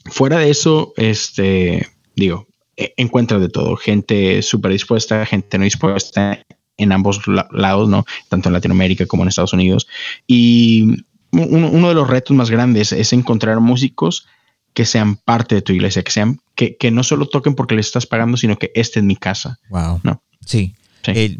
Fuera 0.06 0.38
de 0.38 0.50
eso, 0.50 0.92
este, 0.96 1.88
digo, 2.16 2.48
e, 2.76 2.92
encuentra 2.96 3.38
de 3.38 3.48
todo, 3.48 3.76
gente 3.76 4.42
súper 4.42 4.72
dispuesta, 4.72 5.24
gente 5.26 5.58
no 5.58 5.64
dispuesta 5.64 6.44
en 6.76 6.92
ambos 6.92 7.20
lados, 7.26 7.88
¿no? 7.88 8.04
Tanto 8.28 8.48
en 8.48 8.54
Latinoamérica 8.54 9.06
como 9.06 9.22
en 9.22 9.28
Estados 9.28 9.52
Unidos. 9.52 9.86
Y 10.26 11.04
uno 11.32 11.88
de 11.88 11.94
los 11.94 12.08
retos 12.08 12.36
más 12.36 12.50
grandes 12.50 12.92
es 12.92 13.12
encontrar 13.12 13.60
músicos 13.60 14.26
que 14.74 14.86
sean 14.86 15.16
parte 15.16 15.54
de 15.54 15.62
tu 15.62 15.72
iglesia, 15.72 16.02
que 16.02 16.10
sean, 16.10 16.40
que, 16.54 16.76
que 16.76 16.90
no 16.90 17.02
solo 17.02 17.26
toquen 17.26 17.54
porque 17.54 17.74
les 17.74 17.86
estás 17.86 18.06
pagando, 18.06 18.36
sino 18.36 18.56
que 18.58 18.70
esta 18.74 19.00
es 19.00 19.04
mi 19.04 19.16
casa. 19.16 19.58
Wow. 19.70 20.00
¿no? 20.02 20.22
Sí. 20.46 20.74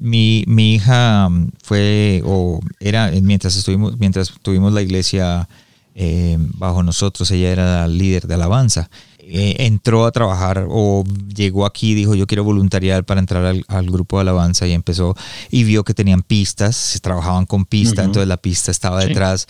mi, 0.01 0.45
hija 0.75 1.27
um, 1.29 1.51
fue, 1.63 2.23
o 2.25 2.61
era, 2.81 3.11
mientras 3.23 3.57
estuvimos, 3.57 3.99
mientras 3.99 4.33
tuvimos 4.43 4.73
la 4.73 4.83
iglesia 4.83 5.49
eh, 5.95 6.37
bajo 6.39 6.83
nosotros, 6.83 7.31
ella 7.31 7.51
era 7.51 7.89
líder 7.89 8.27
de 8.27 8.35
alabanza. 8.35 8.91
Eh, 9.25 9.67
entró 9.67 10.05
a 10.05 10.11
trabajar 10.11 10.67
o 10.69 11.05
llegó 11.33 11.65
aquí, 11.65 11.95
dijo 11.95 12.17
yo 12.17 12.27
quiero 12.27 12.43
voluntariar 12.43 13.05
para 13.05 13.21
entrar 13.21 13.55
al, 13.69 13.91
grupo 13.91 14.17
de 14.17 14.23
alabanza 14.23 14.67
y 14.67 14.73
empezó 14.73 15.15
y 15.49 15.63
vio 15.63 15.85
que 15.85 15.95
tenían 15.95 16.23
pistas, 16.23 16.75
se 16.75 16.99
trabajaban 16.99 17.47
con 17.47 17.65
pista, 17.65 18.03
entonces 18.03 18.27
la 18.27 18.37
pista 18.37 18.73
estaba 18.73 19.05
detrás. 19.05 19.47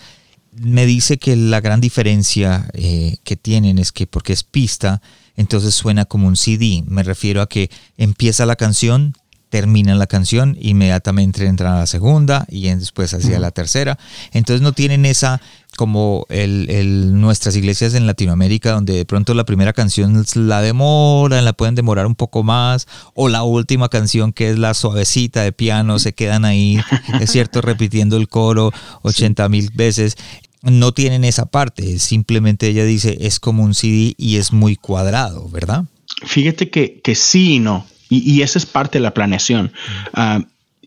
Me 0.55 0.85
dice 0.85 1.17
que 1.17 1.35
la 1.35 1.61
gran 1.61 1.81
diferencia 1.81 2.69
eh, 2.73 3.17
que 3.23 3.35
tienen 3.35 3.79
es 3.79 3.91
que 3.91 4.07
porque 4.07 4.33
es 4.33 4.43
pista, 4.43 5.01
entonces 5.35 5.73
suena 5.73 6.05
como 6.05 6.27
un 6.27 6.35
CD. 6.35 6.83
Me 6.85 7.03
refiero 7.03 7.41
a 7.41 7.47
que 7.47 7.69
empieza 7.97 8.45
la 8.45 8.55
canción, 8.55 9.15
termina 9.49 9.93
la 9.95 10.07
canción, 10.07 10.57
inmediatamente 10.59 11.45
entran 11.45 11.73
a 11.73 11.79
la 11.79 11.87
segunda 11.87 12.45
y 12.49 12.69
después 12.69 13.13
hacia 13.13 13.39
la 13.39 13.51
tercera. 13.51 13.99
Entonces 14.31 14.61
no 14.61 14.73
tienen 14.73 15.05
esa 15.05 15.41
como 15.75 16.25
el, 16.29 17.19
nuestras 17.19 17.55
iglesias 17.55 17.93
en 17.93 18.07
Latinoamérica, 18.07 18.71
donde 18.71 18.93
de 18.93 19.05
pronto 19.05 19.33
la 19.33 19.45
primera 19.45 19.73
canción 19.73 20.23
la 20.35 20.61
demoran, 20.61 21.45
la 21.45 21.53
pueden 21.53 21.75
demorar 21.75 22.05
un 22.05 22.15
poco 22.15 22.43
más, 22.43 22.87
o 23.13 23.29
la 23.29 23.43
última 23.43 23.89
canción 23.89 24.33
que 24.33 24.49
es 24.49 24.57
la 24.57 24.73
suavecita 24.73 25.41
de 25.41 25.51
piano, 25.51 25.99
se 25.99 26.13
quedan 26.13 26.45
ahí, 26.45 26.79
es 27.19 27.31
cierto, 27.31 27.61
repitiendo 27.61 28.17
el 28.17 28.27
coro 28.27 28.71
80 29.01 29.49
mil 29.49 29.69
veces. 29.73 30.17
No 30.61 30.93
tienen 30.93 31.25
esa 31.25 31.45
parte, 31.45 31.99
simplemente 31.99 32.67
ella 32.67 32.85
dice 32.85 33.17
es 33.19 33.39
como 33.39 33.63
un 33.63 33.73
CD 33.73 34.13
y 34.17 34.37
es 34.37 34.53
muy 34.53 34.77
cuadrado, 34.77 35.49
¿verdad? 35.49 35.83
Fíjate 36.25 36.69
que, 36.69 37.01
que 37.01 37.15
sí 37.15 37.55
y 37.55 37.59
no. 37.59 37.85
Y, 38.09 38.43
esa 38.43 38.59
es 38.59 38.67
parte 38.67 38.99
de 38.99 39.03
la 39.03 39.13
planeación. 39.13 39.73
Ah, 40.13 40.43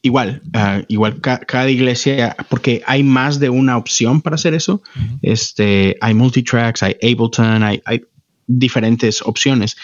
igual, 0.06 0.42
ah, 0.54 0.82
igual 0.88 1.20
cada 1.20 1.68
iglesia, 1.68 2.36
porque 2.48 2.82
hay 2.86 3.02
más 3.02 3.38
de 3.40 3.50
una 3.50 3.76
opción 3.76 4.22
para 4.22 4.36
hacer 4.36 4.54
eso. 4.54 4.82
Este, 5.20 5.96
hay 6.00 6.14
multitracks, 6.14 6.82
hay 6.82 6.96
Ableton, 7.02 7.62
hay, 7.62 7.82
hay, 7.84 8.02
diferentes 8.48 9.22
opciones, 9.22 9.76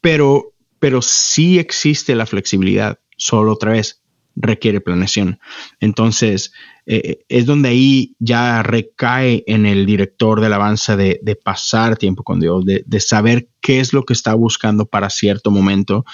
pero, 0.00 0.52
pero 0.78 1.02
sí 1.02 1.58
existe 1.58 2.14
la 2.14 2.24
flexibilidad. 2.24 3.00
Solo 3.16 3.52
otra 3.52 3.72
vez, 3.72 4.02
requiere 4.36 4.80
planeación. 4.80 5.40
Entonces, 5.80 6.52
eh, 6.84 7.24
es 7.28 7.46
donde 7.46 7.70
ahí 7.70 8.14
ya 8.20 8.62
recae 8.62 9.42
en 9.48 9.66
el 9.66 9.86
director 9.86 10.40
de 10.40 10.46
alabanza 10.46 10.96
de, 10.96 11.18
de 11.22 11.34
pasar 11.34 11.96
tiempo 11.96 12.22
con 12.22 12.38
Dios, 12.38 12.64
de, 12.64 12.84
de, 12.86 13.00
saber 13.00 13.48
qué 13.60 13.80
es 13.80 13.92
lo 13.92 14.04
que 14.04 14.12
está 14.12 14.34
buscando 14.34 14.86
para 14.86 15.10
cierto 15.10 15.50
momento 15.50 16.04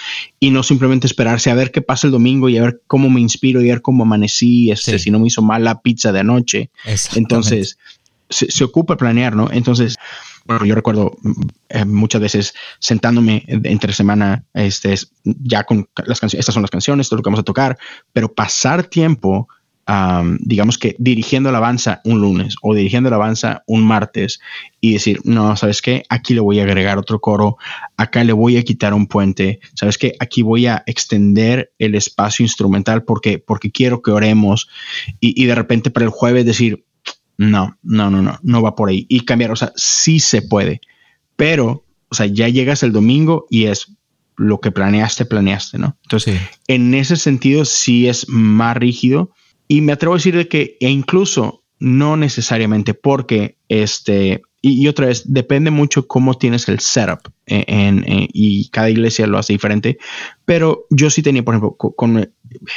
y 0.40 0.50
no 0.50 0.62
simplemente 0.62 1.06
esperarse 1.06 1.50
a 1.50 1.54
ver 1.54 1.72
qué 1.72 1.82
pasa 1.82 2.06
el 2.06 2.12
domingo 2.12 2.48
y 2.48 2.56
a 2.56 2.62
ver 2.62 2.80
cómo 2.86 3.10
me 3.10 3.20
inspiro 3.20 3.60
y 3.60 3.68
a 3.68 3.74
ver 3.74 3.82
cómo 3.82 4.04
amanecí, 4.04 4.70
este, 4.70 4.98
si 4.98 5.10
no 5.10 5.18
me 5.18 5.26
hizo 5.26 5.42
mal 5.42 5.64
la 5.64 5.82
pizza 5.82 6.12
de 6.12 6.20
anoche. 6.20 6.70
Entonces, 7.16 7.76
se, 8.30 8.50
se 8.50 8.64
ocupa 8.64 8.96
planear, 8.96 9.36
¿no? 9.36 9.50
Entonces, 9.52 9.96
bueno, 10.44 10.64
yo 10.64 10.74
recuerdo 10.74 11.16
eh, 11.68 11.84
muchas 11.84 12.20
veces 12.20 12.54
sentándome 12.78 13.44
entre 13.46 13.92
semana, 13.92 14.44
este, 14.54 14.94
ya 15.24 15.64
con 15.64 15.88
las 16.06 16.20
canciones, 16.20 16.40
estas 16.40 16.54
son 16.54 16.62
las 16.62 16.70
canciones, 16.70 17.06
esto 17.06 17.14
es 17.14 17.18
lo 17.18 17.22
que 17.22 17.28
vamos 17.28 17.40
a 17.40 17.44
tocar, 17.44 17.78
pero 18.12 18.32
pasar 18.32 18.84
tiempo, 18.84 19.48
digamos 20.40 20.78
que 20.78 20.96
dirigiendo 20.98 21.50
alabanza 21.50 22.00
un 22.04 22.20
lunes 22.20 22.56
o 22.62 22.74
dirigiendo 22.74 23.08
alabanza 23.08 23.62
un 23.66 23.84
martes 23.84 24.40
y 24.80 24.94
decir, 24.94 25.20
no, 25.24 25.54
¿sabes 25.56 25.82
qué? 25.82 26.04
Aquí 26.08 26.32
le 26.32 26.40
voy 26.40 26.60
a 26.60 26.62
agregar 26.62 26.96
otro 26.96 27.20
coro, 27.20 27.58
acá 27.96 28.24
le 28.24 28.32
voy 28.32 28.56
a 28.56 28.62
quitar 28.62 28.94
un 28.94 29.06
puente, 29.06 29.60
¿sabes 29.74 29.98
qué? 29.98 30.14
Aquí 30.18 30.42
voy 30.42 30.66
a 30.66 30.82
extender 30.86 31.72
el 31.78 31.94
espacio 31.94 32.42
instrumental 32.42 33.04
porque, 33.04 33.38
porque 33.38 33.70
quiero 33.70 34.00
que 34.00 34.12
oremos 34.12 34.68
y 35.20 35.44
de 35.44 35.54
repente 35.54 35.90
para 35.90 36.06
el 36.06 36.10
jueves 36.10 36.46
decir, 36.46 36.84
no, 37.36 37.78
no, 37.82 38.10
no, 38.10 38.22
no, 38.22 38.38
no 38.42 38.62
va 38.62 38.74
por 38.74 38.88
ahí. 38.88 39.06
Y 39.08 39.20
cambiar, 39.20 39.50
o 39.50 39.56
sea, 39.56 39.72
sí 39.76 40.20
se 40.20 40.42
puede, 40.42 40.80
pero, 41.36 41.84
o 42.08 42.14
sea, 42.14 42.26
ya 42.26 42.48
llegas 42.48 42.82
el 42.82 42.92
domingo 42.92 43.46
y 43.50 43.64
es 43.64 43.96
lo 44.36 44.60
que 44.60 44.70
planeaste, 44.70 45.24
planeaste, 45.24 45.78
¿no? 45.78 45.96
Entonces, 46.02 46.40
en 46.66 46.94
ese 46.94 47.16
sentido 47.16 47.64
sí 47.64 48.08
es 48.08 48.28
más 48.28 48.76
rígido 48.76 49.30
y 49.68 49.80
me 49.80 49.92
atrevo 49.92 50.14
a 50.14 50.18
decir 50.18 50.36
de 50.36 50.48
que 50.48 50.76
e 50.80 50.90
incluso 50.90 51.64
no 51.78 52.16
necesariamente 52.16 52.94
porque 52.94 53.58
este 53.68 54.42
y, 54.64 54.86
otra 54.86 55.06
vez, 55.06 55.24
depende 55.26 55.72
mucho 55.72 56.06
cómo 56.06 56.34
tienes 56.34 56.68
el 56.68 56.78
setup 56.78 57.28
en, 57.46 58.04
y 58.06 58.68
cada 58.68 58.90
iglesia 58.90 59.26
lo 59.26 59.36
hace 59.36 59.52
diferente. 59.52 59.98
Pero 60.44 60.86
yo 60.88 61.10
sí 61.10 61.20
tenía, 61.20 61.42
por 61.42 61.54
ejemplo, 61.54 61.76
con, 61.76 62.30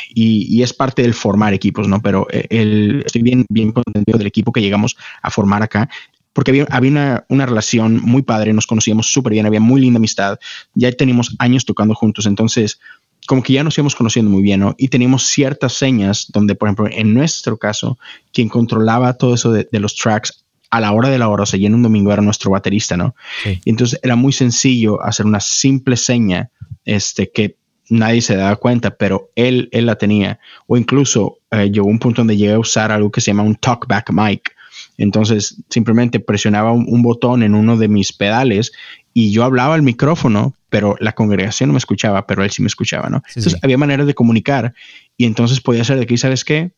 y, 0.10 0.63
es 0.63 0.74
parte 0.74 1.04
del 1.04 1.13
formar 1.13 1.54
equipos, 1.54 1.88
¿no? 1.88 2.02
Pero 2.02 2.26
el, 2.32 3.04
estoy 3.06 3.21
bien, 3.21 3.45
bien 3.50 3.71
contento 3.71 4.17
del 4.17 4.26
equipo 4.26 4.52
que 4.52 4.62
llegamos 4.62 4.98
a 5.21 5.30
formar 5.30 5.62
acá 5.62 5.88
porque 6.34 6.65
había, 6.69 6.91
una, 6.91 7.24
una, 7.30 7.45
relación 7.45 8.02
muy 8.02 8.24
padre, 8.24 8.52
nos 8.52 8.67
conocíamos 8.67 9.10
súper 9.10 9.34
bien, 9.34 9.45
había 9.45 9.62
muy 9.62 9.80
linda 9.80 10.00
amistad, 10.00 10.38
ya 10.74 10.91
teníamos 10.91 11.34
años 11.39 11.63
tocando 11.63 11.93
juntos, 11.95 12.26
entonces 12.26 12.80
como 13.26 13.41
que 13.41 13.54
ya 13.54 13.63
nos 13.63 13.78
íbamos 13.78 13.95
conociendo 13.95 14.30
muy 14.30 14.43
bien, 14.43 14.60
¿no? 14.60 14.76
Y 14.78 14.89
teníamos 14.89 15.28
ciertas 15.28 15.74
señas 15.74 16.26
donde, 16.34 16.56
por 16.56 16.67
ejemplo, 16.67 16.88
en 16.91 17.13
nuestro 17.13 17.58
caso, 17.58 17.98
quien 18.34 18.50
controlaba 18.50 19.13
todo 19.13 19.36
eso 19.36 19.52
de 19.52 19.80
los 19.80 19.95
tracks 19.95 20.45
a 20.76 20.80
la 20.82 20.92
hora 20.92 21.10
de 21.10 21.18
la 21.18 21.30
hora, 21.30 21.44
o 21.44 21.46
sea, 21.46 21.60
y 21.60 21.66
en 21.66 21.76
un 21.76 21.84
domingo 21.84 22.12
era 22.12 22.22
nuestro 22.22 22.52
baterista, 22.52 22.98
¿no? 22.98 23.16
Y 23.46 23.70
entonces 23.70 24.00
era 24.04 24.16
muy 24.16 24.34
sencillo 24.34 25.02
hacer 25.02 25.26
una 25.26 25.40
simple 25.40 25.98
seña, 25.98 26.50
este, 26.84 27.32
que 27.32 27.58
nadie 27.90 28.22
se 28.22 28.36
daba 28.36 28.56
cuenta, 28.56 28.96
pero 28.98 29.32
él, 29.36 29.70
él 29.72 29.86
la 29.86 29.96
tenía. 29.96 30.40
O 30.68 30.78
incluso 30.78 31.40
eh, 31.52 31.70
llegó 31.72 31.88
un 31.88 32.00
punto 32.00 32.22
donde 32.22 32.38
llegué 32.38 32.54
a 32.54 32.60
usar 32.60 32.92
algo 32.92 33.12
que 33.12 33.22
se 33.22 33.28
llama 33.28 33.44
un 33.44 33.56
talkback 33.56 34.12
mic. 34.12 34.56
Entonces 34.98 35.64
simplemente 35.70 36.20
presionaba 36.20 36.72
un, 36.72 37.02
botón 37.02 37.44
en 37.44 37.54
uno 37.54 37.78
de 37.78 37.88
mis 37.88 38.14
pedales 38.14 38.72
y 39.14 39.32
yo 39.32 39.44
hablaba 39.44 39.76
al 39.76 39.82
micrófono, 39.82 40.54
pero 40.70 40.96
la 41.00 41.14
congregación 41.14 41.70
no 41.70 41.74
me 41.74 41.80
escuchaba, 41.80 42.28
pero 42.28 42.44
él 42.44 42.52
sí 42.52 42.62
me 42.62 42.68
escuchaba, 42.68 43.10
¿no? 43.10 43.22
entonces 43.28 43.58
había 43.62 43.78
maneras 43.78 44.08
de 44.08 44.14
comunicar 44.14 44.74
y 45.18 45.26
entonces 45.26 45.62
podía 45.62 45.84
ser 45.84 45.98
de 45.98 46.04
aquí, 46.04 46.18
¿sabes 46.18 46.44
qué? 46.44 46.72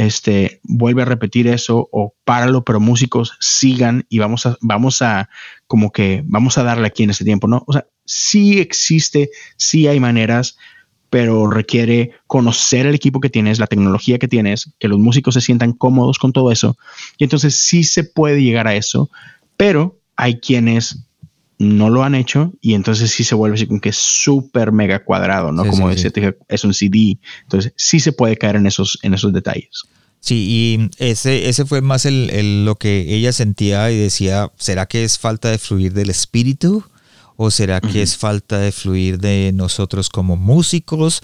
Este, 0.00 0.60
vuelve 0.62 1.02
a 1.02 1.04
repetir 1.04 1.46
eso 1.46 1.86
o 1.92 2.14
páralo, 2.24 2.64
pero 2.64 2.80
músicos 2.80 3.34
sigan 3.38 4.06
y 4.08 4.18
vamos 4.18 4.46
a, 4.46 4.56
vamos 4.62 5.02
a, 5.02 5.28
como 5.66 5.92
que 5.92 6.22
vamos 6.24 6.56
a 6.56 6.62
darle 6.62 6.86
aquí 6.86 7.02
en 7.02 7.10
este 7.10 7.26
tiempo, 7.26 7.48
¿no? 7.48 7.64
O 7.66 7.74
sea, 7.74 7.86
sí 8.06 8.60
existe, 8.60 9.28
sí 9.58 9.88
hay 9.88 10.00
maneras, 10.00 10.56
pero 11.10 11.50
requiere 11.50 12.12
conocer 12.26 12.86
el 12.86 12.94
equipo 12.94 13.20
que 13.20 13.28
tienes, 13.28 13.58
la 13.58 13.66
tecnología 13.66 14.18
que 14.18 14.26
tienes, 14.26 14.72
que 14.78 14.88
los 14.88 14.98
músicos 14.98 15.34
se 15.34 15.42
sientan 15.42 15.74
cómodos 15.74 16.18
con 16.18 16.32
todo 16.32 16.50
eso. 16.50 16.78
Y 17.18 17.24
entonces 17.24 17.56
sí 17.56 17.84
se 17.84 18.02
puede 18.02 18.42
llegar 18.42 18.68
a 18.68 18.76
eso, 18.76 19.10
pero 19.58 19.98
hay 20.16 20.40
quienes 20.40 21.09
no 21.60 21.90
lo 21.90 22.02
han 22.02 22.14
hecho 22.14 22.54
y 22.62 22.72
entonces 22.72 23.10
sí 23.10 23.22
se 23.22 23.34
vuelve 23.34 23.56
así 23.56 23.66
como 23.66 23.82
que 23.82 23.92
súper 23.92 24.72
mega 24.72 25.04
cuadrado, 25.04 25.52
¿no? 25.52 25.66
como 25.66 25.90
decía, 25.90 26.10
es 26.48 26.64
un 26.64 26.72
CD. 26.72 27.18
Entonces 27.42 27.74
sí 27.76 28.00
se 28.00 28.12
puede 28.12 28.38
caer 28.38 28.56
en 28.56 28.66
esos, 28.66 28.98
en 29.02 29.12
esos 29.12 29.30
detalles. 29.34 29.82
Sí, 30.20 30.46
y 30.48 30.90
ese, 31.04 31.50
ese 31.50 31.66
fue 31.66 31.82
más 31.82 32.06
el, 32.06 32.64
lo 32.64 32.76
que 32.76 33.14
ella 33.14 33.32
sentía 33.32 33.90
y 33.90 33.98
decía, 33.98 34.50
¿será 34.56 34.86
que 34.86 35.04
es 35.04 35.18
falta 35.18 35.50
de 35.50 35.58
fluir 35.58 35.92
del 35.92 36.08
espíritu? 36.08 36.82
¿O 37.36 37.50
será 37.50 37.82
que 37.82 38.00
es 38.00 38.16
falta 38.16 38.58
de 38.58 38.72
fluir 38.72 39.18
de 39.18 39.52
nosotros 39.54 40.08
como 40.08 40.36
músicos? 40.36 41.22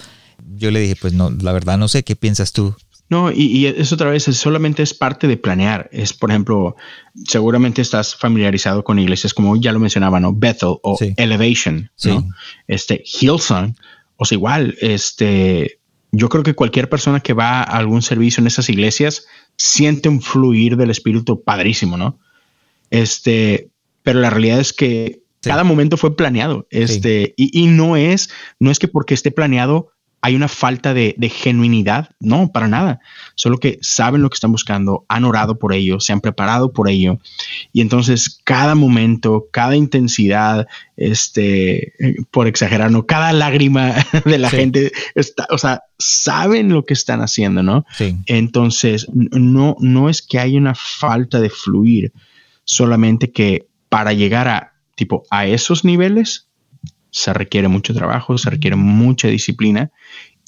Yo 0.55 0.71
le 0.71 0.81
dije, 0.81 0.97
pues 1.01 1.15
no, 1.15 1.31
la 1.31 1.53
verdad 1.53 1.79
no 1.79 1.89
sé, 1.89 2.05
¿qué 2.05 2.15
piensas 2.15 2.53
tú? 2.53 2.75
No, 3.09 3.31
y, 3.31 3.67
eso 3.67 3.95
otra 3.95 4.11
vez 4.11 4.25
solamente 4.25 4.83
es 4.83 4.93
parte 4.93 5.29
de 5.29 5.37
planear. 5.37 5.89
Es, 5.93 6.13
por 6.13 6.31
ejemplo, 6.31 6.77
seguramente 7.25 7.81
estás 7.81 8.17
familiarizado 8.17 8.83
con 8.83 8.99
iglesias 8.99 9.33
como 9.33 9.57
ya 9.57 9.73
lo 9.73 9.79
mencionaba, 9.79 10.19
¿no? 10.19 10.33
Bethel 10.33 10.77
o 10.83 10.99
Elevation, 11.17 11.91
¿no? 12.05 12.29
Este, 12.67 13.03
Hillsong, 13.05 13.77
o 14.17 14.25
sea, 14.25 14.37
igual, 14.37 14.77
este, 14.81 15.79
yo 16.11 16.29
creo 16.29 16.43
que 16.43 16.55
cualquier 16.55 16.89
persona 16.89 17.21
que 17.21 17.33
va 17.33 17.61
a 17.61 17.77
algún 17.77 18.03
servicio 18.03 18.41
en 18.41 18.49
esas 18.49 18.69
iglesias 18.69 19.27
siente 19.57 20.09
un 20.09 20.21
fluir 20.21 20.77
del 20.77 20.91
espíritu 20.91 21.43
padrísimo, 21.43 21.97
¿no? 21.97 22.19
Este, 22.91 23.71
pero 24.03 24.21
la 24.21 24.31
realidad 24.31 24.59
es 24.59 24.73
que 24.73 25.23
cada 25.43 25.63
momento 25.63 25.97
fue 25.97 26.17
planeado, 26.17 26.67
este, 26.71 27.35
y, 27.37 27.57
y 27.57 27.69
no 27.69 27.97
es, 27.97 28.31
no 28.59 28.73
es 28.73 28.81
que 28.81 28.89
porque 28.89 29.15
esté 29.15 29.31
planeado 29.31 29.93
hay 30.23 30.35
una 30.35 30.49
falta 30.49 30.93
de, 30.93 31.15
genuinidad, 31.33 32.11
no, 32.19 32.51
para 32.51 32.69
nada, 32.69 33.01
solo 33.35 33.59
que 33.59 33.79
saben 33.81 34.23
lo 34.23 34.31
que 34.31 34.35
están 34.35 34.51
buscando, 34.51 35.05
han 35.09 35.25
orado 35.25 35.59
por 35.59 35.73
ello, 35.73 36.01
se 36.01 36.13
han 36.13 36.21
preparado 36.21 36.73
por 36.73 36.89
ello, 36.89 37.19
y 37.73 37.81
entonces 37.81 38.41
cada 38.43 38.75
momento, 38.75 39.47
cada 39.53 39.77
intensidad, 39.77 40.67
este, 40.97 41.93
por 42.31 42.47
exagerar, 42.47 42.91
¿no? 42.91 43.07
cada 43.07 43.33
lágrima 43.33 43.95
de 44.25 44.39
la 44.39 44.51
gente, 44.51 44.91
está, 45.15 45.47
o 45.51 45.59
sea, 45.59 45.85
saben 45.99 46.71
lo 46.71 46.85
que 46.85 46.95
están 46.95 47.21
haciendo, 47.21 47.63
¿no? 47.63 47.85
Sí. 47.97 48.17
Entonces, 48.27 49.07
no, 49.13 49.77
no 49.79 50.09
es 50.09 50.23
que 50.23 50.39
haya 50.39 50.59
una 50.59 50.75
falta 50.75 51.41
de 51.41 51.51
fluir, 51.51 52.13
solamente 52.65 53.31
que 53.31 53.69
para 53.89 54.13
llegar 54.13 54.49
a, 54.49 54.73
tipo, 54.97 55.25
a 55.31 55.47
esos 55.47 55.85
niveles, 55.85 56.46
se 57.17 57.33
requiere 57.33 57.69
mucho 57.69 57.95
trabajo, 57.95 58.37
se 58.37 58.51
requiere 58.51 58.77
mucha 58.77 59.29
disciplina 59.29 59.91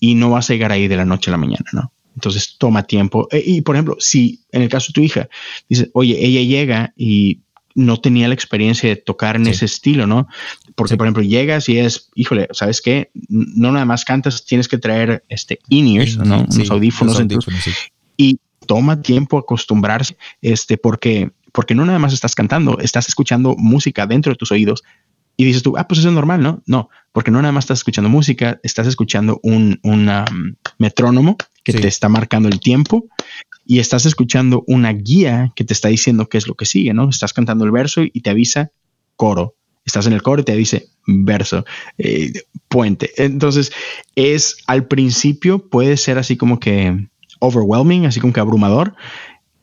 y 0.01 0.15
no 0.15 0.31
vas 0.31 0.51
a 0.51 0.53
llegar 0.53 0.71
ahí 0.71 0.87
de 0.87 0.97
la 0.97 1.07
noche 1.07 1.31
a 1.31 1.33
la 1.33 1.39
mañana, 1.39 1.65
¿no? 1.73 1.93
Entonces 2.15 2.57
toma 2.59 2.83
tiempo. 2.83 3.27
E, 3.31 3.43
y 3.45 3.63
por 3.63 3.75
ejemplo, 3.75 3.97
si 3.99 4.43
en 4.53 4.63
el 4.63 4.69
caso 4.69 4.89
de 4.89 4.93
tu 4.93 5.01
hija, 5.01 5.29
dice, 5.69 5.91
oye, 5.95 6.19
ella 6.25 6.43
llega 6.43 6.93
y 6.95 7.41
no 7.75 8.01
tenía 8.01 8.29
la 8.29 8.35
experiencia 8.35 8.89
de 8.89 8.97
tocar 8.97 9.37
en 9.37 9.47
ese 9.47 9.65
estilo, 9.65 10.07
¿no? 10.07 10.27
Porque, 10.75 10.97
por 10.97 11.07
ejemplo, 11.07 11.23
llegas 11.23 11.69
y 11.69 11.79
es, 11.79 12.11
híjole, 12.15 12.49
¿sabes 12.51 12.83
qué? 12.83 13.11
No 13.29 13.73
nada 13.73 13.85
más 13.85 14.05
cantas, 14.05 14.45
tienes 14.45 14.69
que 14.69 14.79
traer 14.79 15.25
este 15.29 15.61
in-ears, 15.69 16.19
¿no? 16.19 16.45
Unos 16.51 16.71
audífonos. 16.71 17.23
y 18.17 18.41
toma 18.67 19.01
tiempo 19.01 19.39
acostumbrarse, 19.39 20.19
este, 20.43 20.77
porque, 20.77 21.31
porque 21.53 21.75
no 21.75 21.87
nada 21.87 22.01
más 22.01 22.13
estás 22.13 22.35
cantando, 22.35 22.79
estás 22.81 23.09
escuchando 23.09 23.55
música 23.57 24.07
dentro 24.07 24.33
de 24.33 24.37
tus 24.37 24.51
oídos 24.51 24.83
y 25.41 25.45
dices 25.45 25.63
tú, 25.63 25.77
ah, 25.79 25.87
pues 25.87 26.01
eso 26.01 26.09
es 26.09 26.15
normal, 26.15 26.43
¿no? 26.43 26.63
No, 26.67 26.91
porque 27.13 27.31
no 27.31 27.41
nada 27.41 27.53
más 27.53 27.65
estás 27.65 27.79
escuchando 27.79 28.11
música, 28.11 28.59
estás 28.65 28.89
escuchando 28.89 29.39
un, 29.45 29.79
um, 29.85 30.55
metrónomo 30.79 31.37
que 31.63 31.73
te 31.73 31.87
está 31.87 32.09
marcando 32.09 32.49
el 32.49 32.59
tiempo 32.59 33.07
y 33.65 33.79
estás 33.79 34.05
escuchando 34.05 34.65
una 34.67 34.93
guía 34.93 35.53
que 35.55 35.63
te 35.63 35.75
está 35.75 35.89
diciendo 35.89 36.29
qué 36.29 36.39
es 36.39 36.49
lo 36.49 36.57
que 36.57 36.67
sigue, 36.67 36.93
¿no? 36.93 37.09
Estás 37.09 37.33
cantando 37.33 37.65
el 37.65 37.71
verso 37.71 38.03
y 38.03 38.21
te 38.21 38.31
avisa 38.31 38.73
coro. 39.15 39.55
Estás 39.85 40.09
en 40.09 40.13
el 40.13 40.23
coro 40.23 40.43
y 40.43 40.45
te 40.45 40.57
dice 40.57 40.89
verso, 41.07 41.65
eh, 41.99 42.33
puente. 42.67 43.13
Entonces, 43.17 43.71
es 44.17 44.57
al 44.67 44.89
principio 44.89 45.69
puede 45.69 45.97
ser 45.99 46.19
así 46.19 46.37
como 46.37 46.59
que 46.59 47.07
overwhelming, 47.39 48.07
así 48.07 48.19
como 48.19 48.33
que 48.33 48.41
abrumador. 48.41 48.97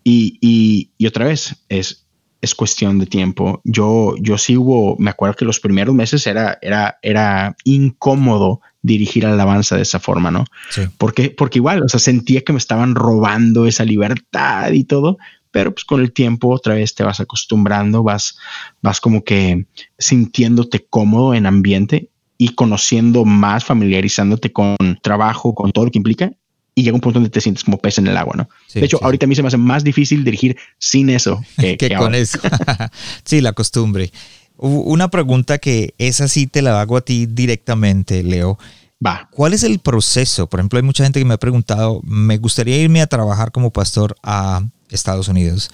Y, 0.05 0.37
y, 0.39 0.91
y 0.97 1.07
otra 1.07 1.25
vez, 1.25 1.65
es 1.67 2.04
es 2.41 2.55
cuestión 2.55 2.99
de 2.99 3.05
tiempo. 3.05 3.61
Yo, 3.63 4.15
yo 4.19 4.37
sí 4.37 4.57
hubo, 4.57 4.95
me 4.97 5.09
acuerdo 5.09 5.35
que 5.35 5.45
los 5.45 5.59
primeros 5.59 5.95
meses 5.95 6.27
era, 6.27 6.57
era, 6.61 6.99
era 7.01 7.55
incómodo 7.63 8.61
dirigir 8.81 9.25
alabanza 9.25 9.75
de 9.75 9.81
esa 9.81 9.99
forma, 9.99 10.31
¿no? 10.31 10.45
Sí. 10.69 10.81
Porque, 10.97 11.31
porque 11.31 11.59
igual, 11.59 11.83
o 11.83 11.89
sea, 11.89 11.99
sentía 11.99 12.41
que 12.41 12.53
me 12.53 12.59
estaban 12.59 12.93
robando 12.93 13.65
esa 13.65 13.83
libertad 13.83 14.71
y 14.71 14.83
todo, 14.83 15.17
pero 15.51 15.73
pues 15.73 15.85
con 15.85 16.01
el 16.01 16.13
tiempo 16.13 16.49
otra 16.49 16.75
vez 16.75 16.93
te 16.93 17.03
vas 17.03 17.19
acostumbrando, 17.19 18.03
vas, 18.03 18.37
vas 18.81 18.99
como 18.99 19.23
que 19.23 19.65
sintiéndote 19.97 20.85
cómodo 20.87 21.33
en 21.33 21.45
ambiente 21.45 22.09
y 22.37 22.49
conociendo 22.49 23.25
más, 23.25 23.63
familiarizándote 23.63 24.51
con 24.51 24.75
trabajo, 25.01 25.55
con 25.55 25.71
todo 25.71 25.85
lo 25.85 25.91
que 25.91 25.99
implica 25.99 26.31
y 26.75 26.83
llega 26.83 26.93
un 26.93 27.01
punto 27.01 27.19
donde 27.19 27.29
te 27.29 27.39
sientes 27.39 27.63
como 27.63 27.77
pez 27.77 27.97
en 27.97 28.07
el 28.07 28.17
agua, 28.17 28.35
¿no? 28.35 28.49
de 28.73 28.85
hecho, 28.85 28.99
ahorita 29.01 29.25
a 29.25 29.29
mí 29.29 29.35
se 29.35 29.41
me 29.41 29.47
hace 29.47 29.57
más 29.57 29.85
difícil 29.85 30.25
dirigir 30.25 30.57
sin 30.77 31.09
eso 31.09 31.41
que, 31.57 31.95
con 31.97 32.13
eso. 32.13 32.37
sí, 33.23 33.39
la 33.39 33.53
costumbre. 33.53 34.11
Una 34.57 35.09
pregunta 35.09 35.57
que 35.57 35.95
esa 35.97 36.27
sí 36.27 36.47
te 36.47 36.61
la 36.61 36.79
hago 36.79 36.97
a 36.97 37.01
ti 37.01 37.25
directamente, 37.25 38.23
Leo. 38.23 38.57
Va. 39.05 39.29
¿Cuál 39.31 39.53
es 39.53 39.63
el 39.63 39.79
proceso? 39.79 40.47
Por 40.47 40.59
ejemplo, 40.59 40.77
hay 40.77 40.83
mucha 40.83 41.03
gente 41.03 41.19
que 41.19 41.25
me 41.25 41.33
ha 41.33 41.39
preguntado, 41.39 42.01
me 42.03 42.37
gustaría 42.37 42.77
irme 42.77 43.01
a 43.01 43.07
trabajar 43.07 43.51
como 43.51 43.71
pastor 43.71 44.15
a 44.23 44.63
Estados 44.89 45.27
Unidos. 45.27 45.69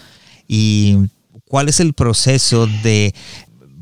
¿Y 0.47 0.97
cuál 1.45 1.69
es 1.69 1.79
el 1.79 1.93
proceso 1.93 2.67
de 2.67 3.13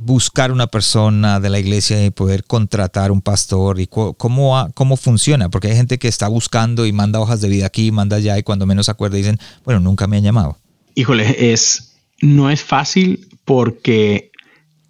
buscar 0.01 0.53
una 0.53 0.67
persona 0.67 1.41
de 1.41 1.49
la 1.49 1.59
iglesia 1.59 2.05
y 2.05 2.09
poder 2.09 2.45
contratar 2.45 3.11
un 3.11 3.21
pastor 3.21 3.81
y 3.81 3.87
cómo, 3.87 4.69
cómo 4.73 4.95
funciona, 4.95 5.49
porque 5.49 5.67
hay 5.67 5.75
gente 5.75 5.99
que 5.99 6.07
está 6.07 6.29
buscando 6.29 6.85
y 6.85 6.93
manda 6.93 7.19
hojas 7.19 7.41
de 7.41 7.49
vida 7.49 7.65
aquí, 7.65 7.91
manda 7.91 8.15
allá 8.15 8.37
y 8.37 8.43
cuando 8.43 8.65
menos 8.65 8.87
acuerda 8.87 9.17
dicen, 9.17 9.37
bueno, 9.65 9.81
nunca 9.81 10.07
me 10.07 10.15
han 10.15 10.23
llamado. 10.23 10.57
Híjole, 10.95 11.51
es, 11.51 11.95
no 12.21 12.49
es 12.49 12.63
fácil 12.63 13.27
porque 13.43 14.31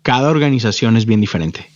cada 0.04 0.30
organización 0.30 0.96
es 0.96 1.08
bien 1.08 1.22
diferente, 1.22 1.68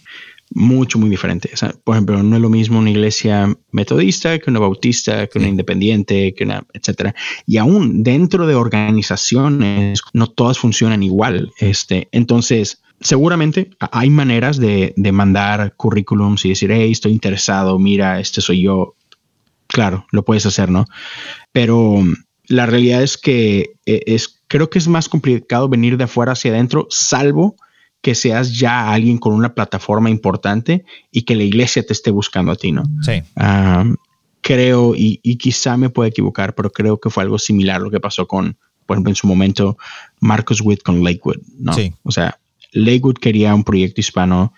mucho, 0.54 1.00
muy 1.00 1.10
diferente. 1.10 1.50
por 1.84 1.96
ejemplo, 1.96 2.22
no 2.22 2.36
es 2.36 2.42
lo 2.42 2.50
mismo 2.50 2.80
una 2.80 2.90
iglesia 2.90 3.56
metodista 3.72 4.38
que 4.40 4.50
una 4.50 4.60
bautista, 4.60 5.28
que 5.28 5.40
una 5.40 5.48
independiente, 5.48 6.34
que 6.34 6.44
una, 6.44 6.66
etcétera. 6.74 7.16
Y 7.46 7.58
aún 7.58 8.04
dentro 8.04 8.48
de 8.48 8.56
organizaciones, 8.56 10.02
no 10.14 10.28
todas 10.28 10.60
funcionan 10.60 11.04
igual. 11.04 11.52
Este, 11.60 12.08
entonces, 12.12 12.82
seguramente 13.00 13.72
hay 13.80 14.10
maneras 14.10 14.58
de, 14.58 14.94
mandar 15.12 15.76
currículums 15.76 16.46
y 16.46 16.50
decir, 16.50 16.72
hey, 16.72 16.92
estoy 16.92 17.12
interesado, 17.12 17.78
mira, 17.80 18.20
este 18.20 18.42
soy 18.42 18.62
yo. 18.62 18.96
Claro, 19.68 20.06
lo 20.12 20.24
puedes 20.24 20.46
hacer, 20.46 20.70
¿no? 20.70 20.86
Pero 21.52 22.04
la 22.48 22.66
realidad 22.66 23.02
es 23.02 23.18
que 23.18 23.74
eh, 23.86 24.04
es, 24.06 24.42
creo 24.48 24.70
que 24.70 24.78
es 24.78 24.88
más 24.88 25.10
complicado 25.10 25.68
venir 25.68 25.98
de 25.98 26.04
afuera 26.04 26.34
hacia 26.34 26.52
adentro, 26.52 26.88
salvo 26.90 27.56
que 28.04 28.16
seas 28.16 28.60
ya 28.60 28.92
alguien 28.92 29.18
con 29.18 29.34
una 29.34 29.56
plataforma 29.56 30.10
importante 30.10 30.84
y 31.10 31.22
que 31.22 31.38
la 31.38 31.44
iglesia 31.44 31.86
te 31.86 31.94
esté 31.94 32.12
buscando 32.12 32.52
a 32.52 32.58
ti, 32.58 32.74
¿no? 32.74 32.84
Sí. 33.02 33.24
creo, 34.42 34.94
y, 34.94 35.22
y, 35.24 35.38
quizá 35.38 35.78
me 35.78 35.90
pueda 35.90 36.10
equivocar, 36.10 36.54
pero 36.54 36.70
creo 36.70 37.00
que 37.00 37.10
fue 37.10 37.24
algo 37.24 37.40
similar 37.40 37.80
lo 37.80 37.90
que 37.90 38.02
pasó 38.02 38.28
con, 38.28 38.58
por 38.86 38.96
ejemplo, 38.96 39.10
en 39.10 39.16
su 39.16 39.26
momento, 39.26 39.78
Marcus 40.20 40.60
Witt 40.60 40.84
con 40.84 41.02
Lakewood, 41.02 41.38
¿no? 41.58 41.72
Sí. 41.72 41.94
O 42.04 42.12
sea, 42.12 42.38
Lakewood 42.74 43.20
quería 43.20 43.56
un 43.56 43.64
proyecto 43.64 44.02
hispano, 44.02 44.54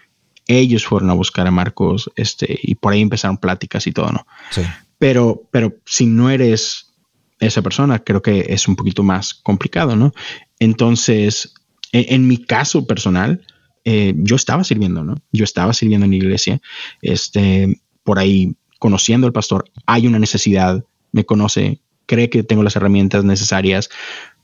ellos 0.47 0.83
fueron 0.83 1.11
a 1.11 1.13
buscar 1.13 1.45
a 1.45 1.51
Marcos, 1.51 2.09
este, 2.15 2.59
y 2.63 2.73
por 2.73 2.93
ahí 2.93 3.01
empezaron 3.01 3.37
pláticas 3.37 3.85
y 3.85 3.91
todo, 3.91 4.11
¿no? 4.11 4.25
Sí. 4.49 4.63
Pero, 4.97 5.43
pero 5.51 5.75
si 5.85 6.07
no 6.07 6.31
eres 6.31 6.93
esa 7.39 7.61
persona, 7.61 7.99
creo 7.99 8.23
que 8.23 8.47
es 8.49 8.67
un 8.67 8.75
poquito 8.75 9.03
más 9.03 9.35
complicado, 9.35 9.95
¿no? 9.95 10.13
Entonces, 10.57 11.53
en, 11.95 12.27
mi 12.27 12.37
caso 12.37 12.85
personal, 12.85 13.45
eh, 13.83 14.13
yo 14.17 14.35
estaba 14.35 14.63
sirviendo, 14.63 15.03
¿no? 15.03 15.15
Yo 15.31 15.43
estaba 15.43 15.73
sirviendo 15.73 16.05
en 16.05 16.11
la 16.11 16.17
iglesia, 16.17 16.61
este, 17.01 17.81
por 18.03 18.19
ahí 18.19 18.55
conociendo 18.79 19.27
al 19.27 19.33
pastor, 19.33 19.65
hay 19.85 20.07
una 20.07 20.19
necesidad, 20.19 20.83
me 21.11 21.25
conoce, 21.25 21.79
cree 22.05 22.29
que 22.29 22.43
tengo 22.43 22.63
las 22.63 22.75
herramientas 22.75 23.23
necesarias 23.23 23.89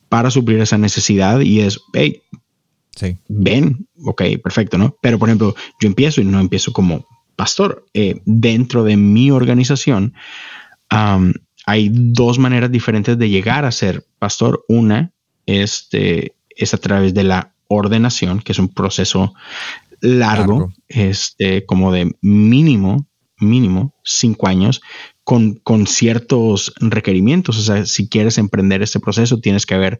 para 0.10 0.32
suplir 0.32 0.60
esa 0.60 0.78
necesidad 0.78 1.42
y 1.42 1.62
es, 1.62 1.80
hey, 1.94 2.22
Sí. 2.96 3.18
Ven, 3.30 3.88
ok, 4.04 4.22
perfecto, 4.44 4.78
¿no? 4.78 4.98
Pero 5.02 5.18
por 5.18 5.30
ejemplo, 5.30 5.56
yo 5.80 5.88
empiezo 5.88 6.22
y 6.22 6.26
no 6.26 6.40
empiezo 6.40 6.74
como 6.74 7.08
pastor. 7.36 7.86
Eh, 7.94 8.22
dentro 8.26 8.84
de 8.84 8.98
mi 8.98 9.32
organización 9.32 10.14
hay 11.66 11.90
dos 11.92 12.38
maneras 12.38 12.70
diferentes 12.70 13.18
de 13.18 13.30
llegar 13.30 13.64
a 13.64 13.72
ser 13.72 14.06
pastor. 14.20 14.66
Una 14.68 15.14
este, 15.46 16.36
es 16.56 16.74
a 16.74 16.78
través 16.78 17.14
de 17.14 17.24
la 17.24 17.54
ordenación, 17.68 18.42
que 18.42 18.52
es 18.52 18.60
un 18.60 18.70
proceso 18.70 19.34
largo, 20.02 20.74
Este, 20.88 21.66
como 21.66 21.92
de 21.92 22.12
mínimo, 22.22 23.08
mínimo 23.38 23.96
cinco 24.04 24.48
años, 24.48 24.82
con, 25.24 25.56
con, 25.56 25.88
ciertos 25.88 26.74
requerimientos. 26.80 27.58
O 27.58 27.62
sea, 27.62 27.86
si 27.86 28.10
quieres 28.10 28.38
emprender 28.38 28.82
este 28.82 29.00
proceso, 29.00 29.40
tienes 29.40 29.66
que 29.66 29.76
haber 29.76 30.00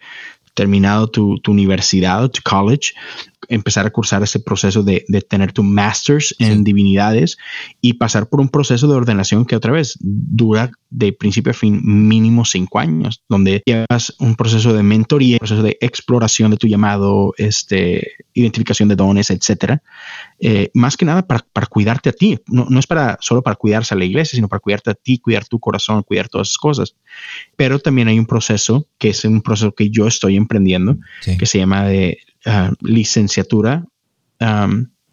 terminado 0.54 1.10
tu, 1.10 1.40
tu 1.40 1.52
universidad, 1.52 2.30
tu 2.30 2.42
college, 2.44 2.94
empezar 3.48 3.86
a 3.86 3.92
cursar 3.92 4.24
ese 4.24 4.40
proceso 4.40 4.84
de, 4.84 5.06
de 5.08 5.22
tener 5.22 5.52
tu 5.54 5.64
master's 5.64 6.36
en 6.40 6.64
divinidades 6.64 7.38
y 7.82 7.94
pasar 7.94 8.30
por 8.30 8.42
un 8.42 8.50
proceso 8.50 8.88
de 8.88 8.96
ordenación 8.96 9.46
que 9.46 9.56
otra 9.56 9.72
vez 9.72 9.98
dura 10.00 10.72
de 10.92 11.14
principio 11.14 11.52
a 11.52 11.54
fin 11.54 11.80
mínimo 11.84 12.44
cinco 12.44 12.80
años, 12.80 13.24
donde 13.30 13.64
llevas 13.66 14.14
un 14.20 14.36
proceso 14.36 14.74
de 14.74 14.84
mentoría, 14.84 15.36
un 15.36 15.40
proceso 15.40 15.64
de 15.64 15.78
exploración 15.80 16.52
de 16.52 16.58
tu 16.58 16.68
llamado, 16.68 17.34
este, 17.38 18.12
identificación 18.34 18.90
de 18.90 18.98
dones, 18.98 19.30
etcétera. 19.30 19.82
Eh, 20.40 20.70
más 20.74 20.98
que 20.98 21.06
nada 21.06 21.26
para, 21.26 21.46
para 21.54 21.68
cuidarte 21.68 22.10
a 22.10 22.14
ti. 22.14 22.40
No, 22.48 22.68
no, 22.70 22.78
es 22.78 22.88
para 22.88 23.18
solo 23.22 23.42
para 23.42 23.56
cuidarse 23.56 23.94
a 23.94 23.98
la 23.98 24.06
iglesia, 24.06 24.36
sino 24.36 24.50
para 24.50 24.60
cuidarte 24.60 24.92
a 24.92 24.94
ti, 24.94 25.18
cuidar 25.20 25.46
tu 25.48 25.60
corazón, 25.60 26.04
cuidar 26.04 26.28
todas 26.28 26.50
esas 26.50 26.58
cosas. 26.58 26.96
Pero 27.56 27.80
también 27.80 28.10
hay 28.10 28.20
un 28.20 28.26
proceso 28.26 28.88
que 28.98 29.10
es 29.10 29.24
un 29.24 29.42
proceso 29.42 29.74
que 29.74 29.90
yo 29.90 30.08
estoy 30.08 30.36
emprendiendo, 30.36 30.98
que 31.40 31.46
se 31.46 31.58
llama 31.58 31.86
de 31.86 32.20
ah, 32.46 32.74
licenciatura 32.82 33.86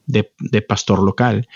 de, 0.06 0.32
de, 0.38 0.62
pastor 0.62 1.02
local. 1.02 1.46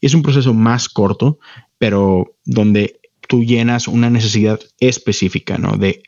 Es 0.00 0.14
un 0.14 0.22
proceso 0.22 0.54
más 0.54 0.88
corto, 0.88 1.38
pero 1.76 2.34
donde 2.44 3.00
tú 3.28 3.44
llenas 3.44 3.86
una 3.86 4.08
necesidad 4.08 4.58
específica, 4.80 5.58
¿no? 5.58 5.76
De 5.76 6.02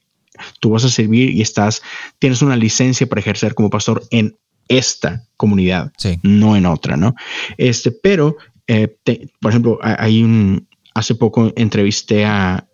tú 0.60 0.70
vas 0.70 0.84
a 0.84 0.88
servir 0.88 1.30
y 1.30 1.42
estás, 1.42 1.82
tienes 2.18 2.42
una 2.42 2.56
licencia 2.56 3.06
para 3.06 3.20
ejercer 3.20 3.54
como 3.54 3.70
pastor 3.70 4.02
en 4.10 4.38
esta 4.68 5.24
comunidad, 5.36 5.92
no 6.22 6.56
en 6.56 6.66
otra, 6.66 6.96
¿no? 6.96 7.14
Este, 7.58 7.90
pero, 7.90 8.36
eh, 8.66 8.96
por 9.40 9.50
ejemplo, 9.50 9.78
hay 9.82 10.22
un, 10.22 10.68
hace 10.94 11.14
poco 11.14 11.52
entrevisté 11.56 12.24
a, 12.24 12.66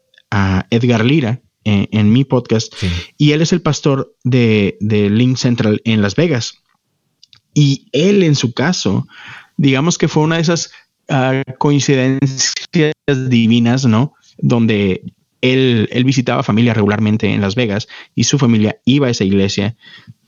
Edgar 0.68 1.02
Lira 1.02 1.40
en, 1.66 2.12
mi 2.12 2.24
podcast 2.24 2.72
y 3.18 3.32
él 3.32 3.42
es 3.42 3.52
el 3.52 3.60
pastor 3.60 4.14
de, 4.22 4.76
Link 4.80 5.36
Central 5.36 5.82
en 5.84 6.00
Las 6.00 6.14
Vegas. 6.14 6.62
Y 7.54 7.88
él 7.92 8.22
en 8.22 8.34
su 8.34 8.52
caso, 8.52 9.06
digamos 9.56 9.98
que 9.98 10.08
fue 10.08 10.22
una 10.22 10.36
de 10.36 10.42
esas 10.42 10.70
ah, 11.08 11.42
coincidencias 11.58 12.92
divinas, 13.28 13.86
¿no? 13.86 14.14
Donde 14.38 15.02
él, 15.40 15.88
él, 15.90 16.04
visitaba 16.04 16.42
familia 16.42 16.74
regularmente 16.74 17.32
en 17.32 17.40
Las 17.40 17.54
Vegas 17.54 17.88
y 18.14 18.24
su 18.24 18.38
familia 18.38 18.78
iba 18.84 19.06
a 19.08 19.10
esa 19.10 19.24
iglesia. 19.24 19.76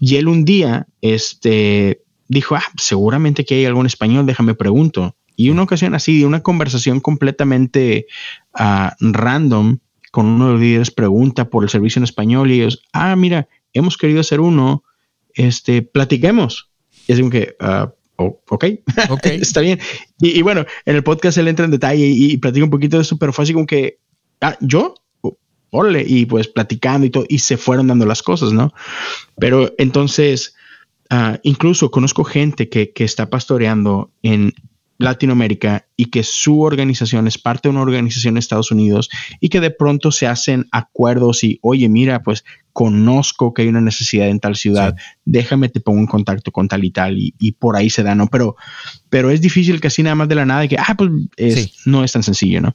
Y 0.00 0.16
él 0.16 0.28
un 0.28 0.44
día 0.44 0.86
este, 1.02 2.02
dijo, 2.28 2.56
ah, 2.56 2.64
seguramente 2.76 3.44
que 3.44 3.56
hay 3.56 3.64
algún 3.66 3.86
español, 3.86 4.26
déjame 4.26 4.54
pregunto. 4.54 5.16
Y 5.36 5.50
una 5.50 5.62
ocasión 5.62 5.94
así, 5.94 6.18
de 6.18 6.26
una 6.26 6.42
conversación 6.42 6.98
completamente 6.98 8.06
ah, 8.54 8.96
random 9.00 9.78
con 10.10 10.26
uno 10.26 10.46
de 10.46 10.52
los 10.52 10.60
líderes, 10.60 10.90
pregunta 10.90 11.50
por 11.50 11.62
el 11.62 11.70
servicio 11.70 12.00
en 12.00 12.04
español 12.04 12.50
y 12.50 12.60
ellos, 12.60 12.82
ah, 12.92 13.14
mira, 13.16 13.48
hemos 13.72 13.96
querido 13.96 14.20
hacer 14.20 14.40
uno, 14.40 14.84
este, 15.34 15.82
platiquemos. 15.82 16.70
Y 17.06 17.12
es 17.12 17.18
como 17.18 17.30
que, 17.30 17.56
uh, 17.60 17.88
ok, 18.48 18.64
está 19.24 19.60
bien. 19.60 19.78
Y, 20.20 20.42
bueno, 20.42 20.64
en 20.84 20.96
el 20.96 21.04
podcast 21.04 21.38
él 21.38 21.48
entra 21.48 21.64
en 21.64 21.70
detalle 21.70 22.06
y, 22.06 22.36
platica 22.38 22.64
un 22.64 22.70
poquito 22.70 22.96
de 22.96 23.02
eso, 23.02 23.16
pero 23.16 23.32
fue 23.32 23.44
así 23.44 23.52
como 23.52 23.66
que, 23.66 24.00
ah, 24.40 24.56
yo, 24.60 24.94
órale, 25.70 26.04
y 26.06 26.26
pues 26.26 26.48
platicando 26.48 27.06
y 27.06 27.10
todo, 27.10 27.24
y 27.28 27.38
se 27.38 27.56
fueron 27.56 27.86
dando 27.86 28.06
las 28.06 28.22
cosas, 28.22 28.52
¿no? 28.52 28.72
Pero 29.38 29.72
entonces, 29.78 30.56
uh, 31.10 31.36
incluso 31.42 31.90
conozco 31.90 32.24
gente 32.24 32.68
que, 32.68 32.92
que 32.92 33.04
está 33.04 33.30
pastoreando 33.30 34.10
en, 34.22 34.52
Latinoamérica 34.98 35.86
y 35.96 36.06
que 36.06 36.24
su 36.24 36.60
organización 36.60 37.26
es 37.28 37.38
parte 37.38 37.68
de 37.68 37.70
una 37.70 37.82
organización 37.82 38.34
de 38.34 38.40
Estados 38.40 38.72
Unidos 38.72 39.08
y 39.40 39.48
que 39.48 39.60
de 39.60 39.70
pronto 39.70 40.10
se 40.10 40.26
hacen 40.26 40.66
acuerdos 40.72 41.44
y, 41.44 41.58
oye, 41.62 41.88
mira, 41.88 42.22
pues 42.22 42.44
conozco 42.72 43.54
que 43.54 43.62
hay 43.62 43.68
una 43.68 43.80
necesidad 43.80 44.28
en 44.28 44.40
tal 44.40 44.56
ciudad, 44.56 44.96
déjame 45.24 45.68
te 45.68 45.80
pongo 45.80 46.00
en 46.00 46.06
contacto 46.06 46.52
con 46.52 46.68
tal 46.68 46.84
y 46.84 46.90
tal 46.90 47.16
y, 47.18 47.52
por 47.52 47.76
ahí 47.76 47.90
se 47.90 48.02
da, 48.02 48.14
¿no? 48.14 48.26
Pero, 48.28 48.56
pero 49.08 49.30
es 49.30 49.40
difícil 49.40 49.80
que 49.80 49.88
así 49.88 50.02
nada 50.02 50.14
más 50.14 50.28
de 50.28 50.34
la 50.34 50.46
nada 50.46 50.64
y 50.64 50.68
que, 50.68 50.76
ah, 50.78 50.94
pues 50.96 51.10
no 51.86 52.04
es 52.04 52.12
tan 52.12 52.22
sencillo, 52.22 52.60
¿no? 52.60 52.74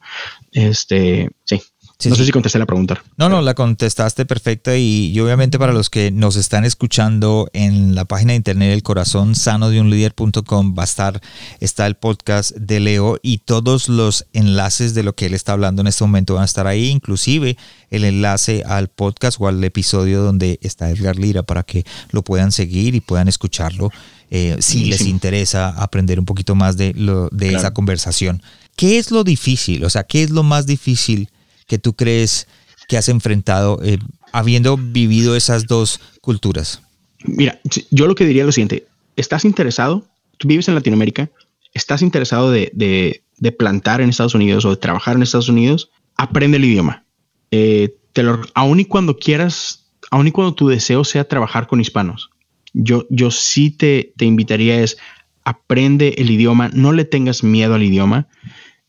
Este, 0.51 1.29
sí 1.43 1.61
no 2.09 2.15
sé 2.15 2.25
si 2.25 2.31
contesté 2.31 2.59
la 2.59 2.65
pregunta. 2.65 3.03
No, 3.17 3.29
no, 3.29 3.41
la 3.41 3.53
contestaste 3.53 4.25
perfecta 4.25 4.77
y, 4.77 5.17
obviamente 5.19 5.59
para 5.59 5.73
los 5.73 5.89
que 5.89 6.11
nos 6.11 6.35
están 6.35 6.65
escuchando 6.65 7.49
en 7.53 7.95
la 7.95 8.05
página 8.05 8.31
de 8.31 8.37
internet 8.37 8.73
el 8.73 8.83
corazón 8.83 9.35
sano 9.35 9.69
de 9.69 9.81
un 9.81 9.89
líder.com 9.89 10.75
va 10.77 10.83
a 10.83 10.85
estar 10.85 11.21
está 11.59 11.87
el 11.87 11.95
podcast 11.95 12.55
de 12.55 12.79
Leo 12.79 13.19
y 13.21 13.39
todos 13.39 13.89
los 13.89 14.25
enlaces 14.33 14.93
de 14.93 15.03
lo 15.03 15.15
que 15.15 15.27
él 15.27 15.33
está 15.33 15.53
hablando 15.53 15.81
en 15.81 15.87
este 15.87 16.03
momento 16.03 16.35
van 16.35 16.43
a 16.43 16.45
estar 16.45 16.67
ahí, 16.67 16.89
inclusive 16.89 17.57
el 17.89 18.05
enlace 18.05 18.63
al 18.65 18.87
podcast 18.87 19.39
o 19.39 19.47
al 19.47 19.63
episodio 19.63 20.23
donde 20.23 20.59
está 20.61 20.89
Edgar 20.89 21.17
Lira 21.17 21.43
para 21.43 21.63
que 21.63 21.85
lo 22.11 22.23
puedan 22.23 22.51
seguir 22.51 22.95
y 22.95 23.01
puedan 23.01 23.27
escucharlo 23.27 23.91
eh, 24.31 24.57
si 24.59 24.85
les 24.85 25.01
interesa 25.01 25.69
aprender 25.69 26.19
un 26.19 26.25
poquito 26.25 26.55
más 26.55 26.75
de, 26.75 26.93
lo, 26.95 27.29
de 27.29 27.53
esa 27.53 27.71
conversación. 27.71 28.41
¿Qué 28.75 28.97
es 28.97 29.11
lo 29.11 29.23
difícil? 29.23 29.85
O 29.85 29.91
sea, 29.91 30.03
¿qué 30.05 30.23
es 30.23 30.31
lo 30.31 30.41
más 30.41 30.65
difícil 30.65 31.29
que 31.67 31.77
tú 31.79 31.93
crees 31.93 32.47
que 32.87 32.97
has 32.97 33.09
enfrentado 33.09 33.79
eh, 33.83 33.97
habiendo 34.31 34.77
vivido 34.77 35.35
esas 35.35 35.67
dos 35.67 35.99
culturas? 36.21 36.81
Mira, 37.25 37.59
yo 37.89 38.07
lo 38.07 38.15
que 38.15 38.25
diría 38.25 38.43
es 38.43 38.47
lo 38.47 38.51
siguiente, 38.51 38.85
¿estás 39.15 39.45
interesado? 39.45 40.05
Tú 40.37 40.47
vives 40.47 40.67
en 40.67 40.75
Latinoamérica, 40.75 41.29
¿estás 41.73 42.01
interesado 42.01 42.51
de, 42.51 43.21
plantar 43.57 44.01
en 44.01 44.09
Estados 44.09 44.35
Unidos 44.35 44.65
o 44.65 44.71
de 44.71 44.77
trabajar 44.77 45.15
en 45.15 45.23
Estados 45.23 45.49
Unidos? 45.49 45.89
Aprende 46.15 46.57
el 46.57 46.65
idioma. 46.65 47.05
Eh, 47.51 47.95
te 48.13 48.23
lo, 48.23 48.41
aun 48.53 48.79
y 48.79 48.85
cuando 48.85 49.17
quieras, 49.17 49.85
aun 50.11 50.27
y 50.27 50.31
cuando 50.31 50.53
tu 50.53 50.67
deseo 50.67 51.03
sea 51.03 51.27
trabajar 51.27 51.67
con 51.67 51.79
hispanos, 51.79 52.29
yo, 52.73 53.05
yo 53.09 53.31
sí 53.31 53.71
te, 53.71 54.13
te 54.17 54.25
invitaría 54.25 54.81
es 54.81 54.97
aprende 55.43 56.15
el 56.17 56.31
idioma, 56.31 56.69
no 56.73 56.91
le 56.91 57.05
tengas 57.05 57.43
miedo 57.43 57.75
al 57.75 57.83
idioma. 57.83 58.27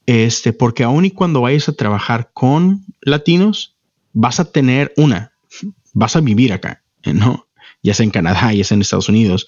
Este, 0.07 0.53
porque 0.53 0.85
aún 0.85 1.05
y 1.05 1.11
cuando 1.11 1.41
vayas 1.41 1.69
a 1.69 1.73
trabajar 1.73 2.31
con 2.35 2.85
latinos, 3.01 3.77
vas 4.13 4.41
a 4.41 4.51
tener 4.51 4.93
una, 4.97 5.33
vas 5.93 6.17
a 6.17 6.21
vivir 6.21 6.53
acá, 6.53 6.83
¿no? 7.05 7.47
Ya 7.83 7.95
sea 7.95 8.05
en 8.05 8.11
Canadá, 8.11 8.53
ya 8.53 8.65
sea 8.65 8.77
en 8.77 8.83
Estados 8.83 9.09
Unidos, 9.09 9.47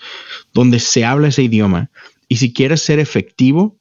donde 0.52 0.78
se 0.78 1.04
habla 1.04 1.28
ese 1.28 1.42
idioma. 1.42 1.90
Y 2.28 2.36
si 2.36 2.52
quieres 2.52 2.82
ser 2.82 2.98
efectivo, 2.98 3.78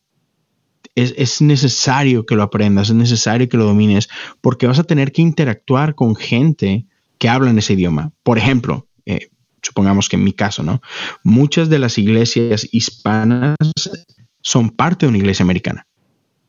es, 0.95 1.41
necesario 1.41 2.25
que 2.25 2.35
lo 2.35 2.43
aprendas, 2.43 2.89
es 2.89 2.95
necesario 2.95 3.49
que 3.49 3.57
lo 3.57 3.65
domines, 3.65 4.07
porque 4.41 4.67
vas 4.67 4.79
a 4.79 4.83
tener 4.83 5.11
que 5.11 5.21
interactuar 5.21 5.95
con 5.95 6.15
gente 6.15 6.85
que 7.17 7.29
habla 7.29 7.49
en 7.49 7.59
ese 7.59 7.73
idioma. 7.73 8.11
Por 8.23 8.37
ejemplo, 8.37 8.87
eh, 9.05 9.29
supongamos 9.61 10.07
que 10.09 10.15
en 10.15 10.23
mi 10.23 10.33
caso, 10.33 10.63
¿no? 10.63 10.81
Muchas 11.23 11.69
de 11.69 11.79
las 11.79 11.97
iglesias 11.97 12.67
hispanas 12.71 13.55
son 14.41 14.69
parte 14.69 15.05
de 15.05 15.09
una 15.09 15.17
iglesia 15.17 15.43
americana. 15.43 15.85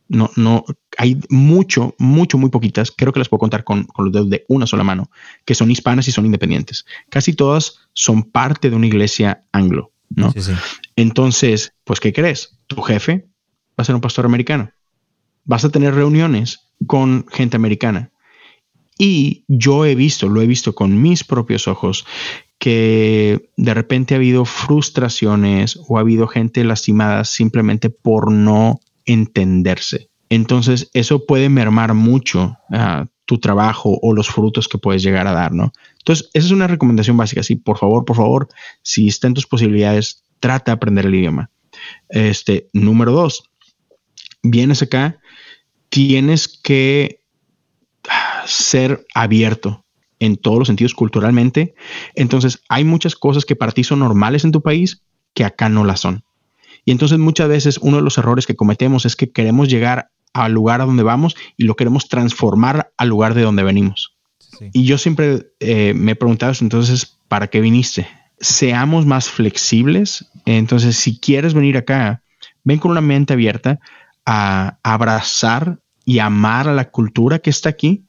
No, 0.09 0.31
no, 0.37 0.65
hay 0.99 1.21
mucho, 1.31 1.95
mucho, 1.99 2.39
muy 2.39 2.51
poquitas, 2.51 2.93
creo 2.97 3.13
que 3.13 3.19
las 3.19 3.29
puedo 3.29 3.41
contar 3.41 3.65
con, 3.65 3.89
los 3.99 4.13
dedos 4.13 4.31
de 4.31 4.45
una 4.49 4.67
sola 4.67 4.85
mano, 4.85 5.11
que 5.45 5.55
son 5.55 5.71
hispanas 5.71 6.07
y 6.09 6.13
son 6.13 6.27
independientes. 6.27 6.85
Casi 7.11 7.33
todas 7.33 7.81
son 7.93 8.23
parte 8.23 8.71
de 8.71 8.77
una 8.77 8.87
iglesia 8.87 9.45
anglo, 9.53 9.93
¿no? 10.11 10.33
Entonces, 10.95 11.73
pues, 11.85 12.01
¿qué 12.01 12.13
crees? 12.13 12.59
Tu 12.69 12.81
jefe 12.83 13.27
va 13.71 13.83
a 13.83 13.85
ser 13.85 13.95
un 13.95 14.01
pastor 14.01 14.27
americano. 14.27 14.71
Vas 15.45 15.65
a 15.65 15.71
tener 15.71 15.95
reuniones 15.95 16.61
con 16.87 17.27
gente 17.31 17.57
americana. 17.57 18.11
Y 18.99 19.45
yo 19.49 19.85
he 19.85 19.95
visto, 19.95 20.29
lo 20.29 20.41
he 20.41 20.47
visto 20.47 20.75
con 20.75 21.01
mis 21.03 21.23
propios 21.25 21.69
ojos, 21.69 22.07
que 22.59 23.51
de 23.57 23.75
repente 23.75 24.15
ha 24.15 24.17
habido 24.17 24.45
frustraciones 24.45 25.79
o 25.87 25.99
ha 25.99 26.01
habido 26.01 26.27
gente 26.27 26.65
lastimada 26.65 27.25
simplemente 27.25 27.91
por 27.91 28.33
no 28.33 28.81
entenderse. 29.07 30.11
Entonces, 30.29 30.91
eso 30.93 31.25
puede 31.25 31.49
mermar 31.49 31.95
mucho 31.95 32.57
ah, 32.71 33.07
tu 33.25 33.39
trabajo 33.39 33.99
o 34.03 34.13
los 34.13 34.29
frutos 34.29 34.69
que 34.69 34.79
puedes 34.79 35.03
llegar 35.03 35.27
a 35.27 35.33
dar, 35.33 35.53
¿no? 35.53 35.73
Entonces, 35.99 36.29
esa 36.35 36.47
es 36.47 36.53
una 36.53 36.67
recomendación 36.67 37.17
básica. 37.17 37.43
Sí, 37.43 37.57
por 37.57 37.79
favor, 37.79 38.05
por 38.05 38.17
favor, 38.17 38.49
si 38.83 39.09
está 39.09 39.27
en 39.27 39.35
tus 39.35 39.47
posibilidades, 39.47 40.25
trata 40.41 40.73
de 40.73 40.77
aprender 40.77 41.07
el 41.07 41.15
idioma. 41.15 41.51
Este, 42.09 42.69
número 42.73 43.13
dos, 43.13 43.45
vienes 44.43 44.83
acá, 44.83 45.19
tienes 45.89 46.49
que 46.49 47.21
ah, 48.09 48.43
ser 48.47 49.07
abierto 49.15 49.85
en 50.19 50.37
todos 50.37 50.59
los 50.59 50.69
sentidos 50.69 50.95
culturalmente. 50.95 51.75
Entonces, 52.15 52.61
hay 52.69 52.85
muchas 52.85 53.15
cosas 53.15 53.45
que 53.45 53.57
para 53.57 53.73
ti 53.73 53.85
son 53.85 54.01
normales 54.01 54.45
en 54.45 54.53
tu 54.53 54.63
país 54.63 55.03
que 55.35 55.45
acá 55.45 55.69
no 55.69 55.85
las 55.85 56.01
son. 56.01 56.25
Y 56.87 56.93
entonces 56.93 57.19
muchas 57.19 57.49
veces 57.49 57.79
uno 57.83 57.99
de 57.99 58.03
los 58.03 58.17
errores 58.17 58.47
que 58.47 58.55
cometemos 58.57 59.05
es 59.05 59.17
que 59.17 59.31
queremos 59.31 59.69
llegar 59.69 60.11
al 60.33 60.53
lugar 60.53 60.81
a 60.81 60.87
donde 60.87 61.03
vamos 61.03 61.37
y 61.57 61.65
lo 61.65 61.75
queremos 61.75 62.09
transformar 62.09 62.93
al 62.97 63.09
lugar 63.09 63.35
de 63.35 63.43
donde 63.43 63.65
venimos. 63.65 64.17
Y 64.73 64.85
yo 64.85 64.97
siempre 64.97 65.49
eh, 65.61 65.93
me 65.95 66.13
he 66.13 66.17
preguntado 66.17 66.53
entonces, 66.61 67.19
¿para 67.29 67.49
qué 67.49 67.61
viniste? 67.61 68.09
Seamos 68.39 69.05
más 69.05 69.29
flexibles. 69.29 70.31
Entonces, 70.47 70.97
si 70.97 71.19
quieres 71.19 71.53
venir 71.53 71.77
acá, 71.77 72.23
ven 72.65 72.79
con 72.79 72.93
una 72.93 73.01
mente 73.01 73.35
abierta 73.35 73.81
a 74.25 74.79
abrazar 74.83 75.81
y 76.05 76.21
amar 76.21 76.69
a 76.69 76.75
la 76.75 76.91
cultura 76.91 77.41
que 77.41 77.51
está 77.51 77.69
aquí, 77.69 78.07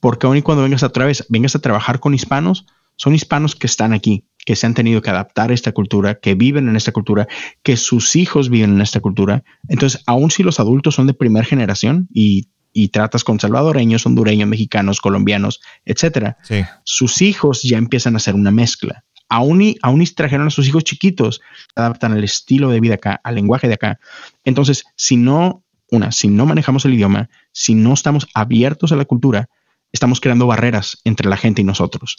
porque 0.00 0.26
aún 0.26 0.36
y 0.36 0.42
cuando 0.42 0.64
vengas 0.64 0.82
otra 0.82 1.06
vez, 1.06 1.24
vengas 1.28 1.54
a 1.54 1.60
trabajar 1.60 2.00
con 2.00 2.12
hispanos, 2.12 2.66
son 2.96 3.14
hispanos 3.14 3.54
que 3.54 3.68
están 3.68 3.92
aquí 3.92 4.24
que 4.46 4.56
se 4.56 4.64
han 4.64 4.74
tenido 4.74 5.02
que 5.02 5.10
adaptar 5.10 5.50
a 5.50 5.54
esta 5.54 5.72
cultura, 5.72 6.14
que 6.20 6.34
viven 6.34 6.68
en 6.68 6.76
esta 6.76 6.92
cultura, 6.92 7.26
que 7.64 7.76
sus 7.76 8.14
hijos 8.14 8.48
viven 8.48 8.74
en 8.74 8.80
esta 8.80 9.00
cultura. 9.00 9.42
Entonces, 9.68 10.02
aun 10.06 10.30
si 10.30 10.44
los 10.44 10.60
adultos 10.60 10.94
son 10.94 11.08
de 11.08 11.14
primera 11.14 11.44
generación 11.44 12.08
y, 12.14 12.48
tratas 12.92 13.24
con 13.24 13.40
salvadoreños, 13.40 14.04
hondureños, 14.06 14.48
mexicanos, 14.48 15.00
colombianos, 15.00 15.60
etcétera, 15.84 16.36
sus 16.84 17.22
hijos 17.22 17.62
ya 17.62 17.78
empiezan 17.78 18.14
a 18.14 18.18
hacer 18.18 18.34
una 18.34 18.50
mezcla. 18.50 19.02
Aún 19.28 19.62
y, 19.62 19.76
aún 19.82 20.02
y 20.02 20.06
trajeron 20.06 20.46
a 20.46 20.50
sus 20.50 20.68
hijos 20.68 20.84
chiquitos, 20.84 21.40
adaptan 21.74 22.12
al 22.12 22.22
estilo 22.22 22.70
de 22.70 22.80
vida 22.80 22.94
acá, 22.94 23.20
al 23.24 23.34
lenguaje 23.34 23.66
de 23.66 23.74
acá. 23.74 23.98
Entonces, 24.44 24.84
si 24.94 25.16
no, 25.16 25.64
una, 25.90 26.12
si 26.12 26.28
no 26.28 26.46
manejamos 26.46 26.84
el 26.84 26.94
idioma, 26.94 27.30
si 27.50 27.74
no 27.74 27.94
estamos 27.94 28.28
abiertos 28.34 28.92
a 28.92 28.96
la 28.96 29.06
cultura, 29.06 29.48
estamos 29.90 30.20
creando 30.20 30.46
barreras 30.46 30.98
entre 31.04 31.28
la 31.28 31.38
gente 31.38 31.62
y 31.62 31.64
nosotros. 31.64 32.18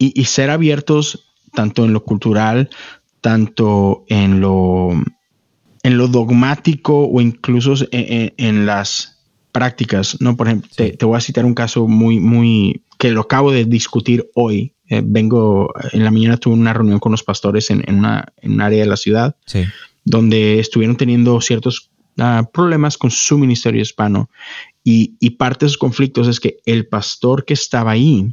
y 0.00 0.24
ser 0.24 0.48
abiertos 0.50 1.27
tanto 1.58 1.84
en 1.84 1.92
lo 1.92 2.04
cultural, 2.04 2.70
tanto 3.20 4.04
en 4.06 4.40
lo, 4.40 4.90
en 5.82 5.98
lo 5.98 6.06
dogmático 6.06 7.08
o 7.08 7.20
incluso 7.20 7.74
en, 7.90 8.64
las 8.64 9.24
prácticas, 9.50 10.20
¿no? 10.20 10.36
Por 10.36 10.46
ejemplo, 10.46 10.70
te, 10.76 11.04
voy 11.04 11.16
a 11.16 11.20
citar 11.20 11.44
un 11.44 11.54
caso 11.54 11.88
muy, 11.88 12.20
muy, 12.20 12.84
que 12.96 13.10
lo 13.10 13.22
acabo 13.22 13.50
de 13.50 13.64
discutir 13.64 14.30
hoy. 14.36 14.72
Eh, 14.88 15.02
vengo, 15.04 15.74
en 15.92 16.04
la 16.04 16.12
mañana 16.12 16.36
tuve 16.36 16.54
una 16.54 16.72
reunión 16.72 17.00
con 17.00 17.10
los 17.10 17.24
pastores 17.24 17.70
en, 17.70 17.82
una, 17.92 18.32
en 18.40 18.52
un 18.52 18.60
área 18.60 18.84
de 18.84 18.88
la 18.88 18.96
ciudad, 18.96 19.34
donde 20.04 20.60
estuvieron 20.60 20.96
teniendo 20.96 21.40
ciertos 21.40 21.90
ah, 22.18 22.48
problemas 22.52 22.96
con 22.96 23.10
su 23.10 23.36
ministerio 23.36 23.82
hispano 23.82 24.30
y, 24.84 25.16
y 25.18 25.30
parte 25.30 25.64
de 25.64 25.70
esos 25.70 25.78
conflictos 25.78 26.28
es 26.28 26.38
que 26.38 26.58
el 26.66 26.86
pastor 26.86 27.44
que 27.44 27.54
estaba 27.54 27.90
ahí, 27.90 28.32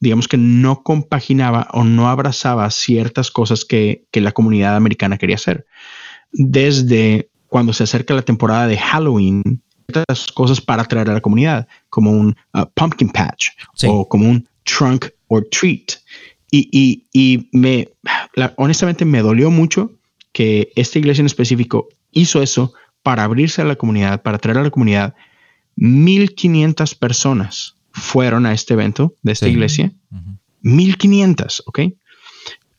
digamos 0.00 0.28
que 0.28 0.36
no 0.36 0.82
compaginaba 0.82 1.68
o 1.72 1.84
no 1.84 2.08
abrazaba 2.08 2.70
ciertas 2.70 3.30
cosas 3.30 3.64
que, 3.64 4.04
la 4.12 4.32
comunidad 4.32 4.76
americana 4.76 5.18
quería 5.18 5.36
hacer. 5.36 5.66
Desde 6.32 7.30
cuando 7.48 7.72
se 7.72 7.84
acerca 7.84 8.14
la 8.14 8.22
temporada 8.22 8.66
de 8.66 8.76
Halloween, 8.76 9.62
ciertas 9.86 10.26
cosas 10.32 10.60
para 10.60 10.82
atraer 10.82 11.10
a 11.10 11.14
la 11.14 11.20
comunidad, 11.20 11.68
como 11.88 12.10
un 12.10 12.36
uh, 12.54 12.64
pumpkin 12.74 13.10
patch 13.10 13.50
o 13.84 14.08
como 14.08 14.28
un 14.28 14.48
trunk 14.64 15.06
or 15.28 15.46
treat. 15.50 15.92
Y, 16.50 17.48
me, 17.52 17.88
honestamente 18.56 19.04
me 19.04 19.20
dolió 19.20 19.50
mucho 19.50 19.92
que 20.32 20.72
esta 20.76 20.98
iglesia 20.98 21.22
en 21.22 21.26
específico 21.26 21.88
hizo 22.12 22.42
eso 22.42 22.72
para 23.02 23.24
abrirse 23.24 23.62
a 23.62 23.66
la 23.66 23.76
comunidad, 23.76 24.22
para 24.22 24.36
atraer 24.36 24.58
a 24.58 24.62
la 24.62 24.70
comunidad 24.70 25.14
1500 25.76 26.94
personas 26.94 27.75
fueron 27.96 28.46
a 28.46 28.52
este 28.52 28.74
evento 28.74 29.14
de 29.22 29.32
esta 29.32 29.48
iglesia. 29.48 29.92
1500, 30.62 31.62
¿ok? 31.66 31.80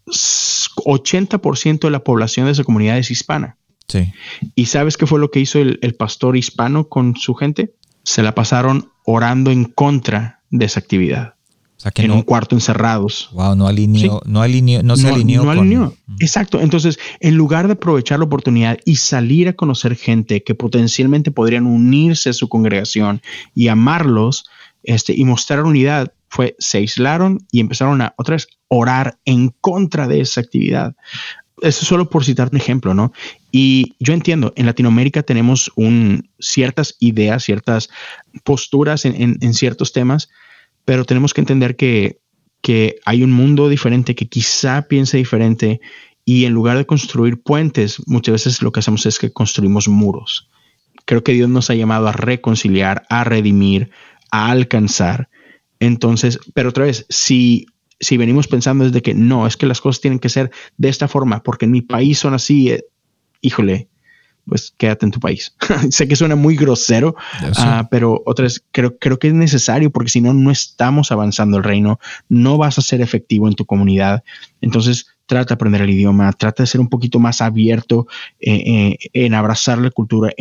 80% 0.08 1.80
de 1.80 1.90
la 1.90 2.04
población 2.04 2.46
de 2.46 2.52
esa 2.54 2.64
comunidad 2.64 2.98
es 2.98 3.12
hispana. 3.12 3.58
Sí. 3.88 4.12
¿Y 4.56 4.66
sabes 4.66 4.98
qué 4.98 5.08
fue 5.08 5.20
lo 5.20 5.32
que 5.32 5.40
hizo 5.40 5.60
el, 5.60 5.96
pastor 5.98 6.38
hispano 6.38 6.88
con 6.88 7.16
su 7.16 7.34
gente? 7.34 7.74
Se 8.04 8.22
la 8.22 8.36
pasaron 8.36 8.92
orando 9.06 9.52
en 9.52 9.66
contra 9.66 10.42
de 10.50 10.66
esa 10.66 10.80
actividad. 10.80 11.36
O 11.78 11.80
sea 11.80 11.92
que 11.92 12.02
en 12.04 12.12
un 12.12 12.24
cuarto 12.24 12.56
encerrados. 12.56 13.30
Wow, 13.34 13.56
no 13.56 13.68
alineó, 13.68 14.20
no 14.26 14.42
alineó, 14.42 14.82
no 14.82 14.98
se 14.98 15.08
alineó. 15.08 15.44
No 15.44 15.52
alineó. 15.52 15.94
Exacto. 16.20 16.60
Entonces, 16.60 16.98
en 17.20 17.36
lugar 17.36 17.68
de 17.68 17.74
aprovechar 17.74 18.18
la 18.18 18.26
oportunidad 18.26 18.80
y 18.84 18.96
salir 18.96 19.48
a 19.48 19.54
conocer 19.54 19.96
gente 19.96 20.44
que 20.44 20.56
potencialmente 20.56 21.30
podrían 21.30 21.68
unirse 21.68 22.32
a 22.32 22.34
su 22.34 22.50
congregación 22.50 23.22
y 23.54 23.68
amarlos, 23.68 24.46
este, 24.88 25.14
y 25.14 25.26
mostrar 25.26 25.64
unidad, 25.64 26.14
fue 26.30 26.56
se 26.60 26.80
aislaron 26.80 27.46
y 27.52 27.60
empezaron 27.60 28.02
a 28.02 28.16
otra 28.18 28.36
vez 28.36 28.48
orar 28.70 29.20
en 29.26 29.50
contra 29.62 30.08
de 30.08 30.22
esa 30.22 30.42
actividad. 30.42 30.96
Eso 31.62 31.86
solo 31.86 32.10
por 32.10 32.24
citar 32.24 32.50
un 32.52 32.58
ejemplo, 32.58 32.94
¿no? 32.94 33.12
Y 33.52 33.96
yo 34.00 34.14
entiendo, 34.14 34.54
en 34.56 34.66
Latinoamérica 34.66 35.24
tenemos 35.24 35.72
un, 35.76 36.30
ciertas 36.40 36.96
ideas, 37.00 37.44
ciertas 37.44 37.90
posturas 38.44 39.04
en, 39.06 39.38
en, 39.42 39.54
ciertos 39.54 39.92
temas, 39.92 40.30
pero 40.86 41.04
tenemos 41.04 41.34
que 41.34 41.42
entender 41.42 41.76
que, 41.76 42.20
que 42.62 43.00
hay 43.06 43.24
un 43.24 43.32
mundo 43.32 43.68
diferente 43.68 44.16
que 44.16 44.30
quizá 44.30 44.84
piense 44.84 45.18
diferente 45.18 45.82
y 46.24 46.46
en 46.46 46.54
lugar 46.54 46.78
de 46.78 46.86
construir 46.86 47.42
puentes, 47.42 48.02
muchas 48.08 48.34
veces 48.34 48.62
lo 48.62 48.72
que 48.72 48.80
hacemos 48.80 49.06
es 49.06 49.20
que 49.20 49.34
construimos 49.34 49.88
muros. 49.88 50.50
Creo 51.06 51.24
que 51.24 51.34
Dios 51.34 51.50
nos 51.50 51.70
ha 51.70 51.76
llamado 51.76 52.08
a 52.08 52.12
reconciliar, 52.12 53.06
a 53.10 53.24
redimir, 53.24 53.92
a 54.32 54.52
alcanzar. 54.52 55.30
Entonces, 55.80 56.40
pero 56.54 56.70
otra 56.70 56.86
vez, 56.86 57.06
si, 57.10 57.68
si 58.00 58.18
venimos 58.18 58.48
pensando 58.48 58.86
desde 58.86 59.02
que 59.02 59.14
no, 59.14 59.48
es 59.48 59.58
que 59.58 59.66
las 59.66 59.82
cosas 59.82 60.02
tienen 60.02 60.20
que 60.20 60.30
ser 60.30 60.52
de 60.78 60.90
esta 60.90 61.08
forma, 61.08 61.44
porque 61.44 61.66
en 61.66 61.72
mi 61.72 61.82
país 61.82 62.20
son 62.20 62.34
así, 62.34 62.72
eh, 62.72 62.86
híjole, 63.42 63.88
pues 64.46 64.74
quédate 64.78 65.06
en 65.06 65.12
tu 65.12 65.20
país. 65.20 65.56
sé 65.92 66.08
que 66.08 66.16
suena 66.16 66.36
muy 66.36 66.56
grosero, 66.56 67.16
ah, 67.58 67.88
pero 67.92 68.24
otra 68.26 68.44
vez 68.44 68.64
creo, 68.72 68.98
creo 68.98 69.20
que 69.20 69.28
es 69.28 69.34
necesario 69.34 69.92
porque 69.92 70.10
si 70.10 70.22
no, 70.22 70.34
no 70.34 70.52
estamos 70.52 71.12
avanzando 71.12 71.58
el 71.58 71.64
reino, 71.64 72.00
no 72.30 72.58
vas 72.58 72.78
a 72.78 72.82
ser 72.82 73.02
efectivo 73.02 73.48
en 73.48 73.56
tu 73.56 73.66
comunidad. 73.66 74.24
Entonces, 74.62 75.08
trata 75.26 75.50
de 75.50 75.54
aprender 75.56 75.82
el 75.82 75.90
idioma, 75.90 76.32
trata 76.34 76.64
de 76.64 76.68
ser 76.68 76.80
un 76.82 76.88
poquito 76.88 77.20
más 77.20 77.42
abierto 77.42 78.08
eh, 78.40 78.64
eh, 78.66 78.98
en 79.14 79.34
abrazar 79.34 79.78
la 79.80 79.92
cultura. 79.92 80.32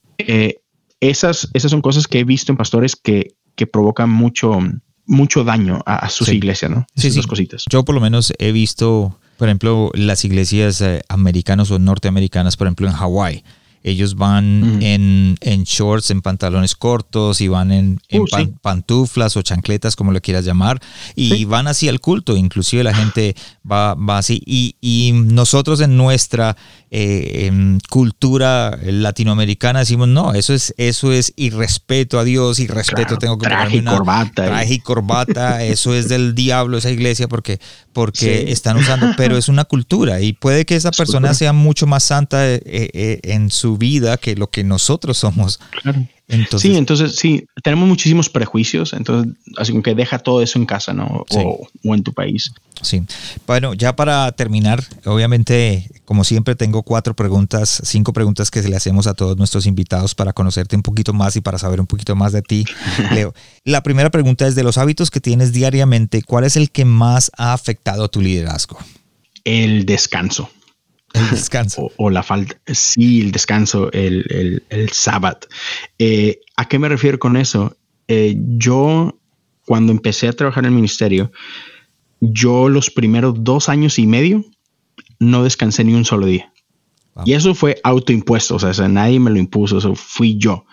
esas, 1.01 1.51
esas 1.53 1.71
son 1.71 1.83
cosas 1.83 2.07
que 2.07 2.21
he 2.21 2.25
visto 2.25 2.53
en 2.53 2.57
pastores 2.57 2.95
que, 2.95 3.35
que 3.57 3.67
provocan 3.67 4.11
mucho, 4.11 4.59
mucho 5.07 5.43
daño 5.43 5.83
a, 5.87 6.09
sus 6.09 6.29
iglesias, 6.29 6.71
¿no? 6.71 6.87
sí, 6.95 7.11
sí. 7.11 7.21
cositas. 7.23 7.65
Yo 7.69 7.85
por 7.85 7.95
lo 7.95 8.01
menos 8.01 8.33
he 8.39 8.53
visto, 8.53 9.19
por 9.39 9.49
ejemplo, 9.49 9.91
las 9.95 10.25
iglesias 10.25 10.81
eh, 10.81 11.03
americanas 11.09 11.71
o 11.71 11.79
norteamericanas, 11.79 12.57
por 12.57 12.67
ejemplo, 12.67 12.87
en 12.87 12.95
Hawái. 12.95 13.45
Ellos 13.87 14.17
van 14.17 14.83
en, 14.83 15.37
shorts, 15.63 16.11
en 16.11 16.21
pantalones 16.21 16.75
cortos 16.75 17.41
y 17.41 17.47
van 17.47 17.71
en, 17.71 18.01
uh, 18.13 18.27
pantuflas 18.61 19.37
o 19.37 19.43
chancletas, 19.43 19.95
como 19.95 20.11
lo 20.11 20.21
quieras 20.21 20.45
llamar, 20.45 20.83
y 21.15 21.45
van 21.45 21.69
así 21.69 21.89
al 21.89 22.01
culto. 22.01 22.37
Inclusive 22.37 22.83
la 22.83 22.93
gente 22.93 23.37
va, 23.71 23.95
va 23.95 24.19
así. 24.19 24.43
Y, 24.45 24.75
y 24.81 25.13
nosotros 25.13 25.81
en 25.81 25.97
nuestra 25.97 26.57
eh, 26.91 27.79
cultura 27.91 28.79
latinoamericana 28.83 29.81
decimos, 29.81 30.09
no, 30.09 30.35
eso 30.35 30.55
es, 30.55 30.73
eso 30.79 31.13
es 31.13 31.33
irrespeto 31.37 32.19
a 32.19 32.25
Dios, 32.25 32.59
irrespeto 32.59 33.19
tengo 33.19 33.39
que 33.39 33.47
traje 33.47 33.79
y 33.79 33.85
corbata. 33.85 34.47
Traje 34.47 34.75
y 34.75 34.79
corbata, 34.79 35.65
eso 35.65 35.95
es 35.95 36.09
del 36.09 36.35
diablo 36.35 36.79
esa 36.79 36.91
iglesia 36.91 37.29
porque, 37.29 37.61
porque 37.93 38.51
están 38.53 38.77
usando, 38.77 39.09
pero 39.17 39.37
es 39.37 39.49
una 39.49 39.65
cultura 39.65 40.21
y 40.21 40.33
puede 40.33 40.65
que 40.65 40.77
esa 40.77 40.91
persona 40.91 41.35
sea 41.35 41.53
mucho 41.53 41.87
más 41.87 42.05
santa 42.05 42.49
eh, 42.49 42.61
eh, 42.65 43.21
en 43.25 43.51
su 43.51 43.76
vida 43.77 44.17
que 44.17 44.37
lo 44.37 44.49
que 44.51 44.65
nosotros 44.65 45.19
somos. 45.19 45.61
Claro 45.83 46.07
sí, 46.59 46.77
entonces 46.77 47.17
sí, 47.17 47.47
tenemos 47.63 47.89
muchísimos 47.89 48.29
prejuicios, 48.29 48.93
entonces 48.93 49.33
así 49.57 49.73
como 49.73 49.83
que 49.83 49.95
deja 49.95 50.19
todo 50.19 50.43
eso 50.43 50.59
en 50.59 50.67
casa, 50.67 50.93
¿no? 50.93 51.25
O, 51.31 51.69
en 51.95 52.03
tu 52.03 52.13
país. 52.13 52.53
Sí. 52.83 53.03
Bueno, 53.47 53.75
ya 53.75 53.95
para 53.97 54.31
terminar, 54.33 54.83
obviamente, 55.05 55.89
como 56.05 56.25
siempre, 56.25 56.57
tengo 56.57 56.83
cuatro 56.83 57.15
preguntas, 57.15 57.81
cinco 57.85 58.13
preguntas 58.13 58.51
que 58.51 58.63
le 58.63 58.77
hacemos 58.77 59.07
a 59.07 59.15
todos 59.15 59.37
nuestros 59.37 59.67
invitados 59.67 60.15
para 60.15 60.33
conocerte 60.33 60.77
un 60.77 60.83
poquito 60.83 61.13
más 61.13 61.37
y 61.37 61.41
para 61.41 61.59
saber 61.59 61.81
un 61.81 61.87
poquito 61.87 62.17
más 62.17 62.33
de 62.33 62.43
ti, 62.43 62.65
Leo. 63.15 63.33
La 63.65 63.83
primera 63.83 64.11
pregunta 64.11 64.47
es 64.47 64.55
de 64.55 64.65
los 64.65 64.79
hábitos 64.79 65.11
que 65.11 65.21
tienes 65.21 65.53
diariamente, 65.53 66.23
¿cuál 66.23 66.45
es 66.45 66.57
el 66.57 66.71
que 66.71 66.85
más 66.85 67.31
ha 67.37 67.53
afectado 67.53 68.05
a 68.05 68.09
tu 68.09 68.21
liderazgo? 68.21 68.79
El 69.45 69.87
descanso. 69.87 70.51
El 71.13 71.31
descanso. 71.31 71.91
O, 71.97 72.11
la 72.11 72.23
falta. 72.23 72.59
Sí, 72.67 73.21
el 73.21 73.33
descanso, 73.33 73.91
el, 73.93 74.63
el, 74.69 74.91
sábado. 74.91 75.41
Eh, 75.99 76.41
¿A 76.57 76.69
qué 76.69 76.79
me 76.79 76.89
refiero 76.89 77.19
con 77.19 77.37
eso? 77.37 77.77
Eh, 78.09 78.37
yo, 78.39 79.19
cuando 79.65 79.93
empecé 79.93 80.29
a 80.29 80.33
trabajar 80.33 80.65
en 80.65 80.71
el 80.71 80.77
ministerio, 80.77 81.33
yo 82.21 82.69
los 82.69 82.91
primeros 82.91 83.35
dos 83.43 83.69
años 83.69 83.99
y 83.99 84.07
medio 84.07 84.45
no 85.19 85.45
descansé 85.45 85.85
ni 85.85 85.95
un 85.95 86.05
solo 86.05 86.27
día. 86.27 86.53
Y 87.25 87.33
eso 87.33 87.55
fue 87.55 87.81
autoimpuesto, 87.83 88.57
o 88.57 88.59
sea, 88.59 88.89
nadie 88.89 89.19
me 89.19 89.31
lo 89.31 89.39
impuso, 89.39 89.79
eso 89.79 89.95
fui 89.95 90.37
yo. 90.37 90.67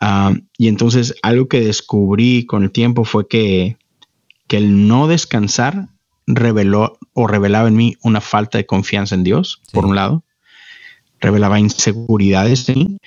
Ah, 0.00 0.32
y 0.56 0.68
entonces 0.68 1.16
algo 1.22 1.48
que 1.48 1.60
descubrí 1.60 2.46
con 2.46 2.62
el 2.62 2.70
tiempo 2.70 3.04
fue 3.04 3.26
que, 3.26 3.76
que 4.46 4.58
el 4.58 4.86
no 4.86 5.08
descansar 5.08 5.88
reveló 6.36 6.98
o 7.12 7.26
revelaba 7.26 7.68
en 7.68 7.76
mí 7.76 7.96
una 8.02 8.20
falta 8.20 8.58
de 8.58 8.66
confianza 8.66 9.14
en 9.14 9.24
Dios, 9.24 9.62
por 9.72 9.86
un 9.86 9.96
lado, 9.96 10.24
revelaba 11.20 11.60
inseguridades 11.60 12.68
mí 12.68 12.98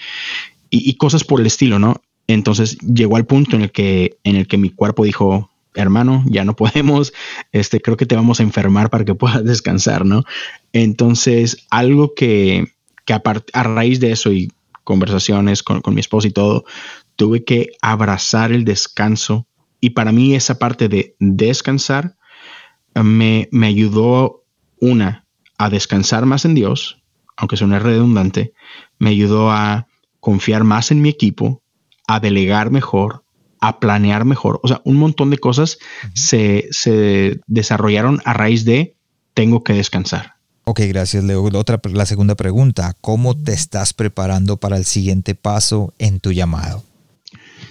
y, 0.70 0.96
cosas 0.96 1.24
por 1.24 1.40
el 1.40 1.46
estilo, 1.46 1.78
¿no? 1.78 2.02
Entonces 2.28 2.78
llegó 2.80 3.18
al 3.18 3.26
punto 3.26 3.56
en 3.56 3.64
el 3.64 3.72
que, 3.72 4.18
en 4.24 4.36
el 4.36 4.48
que 4.48 4.58
mi 4.58 4.70
cuerpo 4.70 5.04
dijo, 5.04 5.52
hermano, 5.76 6.24
ya 6.28 6.46
no 6.46 6.56
podemos, 6.56 7.14
este, 7.52 7.82
creo 7.82 7.98
que 7.98 8.06
te 8.06 8.16
vamos 8.16 8.40
a 8.40 8.44
enfermar 8.44 8.90
para 8.90 9.06
que 9.06 9.16
puedas 9.16 9.44
descansar, 9.44 10.06
¿no? 10.06 10.24
Entonces, 10.72 11.66
algo 11.70 12.16
que, 12.16 12.74
que 13.06 13.14
a, 13.14 13.64
raíz 13.64 14.00
de 14.00 14.12
eso 14.12 14.32
y 14.32 14.52
conversaciones 14.84 15.64
con, 15.64 15.82
con 15.82 15.94
mi 15.94 16.02
esposo 16.02 16.28
y 16.28 16.32
todo, 16.32 16.66
tuve 17.16 17.44
que 17.44 17.72
abrazar 17.82 18.52
el 18.52 18.66
descanso. 18.66 19.48
Y 19.80 19.92
para 19.92 20.12
mí 20.12 20.34
esa 20.34 20.60
parte 20.60 20.88
de 20.88 21.16
descansar 21.20 22.16
me, 22.96 23.48
me 23.52 23.68
ayudó, 23.68 24.44
una, 24.80 25.26
a 25.58 25.70
descansar 25.70 26.26
más 26.26 26.46
en 26.46 26.56
Dios, 26.56 27.02
aunque 27.38 27.58
suene 27.58 27.80
redundante, 27.80 28.54
me 29.00 29.12
ayudó 29.12 29.52
a 29.52 29.88
confiar 30.20 30.64
más 30.64 30.92
en 30.92 31.02
mi 31.02 31.10
equipo, 31.10 31.62
a 32.08 32.20
delegar 32.20 32.72
mejor, 32.72 33.24
a 33.60 33.80
planear 33.80 34.26
mejor. 34.26 34.60
O 34.62 34.68
sea, 34.68 34.82
un 34.84 34.98
montón 34.98 35.30
de 35.30 35.38
cosas 35.38 35.78
se, 36.14 36.68
se, 36.72 37.40
desarrollaron 37.48 38.22
a 38.26 38.34
raíz 38.34 38.66
de 38.66 38.96
tengo 39.34 39.64
que 39.64 39.74
descansar. 39.74 40.34
Ok, 40.66 40.82
gracias 40.88 41.24
Leo. 41.24 41.44
Otra, 41.44 41.80
la 41.92 42.06
segunda 42.06 42.36
pregunta, 42.36 42.96
¿cómo 43.02 43.36
te 43.36 43.54
estás 43.54 43.94
preparando 43.94 44.58
para 44.58 44.78
el 44.78 44.86
siguiente 44.86 45.36
paso 45.36 45.94
en 45.98 46.20
tu 46.20 46.32
llamado? 46.32 46.84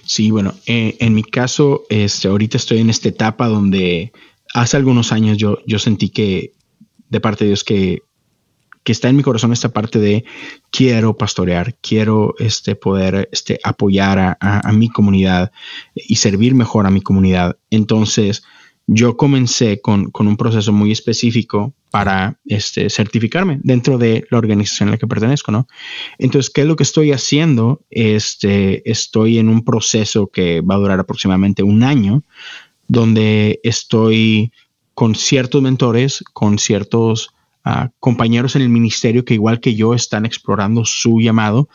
Sí, 0.04 0.30
bueno, 0.30 0.54
eh, 0.66 0.96
en 0.98 1.14
mi 1.14 1.22
caso, 1.22 1.84
este, 1.88 2.28
ahorita 2.28 2.56
estoy 2.56 2.80
en 2.80 2.90
esta 2.90 3.08
etapa 3.08 3.46
donde 3.48 4.12
hace 4.52 4.76
algunos 4.76 5.12
años 5.12 5.38
yo, 5.38 5.58
yo 5.66 5.78
sentí 5.78 6.10
que 6.10 6.52
de 7.08 7.20
parte 7.20 7.44
de 7.44 7.48
Dios 7.48 7.64
que, 7.64 8.02
que 8.84 8.92
está 8.92 9.08
en 9.08 9.16
mi 9.16 9.22
corazón 9.22 9.52
esta 9.52 9.72
parte 9.72 9.98
de 9.98 10.24
quiero 10.70 11.16
pastorear, 11.16 11.76
quiero 11.80 12.34
este, 12.38 12.74
poder 12.74 13.28
este, 13.32 13.60
apoyar 13.64 14.36
a, 14.40 14.72
mi 14.72 14.88
comunidad 14.88 15.52
y 15.94 16.16
servir 16.16 16.54
mejor 16.54 16.86
a 16.86 16.90
mi 16.90 17.00
comunidad. 17.00 17.58
Entonces, 17.70 18.42
yo 18.86 19.16
comencé 19.16 19.80
con, 19.80 20.10
un 20.14 20.36
proceso 20.36 20.72
muy 20.72 20.90
específico 20.90 21.74
para 21.90 22.40
este, 22.46 22.90
certificarme 22.90 23.60
dentro 23.62 23.98
de 23.98 24.26
la 24.30 24.38
organización 24.38 24.88
a 24.88 24.92
la 24.92 24.98
que 24.98 25.06
pertenezco, 25.06 25.52
¿no? 25.52 25.68
Entonces, 26.18 26.50
¿qué 26.50 26.62
es 26.62 26.66
lo 26.66 26.74
que 26.74 26.82
estoy 26.82 27.12
haciendo? 27.12 27.82
Este, 27.90 28.90
estoy 28.90 29.38
en 29.38 29.48
un 29.48 29.64
proceso 29.64 30.28
que 30.28 30.62
va 30.62 30.74
a 30.74 30.78
durar 30.78 30.98
aproximadamente 30.98 31.62
un 31.62 31.84
año, 31.84 32.24
donde 32.92 33.58
estoy 33.62 34.52
con 34.92 35.14
ciertos 35.14 35.62
mentores, 35.62 36.22
con 36.34 36.58
ciertos 36.58 37.30
ah, 37.64 37.88
compañeros 38.00 38.54
en 38.54 38.60
el 38.60 38.68
ministerio 38.68 39.24
que 39.24 39.32
igual 39.32 39.60
que 39.60 39.74
yo 39.74 39.94
están 39.94 40.26
explorando 40.26 40.84
su 40.84 41.18
llamado. 41.18 41.70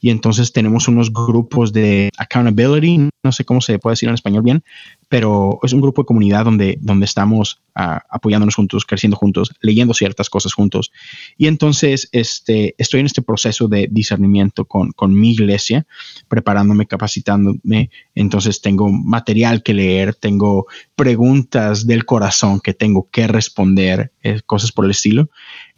Y 0.00 0.08
entonces 0.08 0.50
tenemos 0.50 0.88
unos 0.88 1.12
grupos 1.12 1.74
de 1.74 2.08
accountability, 2.16 3.10
no 3.22 3.32
sé 3.32 3.44
cómo 3.44 3.60
se 3.60 3.78
puede 3.78 3.92
decir 3.92 4.08
en 4.08 4.14
español 4.14 4.44
bien, 4.44 4.64
pero 5.12 5.58
es 5.62 5.74
un 5.74 5.82
grupo 5.82 6.00
de 6.00 6.06
comunidad 6.06 6.46
donde, 6.46 6.78
donde 6.80 7.04
estamos 7.04 7.60
uh, 7.76 7.98
apoyándonos 8.08 8.54
juntos, 8.54 8.86
creciendo 8.86 9.14
juntos, 9.14 9.52
leyendo 9.60 9.92
ciertas 9.92 10.30
cosas 10.30 10.54
juntos. 10.54 10.90
Y 11.36 11.48
entonces 11.48 12.08
este, 12.12 12.74
estoy 12.78 13.00
en 13.00 13.06
este 13.06 13.20
proceso 13.20 13.68
de 13.68 13.88
discernimiento 13.90 14.64
con, 14.64 14.92
con 14.92 15.12
mi 15.12 15.32
iglesia, 15.32 15.86
preparándome, 16.28 16.86
capacitándome. 16.86 17.90
Entonces 18.14 18.62
tengo 18.62 18.90
material 18.90 19.62
que 19.62 19.74
leer, 19.74 20.14
tengo 20.14 20.66
preguntas 20.96 21.86
del 21.86 22.06
corazón 22.06 22.60
que 22.60 22.72
tengo 22.72 23.10
que 23.10 23.26
responder, 23.26 24.12
eh, 24.22 24.40
cosas 24.46 24.72
por 24.72 24.86
el 24.86 24.92
estilo. 24.92 25.28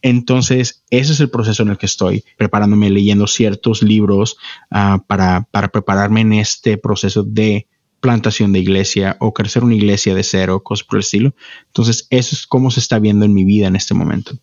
Entonces, 0.01 0.85
ese 0.91 1.13
es 1.13 1.19
el 1.19 1.31
proceso 1.31 1.65
en 1.65 1.71
el 1.71 1.79
que 1.79 1.87
estoy, 1.87 2.23
preparándome, 2.37 2.89
leyendo 2.89 3.27
ciertos 3.27 3.83
libros 3.83 4.37
uh, 4.71 5.01
para, 5.09 5.49
para 5.51 5.69
prepararme 5.71 6.21
en 6.21 6.35
este 6.35 6.79
proceso 6.79 7.25
de 7.25 7.67
plantación 8.05 8.53
de 8.53 8.59
iglesia 8.59 9.17
o 9.19 9.33
crecer 9.33 9.65
una 9.65 9.75
iglesia 9.75 10.15
de 10.15 10.23
cero, 10.23 10.63
cosas 10.63 10.87
por 10.87 10.99
el 10.99 11.01
estilo. 11.01 11.33
Entonces, 11.69 12.07
eso 12.11 12.37
es 12.37 12.47
cómo 12.47 12.71
se 12.71 12.81
está 12.81 12.99
viendo 12.99 13.25
en 13.25 13.33
mi 13.33 13.45
vida 13.45 13.67
en 13.67 13.77
este 13.77 13.95
momento. 13.95 14.37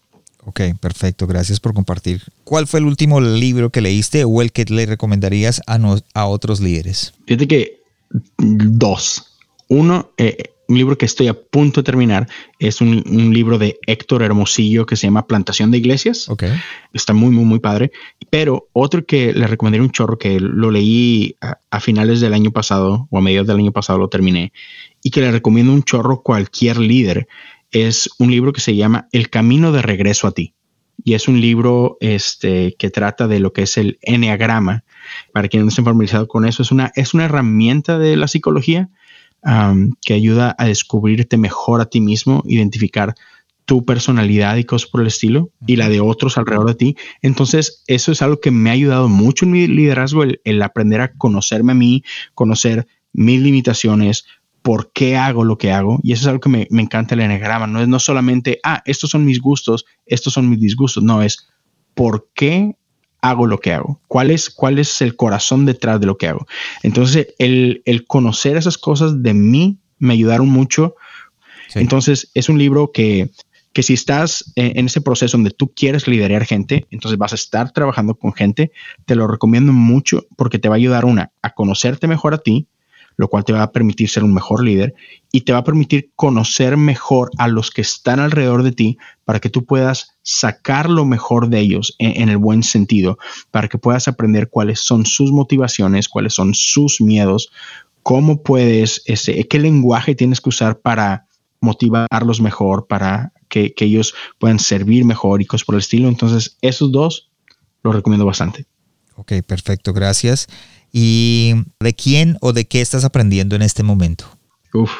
Ok, 0.45 0.61
perfecto. 0.79 1.27
Gracias 1.27 1.59
por 1.59 1.75
compartir. 1.75 2.23
¿Cuál 2.43 2.65
fue 2.65 2.79
el 2.79 2.87
último 2.87 3.21
libro 3.21 3.69
que 3.69 3.81
leíste 3.81 4.23
o 4.23 4.41
el 4.41 4.51
que 4.51 4.65
le 4.65 4.87
recomendarías 4.87 5.61
a, 5.67 5.77
a 6.15 6.25
otros 6.25 6.59
líderes? 6.59 7.13
Fíjate 7.27 7.47
que 7.47 7.83
dos. 8.39 9.37
Uno, 9.67 10.09
eh, 10.17 10.55
un 10.71 10.77
libro 10.77 10.97
que 10.97 11.05
estoy 11.05 11.27
a 11.27 11.33
punto 11.33 11.81
de 11.81 11.85
terminar 11.85 12.29
es 12.57 12.79
un, 12.79 13.03
libro 13.33 13.57
de 13.57 13.77
Héctor 13.85 14.23
Hermosillo 14.23 14.85
que 14.85 14.95
se 14.95 15.05
llama 15.05 15.27
Plantación 15.27 15.69
de 15.69 15.77
Iglesias. 15.77 16.29
Está 16.93 17.13
muy, 17.13 17.29
muy, 17.29 17.43
muy 17.43 17.59
padre. 17.59 17.91
Pero 18.29 18.69
otro 18.71 19.05
que 19.05 19.33
le 19.33 19.47
recomendaría 19.47 19.83
un 19.83 19.91
chorro 19.91 20.17
que 20.17 20.39
lo 20.39 20.71
leí 20.71 21.35
a, 21.41 21.79
finales 21.81 22.21
del 22.21 22.33
año 22.33 22.51
pasado 22.51 23.07
o 23.09 23.17
a 23.17 23.21
mediados 23.21 23.47
del 23.47 23.57
año 23.57 23.73
pasado 23.73 23.99
lo 23.99 24.07
terminé 24.07 24.53
y 25.03 25.09
que 25.09 25.19
le 25.19 25.31
recomiendo 25.31 25.73
un 25.73 25.83
chorro 25.83 26.21
cualquier 26.21 26.77
líder 26.77 27.27
es 27.71 28.09
un 28.17 28.31
libro 28.31 28.53
que 28.53 28.61
se 28.61 28.75
llama 28.75 29.07
El 29.11 29.29
Camino 29.29 29.73
de 29.73 29.81
Regreso 29.81 30.27
a 30.27 30.31
ti. 30.31 30.53
Y 31.03 31.15
es 31.15 31.27
un 31.27 31.41
libro 31.41 31.97
este, 31.99 32.75
que 32.77 32.89
trata 32.89 33.27
de 33.27 33.39
lo 33.39 33.51
que 33.51 33.63
es 33.63 33.77
el 33.77 33.97
enneagrama. 34.03 34.85
Para 35.33 35.49
quien 35.49 35.63
no 35.63 35.69
esté 35.69 35.81
familiarizado 35.81 36.27
con 36.27 36.45
eso, 36.45 36.61
es 36.61 36.71
una, 36.71 36.91
es 36.95 37.13
una 37.13 37.25
herramienta 37.25 37.97
de 37.97 38.15
la 38.15 38.27
psicología 38.27 38.89
que 40.01 40.13
ayuda 40.13 40.55
a 40.57 40.65
descubrirte 40.65 41.37
mejor 41.37 41.81
a 41.81 41.85
ti 41.85 41.99
mismo, 41.99 42.43
identificar 42.45 43.15
tu 43.65 43.85
personalidad 43.85 44.57
y 44.57 44.65
cosas 44.65 44.89
por 44.89 45.01
el 45.01 45.07
estilo 45.07 45.49
y 45.65 45.77
la 45.77 45.89
de 45.89 46.01
otros 46.01 46.37
alrededor 46.37 46.67
de 46.67 46.75
ti. 46.75 46.97
Entonces, 47.21 47.83
eso 47.87 48.11
es 48.11 48.21
algo 48.21 48.39
que 48.39 48.51
me 48.51 48.69
ha 48.69 48.73
ayudado 48.73 49.07
mucho 49.07 49.45
en 49.45 49.51
mi 49.51 49.67
liderazgo, 49.67 50.23
el, 50.23 50.61
aprender 50.61 51.01
a 51.01 51.13
conocerme 51.13 51.71
a 51.71 51.75
mí, 51.75 52.03
conocer 52.33 52.87
mis 53.13 53.39
limitaciones, 53.41 54.25
por 54.61 54.91
qué 54.91 55.17
hago 55.17 55.43
lo 55.43 55.57
que 55.57 55.71
hago. 55.71 55.99
Y 56.03 56.11
eso 56.11 56.23
es 56.23 56.27
algo 56.27 56.41
que 56.41 56.49
me, 56.49 56.67
me 56.69 56.81
encanta 56.81 57.15
el 57.15 57.21
enagrama. 57.21 57.65
No 57.65 57.81
es 57.81 57.87
no 57.87 57.99
solamente, 57.99 58.59
ah, 58.63 58.83
estos 58.85 59.09
son 59.09 59.25
mis 59.25 59.39
gustos, 59.39 59.85
estos 60.05 60.33
son 60.33 60.49
mis 60.49 60.59
disgustos. 60.59 61.03
No, 61.03 61.21
es 61.21 61.47
por 61.93 62.29
qué 62.33 62.75
hago 63.21 63.47
lo 63.47 63.59
que 63.59 63.73
hago? 63.73 64.01
¿Cuál 64.07 64.31
es, 64.31 64.49
cuál 64.49 64.79
es 64.79 65.01
el 65.01 65.15
corazón 65.15 65.65
detrás 65.65 65.99
de 65.99 66.07
lo 66.07 66.17
que 66.17 66.27
hago? 66.27 66.47
Entonces, 66.83 67.27
el, 67.37 67.81
conocer 68.07 68.57
esas 68.57 68.77
cosas 68.77 69.23
de 69.23 69.33
mí 69.33 69.77
me 69.99 70.13
ayudaron 70.13 70.49
mucho. 70.49 70.95
Entonces, 71.75 72.31
es 72.33 72.49
un 72.49 72.57
libro 72.57 72.91
que, 72.91 73.29
que 73.73 73.83
si 73.83 73.93
estás 73.93 74.51
en, 74.55 74.85
ese 74.85 75.01
proceso 75.01 75.37
donde 75.37 75.51
tú 75.51 75.71
quieres 75.73 76.07
liderar 76.07 76.45
gente, 76.45 76.87
entonces 76.91 77.17
vas 77.17 77.31
a 77.31 77.35
estar 77.35 77.71
trabajando 77.71 78.15
con 78.15 78.33
gente, 78.33 78.71
te 79.05 79.15
lo 79.15 79.27
recomiendo 79.27 79.71
mucho 79.71 80.25
porque 80.35 80.59
te 80.59 80.67
va 80.67 80.75
a 80.75 80.77
ayudar 80.77 81.05
una, 81.05 81.31
a 81.41 81.51
conocerte 81.51 82.07
mejor 82.07 82.33
a 82.33 82.39
ti, 82.39 82.67
lo 83.15 83.27
cual 83.27 83.43
te 83.43 83.53
va 83.53 83.63
a 83.63 83.71
permitir 83.71 84.09
ser 84.09 84.23
un 84.23 84.33
mejor 84.33 84.63
líder 84.63 84.93
y 85.31 85.41
te 85.41 85.53
va 85.53 85.59
a 85.59 85.63
permitir 85.63 86.11
conocer 86.15 86.77
mejor 86.77 87.31
a 87.37 87.47
los 87.47 87.71
que 87.71 87.81
están 87.81 88.19
alrededor 88.19 88.63
de 88.63 88.71
ti 88.71 88.97
para 89.25 89.39
que 89.39 89.49
tú 89.49 89.65
puedas 89.65 90.17
sacar 90.23 90.89
lo 90.89 91.05
mejor 91.05 91.49
de 91.49 91.59
ellos 91.59 91.95
en, 91.99 92.29
el 92.29 92.37
buen 92.37 92.63
sentido, 92.63 93.17
para 93.49 93.67
que 93.67 93.77
puedas 93.77 94.07
aprender 94.07 94.49
cuáles 94.49 94.79
son 94.81 95.05
sus 95.05 95.31
motivaciones, 95.31 96.09
cuáles 96.09 96.33
son 96.33 96.53
sus 96.53 97.01
miedos, 97.01 97.51
cómo 98.03 98.43
puedes, 98.43 99.03
ese, 99.05 99.47
qué 99.47 99.59
lenguaje 99.59 100.15
tienes 100.15 100.41
que 100.41 100.49
usar 100.49 100.79
para 100.79 101.27
motivarlos 101.61 102.41
mejor, 102.41 102.87
para 102.87 103.31
que, 103.47 103.73
que 103.73 103.85
ellos 103.85 104.13
puedan 104.39 104.59
servir 104.59 105.05
mejor 105.05 105.41
y 105.41 105.45
cosas 105.45 105.65
por 105.65 105.75
el 105.75 105.81
estilo. 105.81 106.07
Entonces, 106.07 106.57
esos 106.61 106.91
dos 106.91 107.29
los 107.83 107.95
recomiendo 107.95 108.25
bastante. 108.25 108.65
Ok, 109.21 109.33
perfecto, 109.45 109.93
gracias. 109.93 110.47
¿Y 110.91 111.53
de 111.79 111.93
quién 111.93 112.37
o 112.41 112.53
de 112.53 112.65
qué 112.65 112.81
estás 112.81 113.05
aprendiendo 113.05 113.55
en 113.55 113.61
este 113.61 113.83
momento? 113.83 114.25
Uf. 114.73 114.91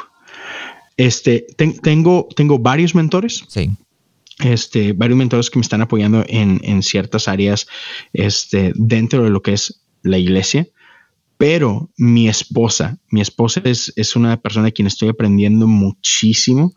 Este, 0.95 1.47
tengo, 1.57 2.28
tengo 2.36 2.59
varios 2.59 2.93
mentores. 2.93 3.43
Sí. 3.47 3.72
Este, 4.43 4.93
varios 4.93 5.17
mentores 5.17 5.49
que 5.49 5.57
me 5.57 5.63
están 5.63 5.82
apoyando 5.82 6.24
en, 6.28 6.84
ciertas 6.84 7.28
áreas 7.28 7.65
este, 8.13 8.74
dentro 8.76 9.24
de 9.24 9.32
lo 9.32 9.41
que 9.41 9.53
es 9.53 9.82
la 10.03 10.19
iglesia. 10.19 10.67
Pero 11.39 11.89
mi 11.97 12.30
esposa, 12.30 12.99
mi 13.09 13.22
esposa 13.22 13.61
es, 13.63 13.91
es 13.95 14.15
una 14.15 14.39
persona 14.39 14.65
de 14.65 14.74
quien 14.74 14.88
estoy 14.88 15.09
aprendiendo 15.09 15.65
muchísimo. 15.65 16.76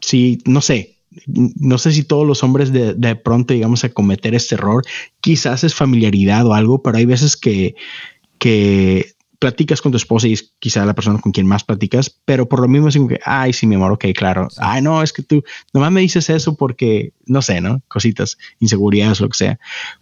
Sí, 0.00 0.38
no 0.46 0.62
sé, 0.62 0.95
no 1.26 1.78
sé 1.78 1.92
si 1.92 2.04
todos 2.04 2.26
los 2.26 2.42
hombres 2.42 2.72
de, 2.72 2.94
de, 2.94 3.16
pronto 3.16 3.54
llegamos 3.54 3.84
a 3.84 3.88
cometer 3.88 4.34
este 4.34 4.54
error. 4.56 4.84
Quizás 5.20 5.64
es 5.64 5.74
familiaridad 5.74 6.46
o 6.46 6.54
algo, 6.54 6.82
pero 6.82 6.98
hay 6.98 7.06
veces 7.06 7.36
que, 7.36 7.74
que 8.38 9.16
platicas 9.38 9.80
con 9.80 9.92
tu 9.92 9.96
esposa 9.96 10.28
y 10.28 10.32
es 10.32 10.54
quizá 10.58 10.84
la 10.84 10.94
persona 10.94 11.20
con 11.20 11.32
quien 11.32 11.46
más 11.46 11.64
platicas, 11.64 12.10
pero 12.24 12.48
por 12.48 12.60
lo 12.60 12.68
mismo 12.68 12.88
es 12.88 12.96
como 12.96 13.08
que, 13.08 13.20
ay, 13.24 13.52
sí, 13.52 13.66
mi 13.66 13.74
amor, 13.74 13.92
ok, 13.92 14.06
claro. 14.14 14.48
Ay, 14.58 14.82
no, 14.82 15.02
es 15.02 15.12
que 15.12 15.22
tú 15.22 15.42
nomás 15.72 15.92
me 15.92 16.00
dices 16.00 16.30
eso 16.30 16.56
porque, 16.56 17.12
no 17.26 17.42
sé, 17.42 17.60
¿no? 17.60 17.82
Cositas, 17.88 18.38
inseguridades, 18.60 19.20
lo 19.20 19.28
que 19.28 19.36
sea. 19.36 19.58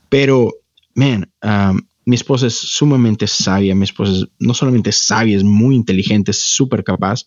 Pero, 0.08 0.52
man, 0.94 1.30
um, 1.42 1.80
mi 2.06 2.16
esposa 2.16 2.46
es 2.46 2.54
sumamente 2.54 3.26
sabia, 3.26 3.74
mi 3.74 3.84
esposa 3.84 4.12
es 4.12 4.26
no 4.38 4.54
solamente 4.54 4.92
sabia, 4.92 5.36
es 5.36 5.44
muy 5.44 5.74
inteligente, 5.74 6.30
es 6.30 6.38
súper 6.38 6.84
capaz. 6.84 7.26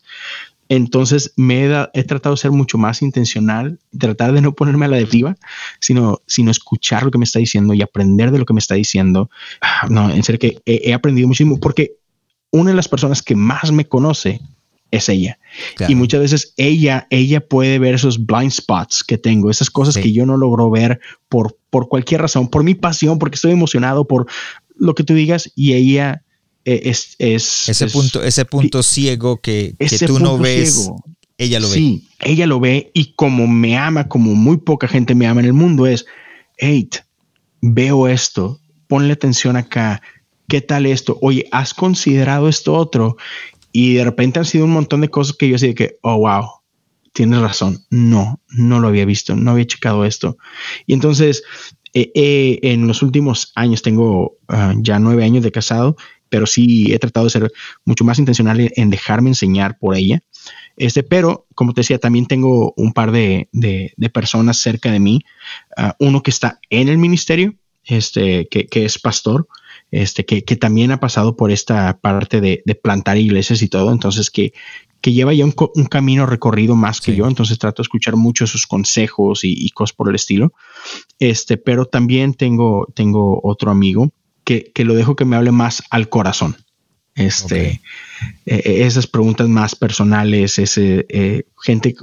Entonces 0.69 1.33
me 1.37 1.65
he, 1.65 2.03
tratado 2.03 2.35
de 2.35 2.41
ser 2.41 2.51
mucho 2.51 2.77
más 2.77 3.01
intencional, 3.01 3.79
tratar 3.97 4.33
de 4.33 4.41
no 4.41 4.53
ponerme 4.53 4.85
a 4.85 4.89
la 4.89 4.97
defensiva, 4.97 5.37
sino, 5.79 6.21
sino 6.27 6.51
escuchar 6.51 7.03
lo 7.03 7.11
que 7.11 7.17
me 7.17 7.23
está 7.23 7.39
diciendo 7.39 7.73
y 7.73 7.81
aprender 7.81 8.31
de 8.31 8.39
lo 8.39 8.45
que 8.45 8.53
me 8.53 8.59
está 8.59 8.75
diciendo. 8.75 9.29
Ah, 9.61 9.87
no, 9.89 10.09
en 10.09 10.23
serio 10.23 10.39
que 10.39 10.61
he, 10.65 10.93
aprendido 10.93 11.27
muchísimo 11.27 11.59
porque 11.59 11.93
una 12.51 12.71
de 12.71 12.75
las 12.75 12.87
personas 12.87 13.21
que 13.21 13.35
más 13.35 13.71
me 13.71 13.85
conoce 13.85 14.41
es 14.91 15.09
ella. 15.09 15.37
Y 15.87 15.95
muchas 15.95 16.21
veces 16.21 16.53
ella, 16.57 17.07
ella 17.09 17.45
puede 17.45 17.77
ver 17.79 17.95
esos 17.95 18.25
blind 18.25 18.51
spots 18.51 19.03
que 19.03 19.17
tengo, 19.17 19.49
esas 19.49 19.69
cosas 19.69 19.97
que 19.97 20.13
yo 20.13 20.25
no 20.25 20.37
logro 20.37 20.69
ver 20.69 20.99
por, 21.29 21.57
por 21.69 21.89
cualquier 21.89 22.21
razón, 22.21 22.49
por 22.49 22.63
mi 22.63 22.73
pasión, 22.73 23.19
porque 23.19 23.35
estoy 23.35 23.51
emocionado, 23.51 24.07
por 24.07 24.27
lo 24.75 24.95
que 24.95 25.03
tú 25.03 25.13
digas, 25.13 25.51
y 25.55 25.73
ella 25.73 26.23
es, 26.67 27.15
ese 27.19 27.87
punto, 27.87 28.21
ese 28.21 28.43
punto 28.45 28.83
ciego 28.83 29.39
que, 29.41 29.75
tú 30.05 30.19
no 30.19 30.37
ves. 30.37 30.91
Ella 31.37 31.59
lo 31.59 31.69
ve. 31.69 31.75
Sí, 31.75 32.07
ella 32.19 32.47
lo 32.47 32.59
ve 32.59 32.91
y 32.93 33.13
como 33.13 33.47
me 33.47 33.77
ama, 33.77 34.07
como 34.07 34.33
muy 34.33 34.57
poca 34.57 34.87
gente 34.87 35.15
me 35.15 35.27
ama 35.27 35.39
en 35.39 35.45
el 35.45 35.53
mundo, 35.53 35.85
es, 35.87 36.05
hey, 36.57 36.89
veo 37.61 38.07
esto, 38.07 38.59
ponle 38.87 39.13
atención 39.13 39.55
acá, 39.55 40.01
¿qué 40.47 40.61
tal 40.61 40.85
esto? 40.85 41.17
Oye, 41.21 41.47
¿has 41.51 41.73
considerado 41.73 42.49
esto 42.49 42.73
otro? 42.73 43.17
Y 43.71 43.93
de 43.93 44.03
repente 44.03 44.39
han 44.39 44.45
sido 44.45 44.65
un 44.65 44.71
montón 44.71 45.01
de 45.01 45.09
cosas 45.09 45.35
que 45.37 45.47
yo 45.47 45.55
así 45.55 45.67
de 45.67 45.75
que, 45.75 45.97
oh, 46.01 46.17
wow, 46.17 46.45
tienes 47.13 47.39
razón, 47.39 47.85
no, 47.89 48.41
no 48.49 48.79
lo 48.79 48.87
había 48.87 49.05
visto, 49.05 49.35
no 49.35 49.51
había 49.51 49.67
checado 49.67 50.05
esto. 50.05 50.37
Y 50.85 50.93
entonces, 50.93 51.43
eh, 51.93 52.11
eh, 52.15 52.59
en 52.63 52.87
los 52.87 53.01
últimos 53.01 53.51
años, 53.55 53.81
tengo 53.81 54.37
ah, 54.47 54.73
ya 54.77 54.99
nueve 54.99 55.23
años 55.23 55.43
de 55.43 55.51
casado, 55.51 55.97
pero 56.29 56.45
sí 56.45 56.93
he 56.93 56.99
tratado 56.99 57.25
de 57.25 57.31
ser 57.31 57.51
mucho 57.85 58.03
más 58.03 58.19
intencional 58.19 58.71
en 58.75 58.89
dejarme 58.89 59.29
enseñar 59.29 59.77
por 59.77 59.95
ella. 59.95 60.21
Este, 60.75 61.03
pero, 61.03 61.47
como 61.55 61.73
te 61.73 61.81
decía, 61.81 61.99
también 61.99 62.27
tengo 62.27 62.73
un 62.77 62.93
par 62.93 63.11
de, 63.11 63.49
personas 64.13 64.57
cerca 64.57 64.91
de 64.91 64.99
mí. 64.99 65.21
Ah, 65.75 65.95
uno 65.99 66.21
que 66.21 66.31
está 66.31 66.59
en 66.69 66.87
el 66.87 66.97
ministerio, 66.97 67.55
este, 67.83 68.47
que, 68.47 68.67
es 68.71 68.99
pastor, 68.99 69.47
este, 69.91 70.25
que, 70.25 70.41
también 70.55 70.91
ha 70.91 70.99
pasado 70.99 71.35
por 71.35 71.51
esta 71.51 71.99
parte 71.99 72.41
de, 72.41 72.63
plantar 72.81 73.17
iglesias 73.17 73.61
y 73.61 73.69
todo, 73.69 73.91
entonces 73.91 74.29
que, 74.29 74.53
que 75.01 75.13
lleva 75.13 75.33
ya 75.33 75.45
un, 75.45 75.85
camino 75.85 76.25
recorrido 76.25 76.75
más 76.75 77.01
que 77.01 77.15
yo, 77.15 77.27
entonces 77.27 77.57
trato 77.57 77.81
de 77.81 77.85
escuchar 77.85 78.15
mucho 78.15 78.45
sus 78.45 78.67
consejos 78.67 79.41
y, 79.43 79.69
cosas 79.71 79.95
por 79.95 80.09
el 80.09 80.15
estilo. 80.15 80.53
Este, 81.19 81.57
pero 81.57 81.85
también 81.85 82.33
tengo, 82.33 82.87
tengo 82.93 83.39
otro 83.43 83.71
amigo 83.71 84.11
que, 84.47 84.85
lo 84.85 84.95
dejo 84.95 85.17
que 85.17 85.25
me 85.25 85.35
hable 85.35 85.51
más 85.51 85.83
al 85.89 86.07
corazón. 86.07 86.55
Este, 87.15 87.81
e, 88.45 88.55
e, 88.55 88.85
esas 88.85 89.07
preguntas 89.07 89.49
más 89.49 89.75
personales, 89.75 90.57
ese, 90.57 91.05
eh, 91.09 91.43
gente, 91.61 91.95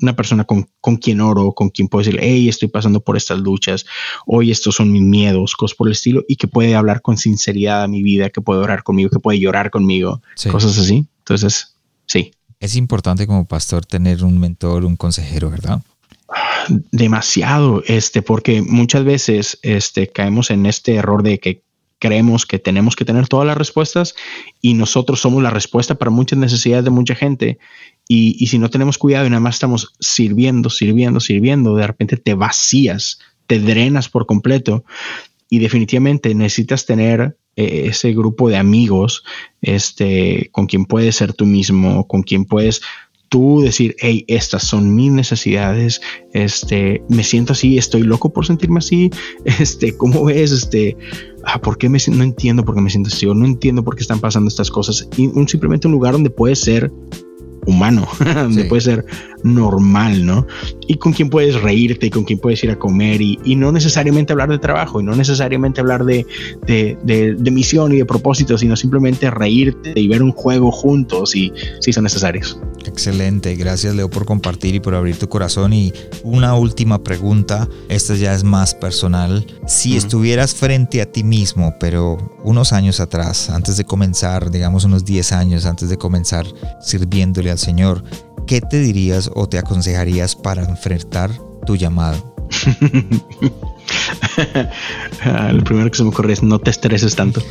una 0.00 0.14
persona 0.14 0.44
con, 0.44 0.68
con, 0.80 0.98
quien 0.98 1.20
oro, 1.20 1.52
con 1.52 1.70
quien 1.70 1.88
puedo 1.88 2.04
decirle, 2.04 2.20
hey, 2.22 2.48
estoy 2.48 2.68
pasando 2.68 3.00
por 3.00 3.16
estas 3.16 3.40
luchas, 3.40 3.86
hoy 4.24 4.50
estos 4.52 4.76
son 4.76 4.92
mis 4.92 5.02
miedos, 5.02 5.56
cosas 5.56 5.76
por 5.76 5.88
el 5.88 5.92
estilo, 5.92 6.22
y 6.28 6.36
que 6.36 6.46
puede 6.46 6.76
hablar 6.76 7.02
con 7.02 7.16
sinceridad 7.16 7.82
a 7.82 7.88
mi 7.88 8.02
vida, 8.02 8.30
que 8.30 8.40
puede 8.40 8.60
orar 8.60 8.84
conmigo, 8.84 9.10
que 9.10 9.18
puede 9.18 9.40
llorar 9.40 9.70
conmigo, 9.70 10.22
cosas 10.50 10.78
así. 10.78 11.06
Entonces, 11.20 11.74
sí. 12.06 12.32
Es 12.60 12.76
importante 12.76 13.26
como 13.26 13.46
pastor 13.46 13.84
tener 13.84 14.22
un 14.22 14.38
mentor, 14.38 14.84
un 14.84 14.96
consejero, 14.96 15.50
¿verdad? 15.50 15.82
Demasiado, 16.92 17.82
este, 17.86 18.22
porque 18.22 18.62
muchas 18.62 19.04
veces 19.04 19.58
este, 19.62 20.08
caemos 20.08 20.50
en 20.50 20.66
este 20.66 20.94
error 20.94 21.22
de 21.22 21.40
que 21.40 21.62
creemos 22.00 22.46
que 22.46 22.58
tenemos 22.58 22.96
que 22.96 23.04
tener 23.04 23.28
todas 23.28 23.46
las 23.46 23.56
respuestas 23.56 24.16
y 24.60 24.74
nosotros 24.74 25.20
somos 25.20 25.42
la 25.42 25.50
respuesta 25.50 25.94
para 25.94 26.10
muchas 26.10 26.38
necesidades 26.38 26.84
de 26.84 26.90
mucha 26.90 27.14
gente. 27.14 27.58
Y, 28.08 28.48
si 28.48 28.58
no 28.58 28.70
tenemos 28.70 28.98
cuidado 28.98 29.26
y 29.26 29.30
nada 29.30 29.40
más 29.40 29.54
estamos 29.54 29.92
sirviendo, 30.00 30.68
sirviendo, 30.70 31.20
sirviendo, 31.20 31.76
de 31.76 31.86
repente 31.86 32.16
te 32.16 32.34
vacías, 32.34 33.20
te 33.46 33.60
drenas 33.60 34.08
por 34.08 34.26
completo 34.26 34.84
y 35.48 35.60
definitivamente 35.60 36.34
necesitas 36.34 36.86
tener 36.86 37.36
eh, 37.54 37.84
ese 37.86 38.12
grupo 38.12 38.48
de 38.48 38.56
amigos 38.56 39.22
este, 39.60 40.48
con 40.50 40.66
quien 40.66 40.86
puedes 40.86 41.14
ser 41.14 41.34
tú 41.34 41.46
mismo, 41.46 42.08
con 42.08 42.24
quien 42.24 42.46
puedes 42.46 42.80
tú 43.30 43.60
decir, 43.62 43.94
hey, 44.00 44.24
estas 44.26 44.64
son 44.64 44.94
mis 44.94 45.12
necesidades, 45.12 46.02
este, 46.34 47.02
me 47.08 47.22
siento 47.22 47.52
así, 47.52 47.78
estoy 47.78 48.02
loco 48.02 48.32
por 48.32 48.44
sentirme 48.44 48.78
así, 48.78 49.10
este, 49.44 49.96
¿cómo 49.96 50.24
ves? 50.24 50.50
Este, 50.50 50.96
ah, 51.44 51.60
¿por 51.60 51.78
qué 51.78 51.88
me 51.88 51.98
no 52.08 52.22
entiendo 52.22 52.64
por 52.64 52.74
qué 52.74 52.80
me 52.80 52.90
siento 52.90 53.08
así? 53.08 53.26
No 53.26 53.44
entiendo 53.44 53.84
por 53.84 53.96
qué 53.96 54.02
están 54.02 54.20
pasando 54.20 54.48
estas 54.48 54.70
cosas. 54.70 55.08
Y 55.16 55.26
un, 55.26 55.48
simplemente 55.48 55.86
un 55.86 55.92
lugar 55.92 56.12
donde 56.12 56.30
puedes 56.30 56.60
ser 56.60 56.92
humano, 57.66 58.06
donde 58.24 58.64
puede 58.64 58.80
ser 58.80 59.06
normal, 59.42 60.24
¿no? 60.26 60.46
Y 60.86 60.96
con 60.96 61.12
quien 61.12 61.30
puedes 61.30 61.60
reírte 61.60 62.06
y 62.06 62.10
con 62.10 62.24
quien 62.24 62.38
puedes 62.38 62.62
ir 62.64 62.70
a 62.70 62.78
comer 62.78 63.20
y, 63.20 63.38
no 63.60 63.72
necesariamente 63.72 64.32
hablar 64.32 64.48
de 64.48 64.58
trabajo 64.58 65.00
y 65.00 65.04
no 65.04 65.14
necesariamente 65.14 65.80
hablar 65.80 66.04
de, 66.04 66.26
de, 66.66 67.50
misión 67.50 67.92
y 67.92 67.98
de 67.98 68.04
propósito, 68.04 68.56
sino 68.56 68.76
simplemente 68.76 69.30
reírte 69.30 69.92
y 69.96 70.08
ver 70.08 70.22
un 70.22 70.32
juego 70.32 70.70
juntos 70.70 71.34
y 71.36 71.52
si 71.80 71.92
son 71.92 72.04
necesarios. 72.04 72.58
Excelente, 72.86 73.54
gracias 73.56 73.94
Leo 73.94 74.08
por 74.08 74.24
compartir 74.24 74.74
y 74.74 74.80
por 74.80 74.94
abrir 74.94 75.16
tu 75.16 75.28
corazón. 75.28 75.72
Y 75.72 75.92
una 76.22 76.54
última 76.54 77.02
pregunta, 77.02 77.68
esta 77.88 78.14
ya 78.14 78.34
es 78.34 78.44
más 78.44 78.74
personal. 78.74 79.46
Si 79.66 79.96
estuvieras 79.96 80.54
frente 80.54 81.02
a 81.02 81.06
ti 81.06 81.22
mismo, 81.22 81.74
pero 81.78 82.16
unos 82.44 82.72
años 82.72 83.00
atrás, 83.00 83.50
antes 83.50 83.76
de 83.76 83.84
comenzar, 83.84 84.50
digamos 84.50 84.84
unos 84.84 85.04
10 85.04 85.32
años 85.32 85.66
antes 85.66 85.88
de 85.90 85.98
comenzar 85.98 86.46
sirviéndole 86.80 87.49
al 87.50 87.58
Señor, 87.58 88.04
¿qué 88.46 88.60
te 88.60 88.80
dirías 88.80 89.30
o 89.34 89.48
te 89.48 89.58
aconsejarías 89.58 90.36
para 90.36 90.64
enfrentar 90.64 91.30
tu 91.66 91.76
llamado? 91.76 92.30
Lo 95.52 95.64
primero 95.64 95.90
que 95.90 95.96
se 95.96 96.02
me 96.02 96.10
ocurre 96.10 96.32
es 96.32 96.42
no 96.42 96.58
te 96.58 96.70
estreses 96.70 97.14
tanto. 97.14 97.42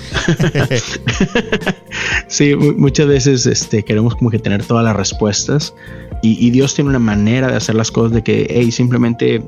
sí, 2.28 2.56
muchas 2.56 3.08
veces 3.08 3.45
este, 3.45 3.84
queremos 3.84 4.16
como 4.16 4.30
que 4.30 4.39
tener 4.39 4.64
todas 4.64 4.84
las 4.84 4.95
respuestas 4.95 5.74
y, 6.22 6.50
Dios 6.50 6.74
tiene 6.74 6.89
una 6.89 7.00
manera 7.00 7.47
de 7.47 7.56
hacer 7.56 7.76
las 7.76 7.91
cosas 7.91 8.12
de 8.12 8.24
que, 8.24 8.47
hey, 8.50 8.72
simplemente 8.72 9.41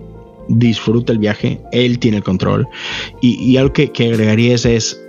disfruta 0.48 1.12
el 1.12 1.20
viaje, 1.20 1.60
Él 1.72 2.00
tiene 2.00 2.18
el 2.18 2.24
control. 2.24 2.68
Y, 3.22 3.58
algo 3.58 3.74
que, 3.74 3.92
agregaría 3.98 4.56
es, 4.56 5.02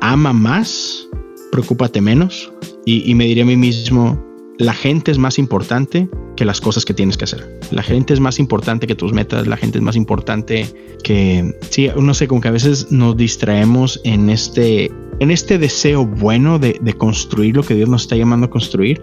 ama 0.00 0.32
más, 0.32 1.06
preocúpate 1.52 2.00
menos 2.00 2.50
y, 2.86 3.10
y 3.10 3.14
me 3.14 3.26
diría 3.26 3.42
a 3.42 3.46
mí 3.46 3.56
mismo, 3.56 4.18
la 4.60 4.74
gente 4.74 5.10
es 5.10 5.16
más 5.16 5.38
importante 5.38 6.10
que 6.36 6.44
las 6.44 6.60
cosas 6.60 6.84
que 6.84 6.92
tienes 6.92 7.16
que 7.16 7.24
hacer. 7.24 7.58
La 7.70 7.82
gente 7.82 8.12
es 8.12 8.20
más 8.20 8.38
importante 8.38 8.86
que 8.86 8.94
tus 8.94 9.14
metas, 9.14 9.46
la 9.46 9.56
gente 9.56 9.78
es 9.78 9.82
más 9.82 9.96
importante 9.96 10.66
que, 11.02 11.56
sí, 11.70 11.88
no 11.96 12.12
sé, 12.12 12.28
como 12.28 12.42
que 12.42 12.48
a 12.48 12.50
veces 12.50 12.92
nos 12.92 13.16
distraemos 13.16 14.02
en 14.04 14.28
este, 14.28 14.92
en 15.18 15.30
este 15.30 15.56
deseo 15.56 16.04
bueno 16.04 16.58
de, 16.58 16.78
construir 16.98 17.56
lo 17.56 17.62
que 17.62 17.74
Dios 17.74 17.88
nos 17.88 18.02
está 18.02 18.16
llamando 18.16 18.46
a 18.46 18.50
construir, 18.50 19.00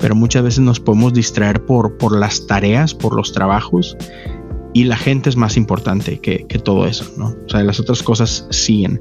pero 0.00 0.16
muchas 0.16 0.42
veces 0.42 0.60
nos 0.60 0.80
podemos 0.80 1.14
distraer 1.14 1.64
por, 1.64 1.96
por 1.96 2.18
las 2.18 2.48
tareas, 2.48 2.92
por 2.92 3.14
los 3.14 3.32
trabajos 3.32 3.96
y 4.74 4.82
la 4.82 4.96
gente 4.96 5.30
es 5.30 5.36
más 5.36 5.56
importante 5.56 6.18
que, 6.18 6.44
que, 6.48 6.58
todo 6.58 6.88
eso, 6.88 7.04
¿no? 7.16 7.36
O 7.46 7.48
sea, 7.48 7.62
las 7.62 7.78
otras 7.78 8.02
cosas 8.02 8.48
siguen. 8.50 8.98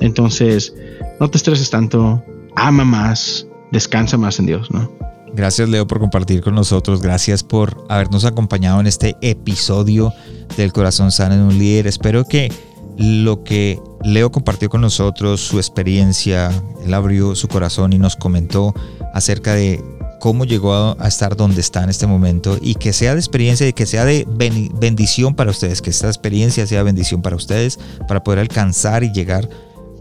Entonces, 0.00 0.74
no 1.18 1.30
te 1.30 1.38
estreses 1.38 1.70
tanto, 1.70 2.22
ama 2.54 2.84
más, 2.84 3.48
descansa 3.72 4.18
más 4.18 4.38
en 4.38 4.44
Dios, 4.44 4.70
¿no? 4.70 5.07
Gracias 5.34 5.68
Leo 5.68 5.86
por 5.86 6.00
compartir 6.00 6.40
con 6.40 6.54
nosotros, 6.54 7.00
gracias 7.00 7.42
por 7.42 7.84
habernos 7.88 8.24
acompañado 8.24 8.80
en 8.80 8.86
este 8.86 9.16
episodio 9.20 10.12
del 10.56 10.72
Corazón 10.72 11.12
Sano 11.12 11.36
de 11.36 11.42
un 11.42 11.58
Líder. 11.58 11.86
Espero 11.86 12.24
que 12.24 12.52
lo 12.96 13.44
que 13.44 13.78
Leo 14.02 14.32
compartió 14.32 14.68
con 14.68 14.80
nosotros, 14.80 15.40
su 15.40 15.58
experiencia, 15.58 16.50
él 16.84 16.92
abrió 16.92 17.36
su 17.36 17.46
corazón 17.48 17.92
y 17.92 17.98
nos 17.98 18.16
comentó 18.16 18.74
acerca 19.14 19.54
de 19.54 19.82
cómo 20.18 20.44
llegó 20.44 20.74
a, 20.74 21.06
estar 21.06 21.36
donde 21.36 21.60
está 21.60 21.84
en 21.84 21.90
este 21.90 22.06
momento 22.06 22.58
y 22.60 22.74
que 22.74 22.92
sea 22.92 23.14
de 23.14 23.20
experiencia 23.20 23.68
y 23.68 23.72
que 23.72 23.86
sea 23.86 24.04
de 24.04 24.26
bendición 24.80 25.34
para 25.34 25.50
ustedes, 25.50 25.80
que 25.80 25.90
esta 25.90 26.08
experiencia 26.08 26.66
sea 26.66 26.82
bendición 26.82 27.22
para 27.22 27.36
ustedes 27.36 27.78
para 28.08 28.24
poder 28.24 28.40
alcanzar 28.40 29.04
y 29.04 29.12
llegar 29.12 29.48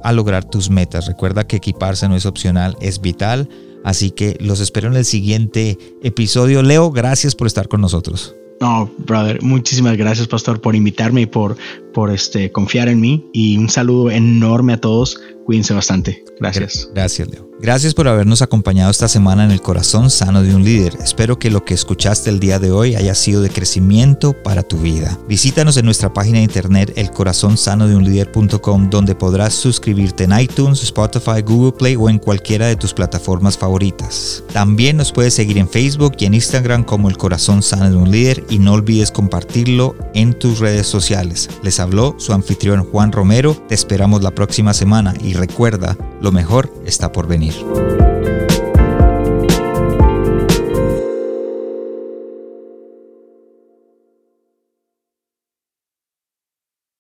a 0.04 0.12
lograr 0.12 0.44
tus 0.46 0.70
metas. 0.70 1.08
Recuerda 1.08 1.46
que 1.46 1.58
equiparse 1.58 2.08
no 2.08 2.16
es 2.16 2.26
opcional, 2.26 2.78
es 2.82 3.02
vital. 3.02 3.50
Así 3.84 4.12
que 4.12 4.38
los 4.40 4.60
espero 4.60 4.88
en 4.88 4.96
el 4.96 5.06
siguiente 5.06 5.78
episodio. 6.04 6.62
Leo, 6.62 6.92
gracias 6.92 7.36
por 7.36 7.48
estar 7.48 7.68
con 7.68 7.82
nosotros. 7.82 8.36
No, 8.60 8.90
brother, 8.98 9.42
muchísimas 9.44 9.98
gracias, 9.98 10.28
pastor, 10.28 10.60
por 10.60 10.76
invitarme 10.76 11.22
y 11.22 11.26
por, 11.28 11.58
por 11.98 12.12
este, 12.12 12.52
confiar 12.52 12.90
en 12.90 13.00
mí. 13.02 13.28
Y 13.34 13.58
un 13.58 13.70
saludo 13.70 14.12
enorme 14.12 14.74
a 14.74 14.78
todos. 14.80 15.20
Cuídense 15.48 15.74
bastante. 15.74 16.24
Gracias. 16.40 16.88
Gracias, 16.94 17.28
Leo. 17.28 17.48
Gracias 17.60 17.96
por 17.96 18.08
habernos 18.08 18.44
acompañado 18.44 18.92
esta 18.92 19.08
semana 19.08 19.44
en 19.44 19.50
el 19.50 19.62
corazón 19.62 20.12
sano 20.12 20.44
de 20.44 20.54
un 20.54 20.64
líder. 20.64 20.94
Espero 21.04 21.40
que 21.40 21.50
lo 21.50 21.66
que 21.66 21.74
escuchaste 21.74 22.30
el 22.30 22.40
día 22.40 22.60
de 22.60 22.70
hoy 22.70 22.94
haya 22.94 23.16
sido 23.16 23.42
de 23.42 23.50
crecimiento 23.50 24.34
para 24.44 24.62
tu 24.62 24.78
vida. 24.78 25.18
Visítanos 25.28 25.76
en 25.78 25.86
nuestra 25.86 26.14
página 26.14 26.38
de 26.38 26.44
internet 26.44 26.94
elcorazonsanodeunlider.com 26.96 28.92
donde 28.92 29.16
podrás 29.16 29.56
suscribirte 29.56 30.26
en 30.26 30.40
iTunes, 30.40 30.84
Spotify, 30.84 31.42
Google 31.44 31.72
Play 31.72 31.96
o 31.96 32.12
en 32.12 32.20
cualquiera 32.20 32.68
de 32.68 32.76
tus 32.76 32.94
plataformas 32.94 33.58
favoritas. 33.58 34.44
También 34.54 34.98
nos 34.98 35.12
puedes 35.12 35.34
seguir 35.34 35.58
en 35.58 35.68
Facebook 35.68 36.14
y 36.20 36.26
en 36.26 36.36
Instagram 36.36 36.84
como 36.84 37.10
El 37.10 37.18
Corazón 37.18 37.64
Sano 37.64 37.90
de 37.90 37.96
un 37.96 38.12
Líder 38.12 38.44
y 38.52 38.60
no 38.60 38.74
olvides 38.74 39.10
compartirlo 39.10 39.96
en 40.14 40.38
tus 40.38 40.60
redes 40.60 40.86
sociales. 40.86 41.50
Les 41.64 41.80
habló 41.88 42.16
su 42.18 42.34
anfitrión 42.34 42.84
Juan 42.84 43.14
Romero. 43.14 43.56
Te 43.68 43.74
esperamos 43.74 44.22
la 44.22 44.32
próxima 44.32 44.74
semana 44.74 45.14
y 45.22 45.34
recuerda, 45.34 45.98
lo 46.20 46.34
mejor 46.34 46.70
está 46.86 47.14
por 47.14 47.28
venir. 47.28 47.54